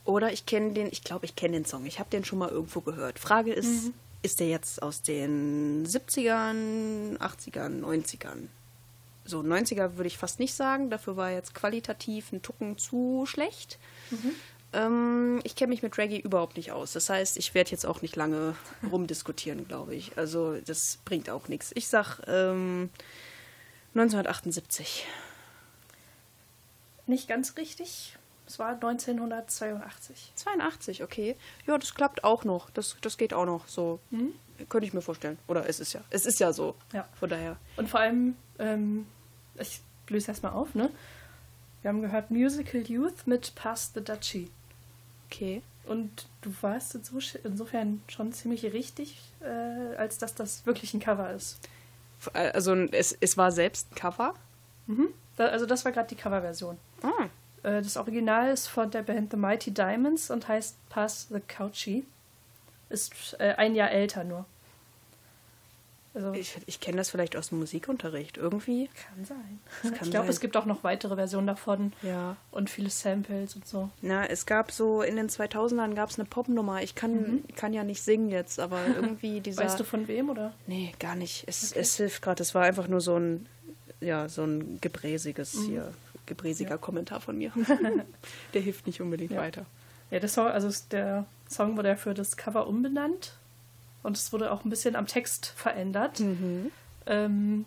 Oder 0.05 0.31
ich 0.31 0.45
kenne 0.45 0.71
den, 0.71 0.87
ich 0.87 1.03
glaube, 1.03 1.25
ich 1.25 1.35
kenne 1.35 1.57
den 1.57 1.65
Song. 1.65 1.85
Ich 1.85 1.99
habe 1.99 2.09
den 2.09 2.23
schon 2.23 2.39
mal 2.39 2.49
irgendwo 2.49 2.79
gehört. 2.79 3.19
Frage 3.19 3.51
ist, 3.51 3.91
ist 4.21 4.39
der 4.39 4.47
jetzt 4.47 4.81
aus 4.81 5.01
den 5.01 5.85
70ern, 5.85 7.17
80ern, 7.17 7.81
90ern? 7.81 8.47
So 9.26 9.39
90er 9.39 9.97
würde 9.97 10.07
ich 10.07 10.17
fast 10.17 10.39
nicht 10.39 10.53
sagen. 10.53 10.89
Dafür 10.89 11.17
war 11.17 11.32
jetzt 11.32 11.53
qualitativ 11.55 12.32
ein 12.32 12.41
Tucken 12.41 12.78
zu 12.78 13.26
schlecht. 13.26 13.80
Ähm, 14.73 15.39
ich 15.43 15.55
kenne 15.55 15.69
mich 15.69 15.82
mit 15.82 15.97
Reggae 15.97 16.19
überhaupt 16.19 16.57
nicht 16.57 16.71
aus. 16.71 16.93
Das 16.93 17.09
heißt, 17.09 17.38
ich 17.38 17.53
werde 17.53 17.71
jetzt 17.71 17.86
auch 17.86 18.01
nicht 18.01 18.15
lange 18.15 18.55
rumdiskutieren, 18.91 19.67
glaube 19.67 19.95
ich. 19.95 20.17
Also 20.17 20.57
das 20.61 20.99
bringt 21.05 21.30
auch 21.30 21.47
nichts. 21.47 21.71
Ich 21.76 21.88
sag 21.88 22.19
ähm, 22.28 22.89
1978. 23.95 25.07
Nicht 27.07 27.28
ganz 27.28 27.55
richtig. 27.57 28.17
Es 28.47 28.59
war 28.59 28.73
1982. 28.73 30.34
82, 30.36 31.03
okay. 31.03 31.36
Ja, 31.65 31.78
das 31.78 31.95
klappt 31.95 32.23
auch 32.23 32.43
noch. 32.43 32.69
Das, 32.69 32.97
das 33.01 33.17
geht 33.17 33.34
auch 33.34 33.45
noch 33.45 33.67
so. 33.67 33.99
Mhm. 34.11 34.34
Könnte 34.69 34.88
ich 34.88 34.93
mir 34.93 35.01
vorstellen. 35.01 35.38
Oder 35.47 35.67
es 35.67 35.80
ist 35.80 35.93
ja. 35.93 36.01
Es 36.09 36.26
ist 36.26 36.39
ja 36.39 36.53
so. 36.53 36.76
Ja. 36.93 37.07
Von 37.19 37.30
daher. 37.30 37.57
Und 37.78 37.89
vor 37.89 37.99
allem, 37.99 38.36
ähm, 38.59 39.07
ich 39.59 39.81
löse 40.09 40.27
erstmal 40.29 40.53
auf, 40.53 40.75
ne? 40.75 40.89
Wir 41.81 41.89
haben 41.89 42.01
gehört 42.01 42.31
Musical 42.31 42.81
Youth 42.81 43.27
mit 43.27 43.53
Pass 43.55 43.91
the 43.93 44.03
Duchy. 44.03 44.49
Okay. 45.29 45.61
Und 45.85 46.27
du 46.41 46.51
warst 46.61 46.95
inso- 46.95 47.37
insofern 47.43 48.01
schon 48.07 48.33
ziemlich 48.33 48.63
richtig, 48.63 49.19
äh, 49.41 49.95
als 49.97 50.17
dass 50.17 50.33
das 50.33 50.65
wirklich 50.65 50.93
ein 50.95 50.99
Cover 50.99 51.31
ist. 51.31 51.59
Also 52.33 52.73
es, 52.73 53.15
es 53.19 53.37
war 53.37 53.51
selbst 53.51 53.91
ein 53.91 53.95
Cover. 53.95 54.33
Da, 55.37 55.45
also 55.47 55.65
das 55.65 55.85
war 55.85 55.91
gerade 55.91 56.07
die 56.07 56.15
Coverversion. 56.15 56.77
Ah. 57.03 57.25
Äh, 57.61 57.81
das 57.83 57.97
Original 57.97 58.49
ist 58.51 58.67
von 58.67 58.89
der 58.89 59.03
Band 59.03 59.31
The 59.31 59.37
Mighty 59.37 59.71
Diamonds 59.71 60.31
und 60.31 60.47
heißt 60.47 60.75
Pass 60.89 61.27
the 61.29 61.39
Couchy. 61.39 62.05
Ist 62.89 63.35
äh, 63.39 63.53
ein 63.57 63.75
Jahr 63.75 63.91
älter 63.91 64.23
nur. 64.23 64.45
Also 66.16 66.32
Ich, 66.34 66.57
ich 66.66 66.80
kenne 66.80 66.95
das 66.97 67.09
vielleicht 67.09 67.36
aus 67.36 67.49
dem 67.49 67.59
Musikunterricht. 67.59 68.38
Irgendwie. 68.38 68.89
kann 69.13 69.26
sein. 69.26 69.59
kann 69.84 69.93
ich 70.01 70.11
glaube, 70.11 70.30
es 70.30 70.39
gibt 70.39 70.55
auch 70.55 70.66
noch 70.66 70.84
weitere 70.84 71.16
Versionen 71.16 71.45
davon 71.47 71.91
Ja. 72.01 72.38
und 72.51 72.70
viele 72.70 72.89
Samples 72.89 73.55
und 73.55 73.68
so. 73.68 73.89
Na, 74.01 74.26
es 74.26 74.45
gab 74.45 74.72
so 74.72 75.01
in 75.01 75.18
den 75.18 75.28
2000ern 75.30 75.93
gab 75.93 76.09
es 76.09 76.18
eine 76.18 76.26
Popnummer. 76.28 76.82
Ich 76.82 76.95
kann, 76.95 77.43
kann 77.57 77.74
ja 77.74 77.84
nicht 77.84 78.01
singen 78.01 78.30
jetzt, 78.30 78.59
aber 78.59 78.80
irgendwie 78.95 79.41
dieser. 79.41 79.63
Weißt 79.66 79.80
du 79.80 79.84
von 79.84 80.07
wem 80.07 80.30
oder? 80.30 80.53
Nee, 80.68 80.93
gar 80.99 81.16
nicht. 81.16 81.43
Es, 81.47 81.72
es 81.74 81.97
hilft 81.97 82.22
gerade. 82.22 82.41
Es 82.41 82.55
war 82.55 82.63
einfach 82.63 82.88
nur 82.88 83.01
so 83.01 83.18
ein, 83.18 83.45
ja, 83.99 84.30
so 84.30 84.43
ein 84.43 84.80
gebräsiges 84.82 85.51
hier, 85.68 85.93
gebräsiger 86.26 86.78
Kommentar 86.78 87.20
von 87.22 87.38
mir. 87.38 87.51
Der 88.53 88.61
hilft 88.61 88.88
nicht 88.88 89.01
unbedingt 89.01 89.32
Ja. 89.32 89.39
weiter. 89.41 89.66
Ja, 90.11 90.20
der 90.20 90.30
Song, 90.30 90.47
also 90.47 90.70
der 90.91 91.26
Song 91.49 91.76
wurde 91.78 91.89
ja 91.89 91.95
für 91.95 92.13
das 92.13 92.38
Cover 92.38 92.68
umbenannt 92.68 93.34
und 94.05 94.17
es 94.17 94.31
wurde 94.31 94.51
auch 94.51 94.63
ein 94.63 94.69
bisschen 94.69 94.95
am 94.95 95.07
Text 95.07 95.47
verändert. 95.55 96.21
Ähm, 97.07 97.65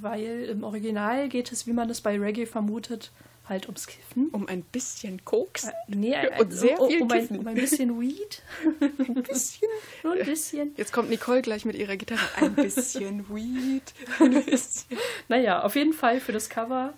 weil 0.00 0.44
im 0.44 0.64
Original 0.64 1.28
geht 1.28 1.52
es, 1.52 1.66
wie 1.66 1.72
man 1.72 1.90
es 1.90 2.00
bei 2.00 2.18
Reggae 2.18 2.46
vermutet, 2.46 3.10
halt 3.48 3.66
ums 3.66 3.86
Kiffen. 3.86 4.28
Um 4.32 4.48
ein 4.48 4.62
bisschen 4.62 5.24
Koks. 5.24 5.64
Äh, 5.64 5.72
Nee, 5.88 6.14
ein, 6.14 6.40
Und 6.40 6.52
sehr 6.52 6.80
um, 6.80 6.88
viel 6.88 7.02
um, 7.02 7.10
ein, 7.10 7.28
um 7.28 7.46
ein 7.46 7.54
bisschen 7.54 8.00
Weed. 8.00 8.42
Ein 8.80 9.22
bisschen. 9.22 9.68
Nur 10.02 10.14
ein 10.14 10.24
bisschen. 10.24 10.72
Jetzt 10.76 10.92
kommt 10.92 11.10
Nicole 11.10 11.42
gleich 11.42 11.64
mit 11.64 11.76
ihrer 11.76 11.96
Gitarre. 11.96 12.20
Ein 12.36 12.54
bisschen 12.54 13.28
Weed. 13.28 13.92
Ein 14.18 14.44
bisschen. 14.44 14.96
Naja, 15.28 15.62
auf 15.62 15.76
jeden 15.76 15.92
Fall 15.92 16.20
für 16.20 16.32
das 16.32 16.48
Cover 16.48 16.94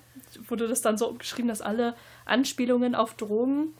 wurde 0.48 0.68
das 0.68 0.82
dann 0.82 0.98
so 0.98 1.09
umgeschrieben, 1.09 1.48
dass 1.48 1.61
alle 1.61 1.96
Anspielungen 2.24 2.94
auf 2.94 3.14
Drogen 3.14 3.74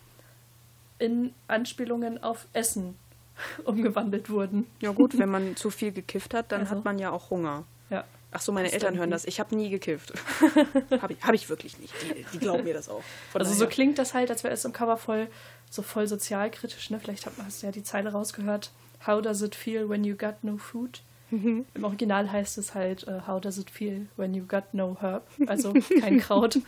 in 0.98 1.34
Anspielungen 1.46 2.22
auf 2.22 2.46
Essen 2.52 2.96
umgewandelt 3.64 4.30
wurden. 4.30 4.66
Ja 4.80 4.91
gut, 4.93 5.18
wenn 5.18 5.28
man 5.28 5.57
zu 5.57 5.70
viel 5.70 5.93
gekifft 5.93 6.34
hat, 6.34 6.53
dann 6.53 6.62
Also. 6.62 6.76
hat 6.76 6.84
man 6.84 6.99
ja 6.99 7.11
auch 7.11 7.30
Hunger. 7.30 7.64
Ja. 7.91 8.05
Ach 8.32 8.41
so, 8.41 8.53
meine 8.53 8.68
Ist 8.68 8.74
Eltern 8.74 8.97
hören 8.99 9.11
das. 9.11 9.24
Ich 9.24 9.41
habe 9.41 9.55
nie 9.57 9.70
gekifft. 9.70 10.12
habe 11.01 11.12
ich, 11.14 11.22
hab 11.22 11.34
ich 11.34 11.49
wirklich 11.49 11.78
nicht. 11.78 11.95
Die, 12.03 12.24
die 12.32 12.39
glauben 12.39 12.64
mir 12.64 12.74
das 12.74 12.89
auch. 12.89 13.03
Von 13.32 13.41
Also 13.41 13.53
so 13.55 13.61
daher- 13.61 13.70
klingt 13.70 13.99
das 13.99 14.14
halt, 14.14 14.30
als 14.30 14.45
wäre 14.45 14.53
es 14.53 14.64
im 14.64 14.72
Cover 14.72 14.97
voll 14.97 15.28
so 15.70 15.82
voll 15.82 16.07
sozialkritisch, 16.07 16.91
ne? 16.91 17.01
Vielleicht 17.01 17.26
hat- 17.26 17.32
hast 17.45 17.62
du 17.62 17.66
ja 17.66 17.72
die 17.72 17.82
Zeile 17.82 18.12
rausgehört. 18.12 18.70
How 19.07 19.20
does 19.22 19.43
it 19.43 19.55
feel 19.55 19.89
when 19.89 20.05
you 20.05 20.16
got 20.16 20.43
no 20.43 20.57
food? 20.59 21.03
Mhm. 21.30 21.64
Im 21.74 21.84
Original 21.84 22.30
heißt 22.30 22.57
es 22.59 22.74
halt 22.74 23.07
äh, 23.09 23.20
How 23.26 23.41
does 23.41 23.59
it 23.59 23.68
feel 23.70 24.07
when 24.16 24.32
you 24.34 24.45
got 24.47 24.72
no 24.74 24.97
herb? 25.01 25.26
Also 25.47 25.72
kein 26.01 26.18
Kraut. 26.20 26.59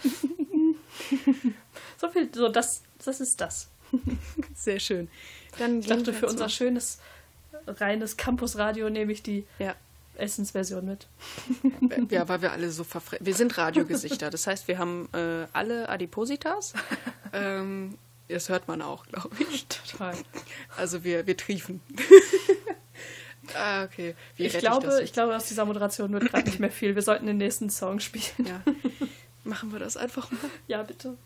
so 1.97 2.09
viel, 2.09 2.29
so 2.35 2.49
das, 2.49 2.83
das 3.05 3.21
ist 3.21 3.41
das. 3.41 3.69
Sehr 4.55 4.81
schön. 4.81 5.09
Dann 5.59 5.81
Ich 5.81 5.87
dachte, 5.87 6.13
für 6.13 6.27
unser 6.27 6.49
schönes 6.49 6.99
reines 7.67 8.17
Campusradio 8.17 8.91
nehme 8.91 9.13
ich 9.13 9.23
die 9.23 9.47
Ja. 9.59 9.75
Essensversion 10.17 10.85
mit. 10.85 11.07
Ja, 12.11 12.29
weil 12.29 12.43
wir 12.43 12.53
alle 12.53 12.71
so 12.71 12.85
verfre... 12.85 13.19
Wir 13.21 13.35
sind 13.35 13.57
Radiogesichter. 13.57 14.31
Das 14.31 14.47
heißt, 14.47 14.67
wir 14.69 14.79
haben 14.79 15.09
äh, 15.13 15.47
alle 15.53 15.89
Adipositas. 15.89 16.75
ähm, 17.33 17.97
das 18.29 18.49
hört 18.49 18.69
man 18.69 18.83
auch, 18.83 19.07
glaube 19.07 19.31
ich. 19.51 19.67
Total. 19.67 20.15
Also 20.77 21.05
wir, 21.05 21.27
wir 21.27 21.37
triefen. 21.37 21.81
ah, 23.55 23.85
okay. 23.85 24.15
Wie 24.37 24.47
Ich 24.47 24.59
glaube, 24.59 24.87
das 24.87 24.97
ich 24.97 25.01
jetzt? 25.07 25.13
glaube, 25.15 25.37
aus 25.37 25.47
dieser 25.47 25.65
Moderation 25.65 26.13
wird 26.13 26.31
gerade 26.31 26.45
nicht 26.45 26.59
mehr 26.61 26.71
viel. 26.71 26.95
Wir 26.95 27.03
sollten 27.03 27.27
den 27.27 27.39
nächsten 27.39 27.71
Song 27.71 28.01
spielen. 28.01 28.47
Ja. 28.47 28.63
Machen 29.45 29.73
wir 29.73 29.79
das 29.79 29.97
einfach 29.97 30.31
mal. 30.31 30.41
Ja, 30.67 30.83
bitte. 30.83 31.17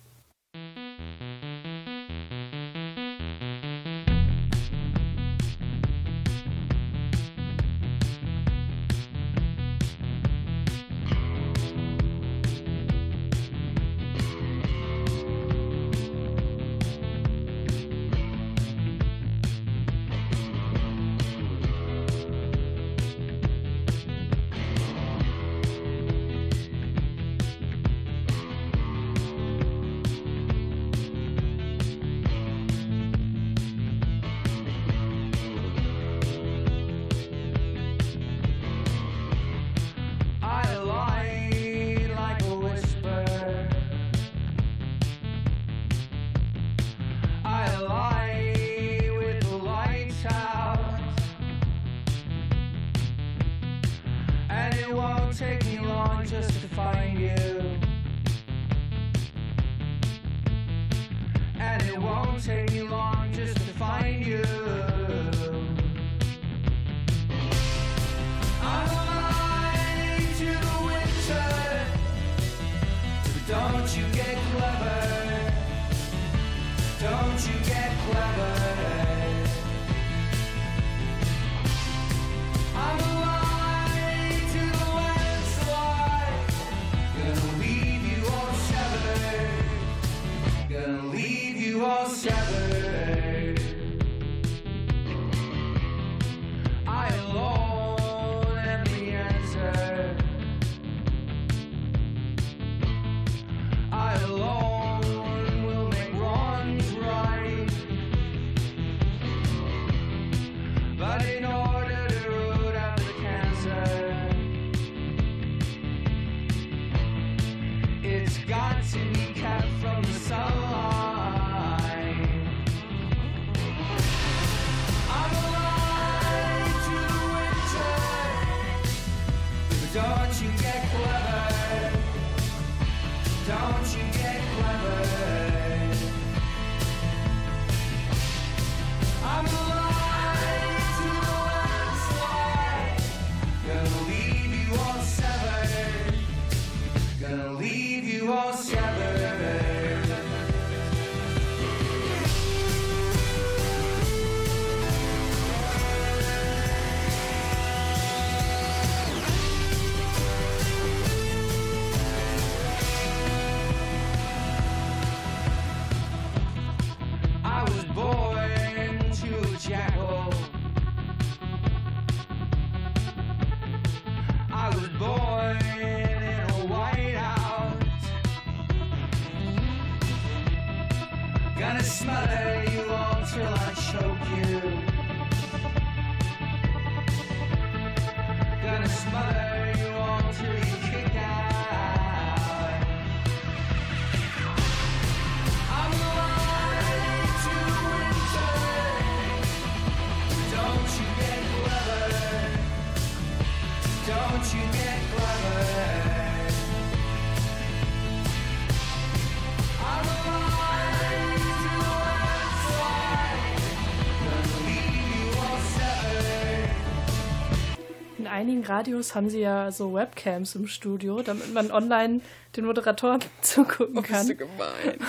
Radios 218.65 219.15
haben 219.15 219.31
sie 219.31 219.41
ja 219.41 219.71
so 219.73 219.95
Webcams 219.95 220.55
im 220.55 220.67
Studio, 220.67 221.23
damit 221.23 221.53
man 221.53 221.71
online 221.71 222.21
den 222.57 222.65
Moderatoren 222.67 223.21
zugucken 223.43 224.03
kann. 224.03 224.27
gemein. 224.37 224.99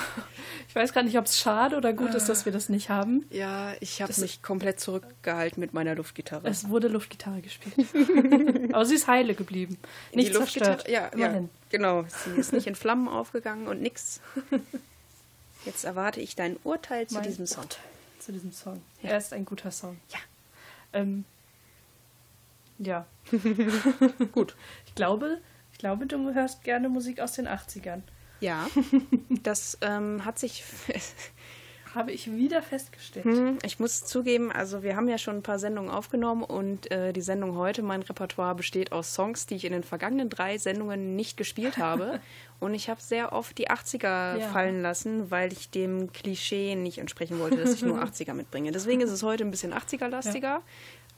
Ich 0.70 0.76
weiß 0.76 0.92
gar 0.92 1.04
nicht, 1.04 1.20
ob 1.20 1.26
es 1.26 1.38
schade 1.38 1.78
oder 1.78 1.94
gut 1.94 2.16
ist, 2.16 2.30
dass 2.30 2.46
wir 2.46 2.52
das 2.52 2.68
nicht 2.68 2.90
haben. 2.90 3.28
Ja, 3.30 3.74
ich 3.80 4.02
habe 4.02 4.12
mich 4.20 4.42
komplett 4.42 4.80
zurückgehalten 4.80 5.60
mit 5.62 5.72
meiner 5.72 5.94
Luftgitarre. 5.94 6.48
Es 6.48 6.68
wurde 6.68 6.88
Luftgitarre 6.88 7.42
gespielt. 7.42 7.76
Aber 8.74 8.84
sie 8.84 8.96
ist 8.96 9.06
heile 9.06 9.36
geblieben. 9.36 9.78
Nicht 10.14 10.34
zerstört. 10.34 10.88
ja, 10.88 11.02
ja, 11.02 11.08
Immerhin. 11.10 11.50
genau. 11.70 12.06
Sie 12.08 12.40
ist 12.40 12.54
nicht 12.54 12.66
in 12.66 12.74
Flammen 12.74 13.08
aufgegangen 13.08 13.68
und 13.68 13.84
nix. 13.84 14.20
Jetzt 15.64 15.84
erwarte 15.84 16.22
ich 16.22 16.36
dein 16.36 16.58
Urteil 16.64 17.06
zu 17.06 17.16
Mein 17.16 17.24
diesem 17.26 17.46
Song. 17.46 17.66
Zu 18.20 18.32
diesem 18.32 18.52
Song. 18.52 18.82
Er 19.04 19.18
ist 19.18 19.32
ein 19.32 19.46
guter 19.46 19.70
Song. 19.70 20.00
Ja. 20.10 20.20
Ähm, 20.94 21.24
ja. 22.80 23.06
Gut. 24.32 24.56
Ich 24.86 24.96
glaube, 24.96 25.40
ich 25.72 25.78
glaube, 25.80 26.06
du 26.06 26.34
hörst 26.34 26.64
gerne 26.64 26.90
Musik 26.90 27.20
aus 27.20 27.34
den 27.34 27.48
80ern. 27.48 28.02
Ja, 28.40 28.68
das 29.44 29.78
ähm, 29.82 30.26
hat 30.26 30.38
sich. 30.40 30.64
Habe 31.96 32.12
ich 32.12 32.32
wieder 32.34 32.64
festgestellt. 32.64 33.24
Hm, 33.26 33.60
Ich 33.64 33.80
muss 33.80 34.04
zugeben, 34.04 34.52
also 34.52 34.82
wir 34.82 34.96
haben 34.96 35.08
ja 35.08 35.20
schon 35.20 35.36
ein 35.36 35.44
paar 35.44 35.60
Sendungen 35.60 35.92
aufgenommen 35.92 36.42
und 36.44 36.90
äh, 36.90 37.14
die 37.14 37.22
Sendung 37.22 37.56
heute, 37.56 37.84
mein 37.84 38.02
Repertoire 38.02 38.56
besteht 38.56 38.92
aus 38.92 39.14
Songs, 39.14 39.46
die 39.46 39.54
ich 39.58 39.64
in 39.66 39.74
den 39.74 39.84
vergangenen 39.84 40.28
drei 40.28 40.58
Sendungen 40.58 41.16
nicht 41.16 41.38
gespielt 41.38 41.78
habe. 41.78 42.20
und 42.60 42.74
ich 42.74 42.90
habe 42.90 43.00
sehr 43.00 43.32
oft 43.32 43.56
die 43.60 43.70
80er 43.70 44.38
Ja. 44.40 44.48
fallen 44.50 44.82
lassen, 44.82 45.30
weil 45.30 45.54
ich 45.54 45.70
dem 45.70 46.12
Klischee 46.12 46.74
nicht 46.74 46.98
entsprechen 46.98 47.38
wollte, 47.38 47.58
dass 47.58 47.76
ich 47.76 47.84
nur 47.84 48.02
80er 48.04 48.34
mitbringe. 48.34 48.72
Deswegen 48.72 49.02
ist 49.02 49.12
es 49.12 49.22
heute 49.22 49.44
ein 49.44 49.52
bisschen 49.52 49.72
80er-lastiger. 49.72 50.62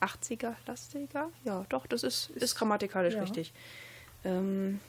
80er-lastiger? 0.01 1.29
Ja, 1.43 1.65
doch, 1.69 1.85
das 1.87 2.03
ist, 2.03 2.29
ist 2.31 2.55
grammatikalisch 2.55 3.15
Ja. 3.15 3.21
richtig. 3.21 3.53
Ähm, 4.23 4.79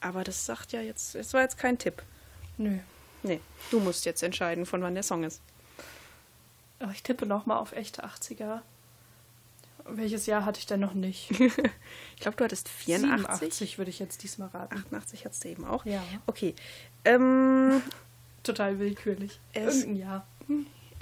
aber 0.00 0.24
das 0.24 0.44
sagt 0.46 0.72
ja 0.72 0.80
jetzt, 0.80 1.14
es 1.14 1.32
war 1.34 1.40
jetzt 1.42 1.58
kein 1.58 1.78
Tipp. 1.78 2.02
Nö. 2.58 2.78
Nee, 3.22 3.40
du 3.70 3.80
musst 3.80 4.04
jetzt 4.04 4.22
entscheiden, 4.22 4.66
von 4.66 4.82
wann 4.82 4.94
der 4.94 5.02
Song 5.02 5.24
ist. 5.24 5.40
Ich 6.92 7.02
tippe 7.02 7.24
nochmal 7.24 7.56
auf 7.58 7.72
echte 7.72 8.04
80er. 8.04 8.60
Welches 9.86 10.26
Jahr 10.26 10.44
hatte 10.44 10.58
ich 10.60 10.66
denn 10.66 10.80
noch 10.80 10.94
nicht? 10.94 11.30
Ich 12.16 12.20
glaube, 12.20 12.36
du 12.36 12.44
hattest 12.44 12.68
84. 12.68 13.26
87 13.26 13.78
würde 13.78 13.90
ich 13.90 13.98
jetzt 13.98 14.22
diesmal 14.22 14.48
raten. 14.48 14.76
88 14.78 15.24
hattest 15.26 15.44
du 15.44 15.48
eben 15.48 15.64
auch. 15.66 15.84
Ja. 15.84 16.02
Okay. 16.26 16.54
Ähm, 17.04 17.82
Total 18.44 18.78
willkürlich. 18.78 19.40
Es- 19.52 19.80
Irgendein 19.82 19.96
Jahr. 20.08 20.26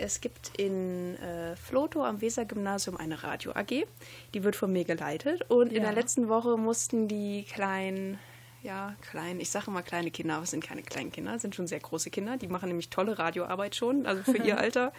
Es 0.02 0.20
gibt 0.20 0.58
in 0.58 1.16
äh, 1.16 1.54
Floto 1.56 2.04
am 2.04 2.20
Weser-Gymnasium 2.20 2.96
eine 2.96 3.22
Radio-AG. 3.22 3.86
Die 4.34 4.44
wird 4.44 4.56
von 4.56 4.72
mir 4.72 4.84
geleitet. 4.84 5.48
Und 5.48 5.68
in 5.70 5.76
Ja. 5.82 5.82
der 5.84 5.92
letzten 5.92 6.28
Woche 6.28 6.56
mussten 6.56 7.06
die 7.08 7.44
kleinen, 7.44 8.18
ja, 8.62 8.94
kleinen, 9.00 9.40
ich 9.40 9.50
sage 9.50 9.66
immer 9.68 9.82
kleine 9.82 10.10
Kinder, 10.10 10.34
aber 10.34 10.44
es 10.44 10.50
sind 10.50 10.64
keine 10.64 10.82
kleinen 10.82 11.12
Kinder, 11.12 11.34
es 11.34 11.42
sind 11.42 11.54
schon 11.54 11.66
sehr 11.66 11.80
große 11.80 12.10
Kinder. 12.10 12.36
Die 12.36 12.48
machen 12.48 12.68
nämlich 12.68 12.90
tolle 12.90 13.18
Radioarbeit 13.18 13.76
schon. 13.76 14.04
Also 14.06 14.22
für 14.24 14.38
ihr 14.38 14.58
Alter 14.58 14.92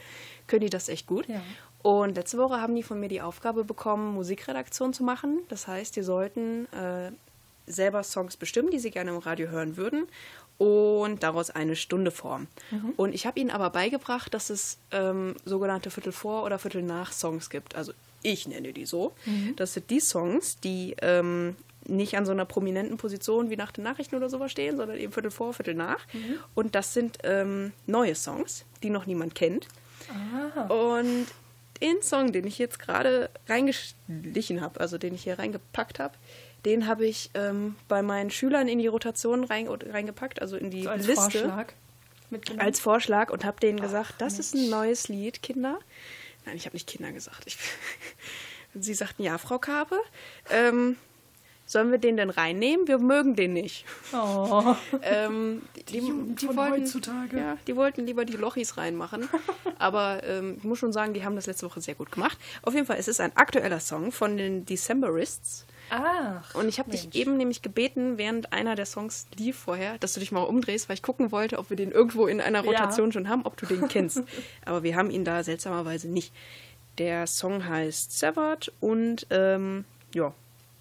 können 0.47 0.61
die 0.61 0.69
das 0.69 0.89
echt 0.89 1.05
gut. 1.05 1.27
Ja. 1.27 1.41
Und 1.81 2.15
letzte 2.15 2.37
Woche 2.37 2.61
haben 2.61 2.75
die 2.75 2.83
von 2.83 2.99
mir 2.99 3.09
die 3.09 3.21
Aufgabe 3.21 3.65
bekommen, 3.65 4.13
Musikredaktion 4.13 4.93
zu 4.93 5.03
machen. 5.03 5.41
Das 5.49 5.67
heißt, 5.67 5.95
die 5.97 6.01
sollten 6.01 6.65
äh, 6.71 7.11
selber 7.67 8.03
Songs 8.03 8.37
bestimmen, 8.37 8.69
die 8.71 8.79
sie 8.79 8.89
gerne 8.91 9.11
im 9.11 9.17
Radio 9.17 9.49
hören 9.49 9.75
würden 9.77 10.07
und 10.63 11.23
daraus 11.23 11.49
eine 11.49 11.75
Stunde 11.75 12.11
formen. 12.11 12.47
Und 12.97 13.13
ich 13.13 13.25
habe 13.25 13.39
ihnen 13.39 13.49
aber 13.51 13.69
beigebracht, 13.69 14.33
dass 14.33 14.49
es 14.49 14.77
ähm, 14.91 15.35
sogenannte 15.45 15.91
Viertel 15.91 16.11
vor 16.13 16.43
oder 16.43 16.57
Viertel 16.59 16.81
nach 16.83 17.11
Songs 17.11 17.49
gibt. 17.49 17.75
Also 17.75 17.91
ich 18.21 18.47
nenne 18.47 18.71
die 18.73 18.85
so. 18.85 19.13
Das 19.57 19.73
sind 19.73 19.89
die 19.89 19.99
Songs, 19.99 20.57
die 20.59 20.95
ähm, 21.01 21.55
nicht 21.85 22.15
an 22.15 22.25
so 22.25 22.31
einer 22.31 22.45
prominenten 22.45 22.95
Position 22.97 23.49
wie 23.49 23.57
nach 23.57 23.71
den 23.73 23.83
Nachrichten 23.83 24.15
oder 24.15 24.29
sowas 24.29 24.51
stehen, 24.51 24.77
sondern 24.77 24.97
eben 24.97 25.11
Viertel 25.11 25.31
vor, 25.31 25.53
Viertel 25.53 25.75
nach. 25.75 26.05
Und 26.55 26.75
das 26.75 26.93
sind 26.93 27.17
ähm, 27.23 27.73
neue 27.87 28.15
Songs, 28.15 28.63
die 28.81 28.89
noch 28.89 29.05
niemand 29.05 29.35
kennt. 29.35 29.67
Und 30.69 31.27
den 31.81 32.01
Song, 32.01 32.31
den 32.31 32.47
ich 32.47 32.57
jetzt 32.59 32.79
gerade 32.79 33.29
reingeschlichen 33.49 34.61
habe, 34.61 34.79
also 34.79 34.97
den 34.97 35.13
ich 35.15 35.23
hier 35.23 35.37
reingepackt 35.39 35.99
habe, 35.99 36.13
den 36.65 36.87
habe 36.87 37.05
ich 37.05 37.29
ähm, 37.33 37.75
bei 37.87 38.01
meinen 38.01 38.31
Schülern 38.31 38.67
in 38.67 38.79
die 38.79 38.87
Rotation 38.87 39.43
rein, 39.43 39.67
reingepackt, 39.67 40.41
also 40.41 40.55
in 40.55 40.69
die 40.69 40.83
So 40.83 40.89
als 40.89 41.07
Liste 41.07 41.21
Vorschlag 41.21 41.73
mitgenommen. 42.29 42.65
als 42.65 42.79
Vorschlag 42.79 43.29
und 43.31 43.45
habe 43.45 43.59
denen 43.59 43.79
gesagt, 43.79 44.15
das 44.19 44.39
ist 44.39 44.55
ein 44.55 44.69
neues 44.69 45.07
Lied, 45.07 45.41
Kinder. 45.41 45.79
Nein, 46.45 46.55
ich 46.55 46.65
habe 46.65 46.75
nicht 46.75 46.87
Kinder 46.87 47.11
gesagt. 47.11 47.43
Ich, 47.45 47.57
sie 48.73 48.93
sagten, 48.93 49.23
ja, 49.23 49.37
Frau 49.37 49.59
Karpe, 49.59 49.99
ähm, 50.49 50.97
sollen 51.65 51.91
wir 51.91 51.97
den 51.97 52.17
denn 52.17 52.29
reinnehmen? 52.29 52.87
Wir 52.87 52.99
mögen 52.99 53.35
den 53.35 53.53
nicht. 53.53 53.85
oh. 54.13 54.75
Ähm, 55.01 55.63
die, 55.89 55.99
Jugend 55.99 56.41
die 56.41 56.45
von 56.45 56.55
wollten, 56.57 56.83
heutzutage. 56.83 57.37
Ja, 57.37 57.57
die 57.67 57.75
wollten 57.75 58.05
lieber 58.05 58.25
die 58.25 58.37
Lochis 58.37 58.77
reinmachen. 58.77 59.27
Aber 59.79 60.23
ähm, 60.23 60.55
ich 60.57 60.63
muss 60.63 60.79
schon 60.79 60.93
sagen, 60.93 61.13
die 61.13 61.23
haben 61.23 61.35
das 61.35 61.45
letzte 61.45 61.65
Woche 61.65 61.81
sehr 61.81 61.95
gut 61.95 62.11
gemacht. 62.11 62.37
Auf 62.61 62.73
jeden 62.73 62.85
Fall, 62.85 62.97
es 62.97 63.07
ist 63.07 63.19
ein 63.19 63.35
aktueller 63.35 63.79
Song 63.79 64.11
von 64.11 64.37
den 64.37 64.65
Decemberists. 64.65 65.65
Ach. 65.95 66.55
Und 66.55 66.67
ich 66.67 66.79
habe 66.79 66.89
dich 66.91 67.13
eben 67.13 67.37
nämlich 67.37 67.61
gebeten, 67.61 68.17
während 68.17 68.51
einer 68.51 68.75
der 68.75 68.85
Songs 68.87 69.27
lief 69.37 69.57
vorher, 69.57 69.97
dass 69.99 70.13
du 70.13 70.19
dich 70.19 70.31
mal 70.31 70.41
umdrehst, 70.41 70.89
weil 70.89 70.95
ich 70.95 71.03
gucken 71.03 71.31
wollte, 71.31 71.59
ob 71.59 71.69
wir 71.69 71.77
den 71.77 71.91
irgendwo 71.91 72.25
in 72.25 72.41
einer 72.41 72.63
Ja. 72.63 72.69
Rotation 72.71 73.11
schon 73.11 73.29
haben, 73.29 73.45
ob 73.45 73.55
du 73.57 73.65
den 73.67 73.87
kennst. 73.87 74.21
Aber 74.65 74.81
wir 74.83 74.95
haben 74.95 75.11
ihn 75.11 75.23
da 75.23 75.43
seltsamerweise 75.43 76.07
nicht. 76.09 76.33
Der 76.97 77.27
Song 77.27 77.67
heißt 77.67 78.17
Severed 78.17 78.71
und 78.79 79.27
ähm, 79.29 79.85
ja, 80.15 80.33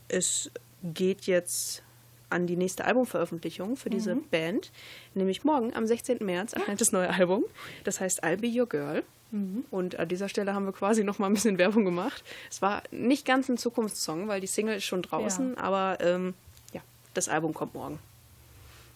es 0.09 0.51
geht 0.83 1.23
jetzt 1.27 1.83
an 2.31 2.47
die 2.47 2.57
nächste 2.57 2.87
Albumveröffentlichung 2.87 3.77
für 3.77 3.91
diese 3.91 4.15
Mhm. 4.15 4.29
Band. 4.31 4.73
Nämlich 5.15 5.45
morgen, 5.45 5.75
am 5.75 5.87
16. 5.87 6.19
März, 6.21 6.55
erscheint 6.55 6.81
das 6.81 6.91
neue 6.93 7.11
Album. 7.11 7.45
Das 7.85 8.01
heißt 8.01 8.25
I'll 8.25 8.39
Be 8.39 8.49
Your 8.49 8.67
Girl. 8.69 9.03
Mhm. 9.33 9.65
Und 9.71 9.99
an 9.99 10.09
dieser 10.09 10.29
Stelle 10.29 10.55
haben 10.55 10.67
wir 10.67 10.73
quasi 10.73 11.03
noch 11.03 11.19
mal 11.19 11.27
ein 11.27 11.35
bisschen 11.35 11.59
Werbung 11.59 11.85
gemacht. 11.85 12.23
Es 12.51 12.63
war 12.63 12.83
nicht 12.93 13.27
ganz 13.27 13.49
ein 13.49 13.59
Zukunftssong, 13.59 14.29
weil 14.29 14.41
die 14.41 14.47
Single 14.47 14.77
ist 14.77 14.85
schon 14.85 15.03
draußen, 15.03 15.59
aber 15.59 15.99
ähm, 16.01 16.35
ja, 16.73 16.83
das 17.15 17.29
Album 17.29 17.55
kommt 17.55 17.75
morgen. 17.75 17.99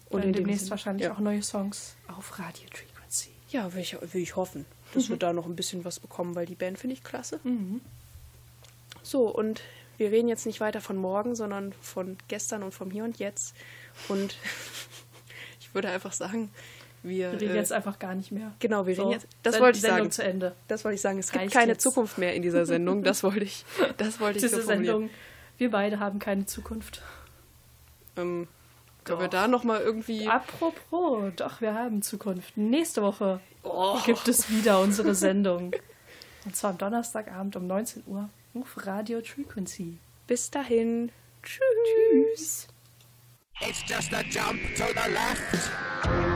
Und 0.09 0.23
in 0.23 0.31
dem 0.31 0.43
demnächst 0.43 0.61
Sinne- 0.61 0.71
wahrscheinlich 0.71 1.05
ja. 1.05 1.13
auch 1.13 1.19
neue 1.19 1.43
Songs 1.43 1.95
auf 2.07 2.39
Radio 2.39 2.67
Frequency. 2.71 3.31
Ja, 3.49 3.73
will 3.73 3.81
ich, 3.81 3.97
will 4.13 4.21
ich 4.21 4.35
hoffen, 4.35 4.65
dass 4.93 5.09
wir 5.09 5.17
da 5.17 5.33
noch 5.33 5.45
ein 5.47 5.55
bisschen 5.55 5.83
was 5.83 5.99
bekommen, 5.99 6.35
weil 6.35 6.45
die 6.45 6.55
Band 6.55 6.77
finde 6.79 6.93
ich 6.93 7.03
klasse. 7.03 7.39
So, 9.03 9.27
und 9.27 9.61
wir 9.97 10.11
reden 10.11 10.29
jetzt 10.29 10.45
nicht 10.45 10.59
weiter 10.59 10.79
von 10.81 10.95
morgen, 10.97 11.35
sondern 11.35 11.73
von 11.81 12.17
gestern 12.27 12.61
und 12.63 12.73
vom 12.73 12.91
Hier 12.91 13.03
und 13.03 13.17
Jetzt. 13.19 13.55
Und 14.07 14.37
ich 15.59 15.73
würde 15.73 15.89
einfach 15.89 16.13
sagen, 16.13 16.51
wir. 17.07 17.31
Wir 17.33 17.41
reden 17.41 17.53
äh, 17.55 17.57
jetzt 17.57 17.71
einfach 17.73 17.99
gar 17.99 18.15
nicht 18.15 18.31
mehr. 18.31 18.51
Genau, 18.59 18.85
wir 18.85 18.93
reden 18.93 19.03
So, 19.07 19.11
jetzt. 19.11 19.27
Das 19.43 19.59
wollte 19.59 19.77
ich 19.77 19.81
Sendung 19.81 19.97
sagen. 19.99 20.11
zu 20.11 20.23
Ende. 20.23 20.55
Das 20.67 20.83
wollte 20.85 20.95
ich 20.95 21.01
sagen. 21.01 21.19
Es 21.19 21.31
gibt 21.31 21.43
Reicht 21.43 21.53
keine 21.53 21.71
jetzt. 21.73 21.81
Zukunft 21.83 22.17
mehr 22.17 22.33
in 22.35 22.41
dieser 22.41 22.65
Sendung. 22.65 23.03
Das 23.03 23.23
wollte 23.23 23.43
ich. 23.43 23.65
Das 23.97 24.19
wollte 24.19 24.37
ich 24.39 24.43
Diese 24.43 24.57
so 24.61 24.67
formulieren. 24.67 24.95
Sendung, 25.01 25.09
wir 25.57 25.71
beide 25.71 25.99
haben 25.99 26.19
keine 26.19 26.45
Zukunft. 26.45 27.01
Ähm, 28.15 28.47
können 29.03 29.19
wir 29.21 29.27
da 29.27 29.47
noch 29.47 29.63
mal 29.63 29.79
irgendwie. 29.81 30.27
Apropos, 30.27 31.31
doch, 31.35 31.61
wir 31.61 31.73
haben 31.73 32.01
Zukunft. 32.01 32.57
Nächste 32.57 33.01
Woche 33.01 33.39
Oh. 33.63 33.97
gibt 34.05 34.27
es 34.27 34.49
wieder 34.49 34.79
unsere 34.79 35.13
Sendung. 35.25 35.73
Und 36.45 36.55
zwar 36.55 36.71
am 36.71 36.77
Donnerstagabend 36.77 37.55
um 37.55 37.67
19 37.67 38.03
Uhr 38.07 38.29
auf 38.53 38.85
Radio 38.85 39.21
Frequency. 39.21 39.97
Bis 40.27 40.49
dahin. 40.51 41.11
Tschüss. 41.43 42.67
It's 43.61 43.81
just 43.87 44.13
a 44.13 44.21
jump 44.23 44.59
to 44.75 44.83
the 44.93 45.11
left. 45.11 46.26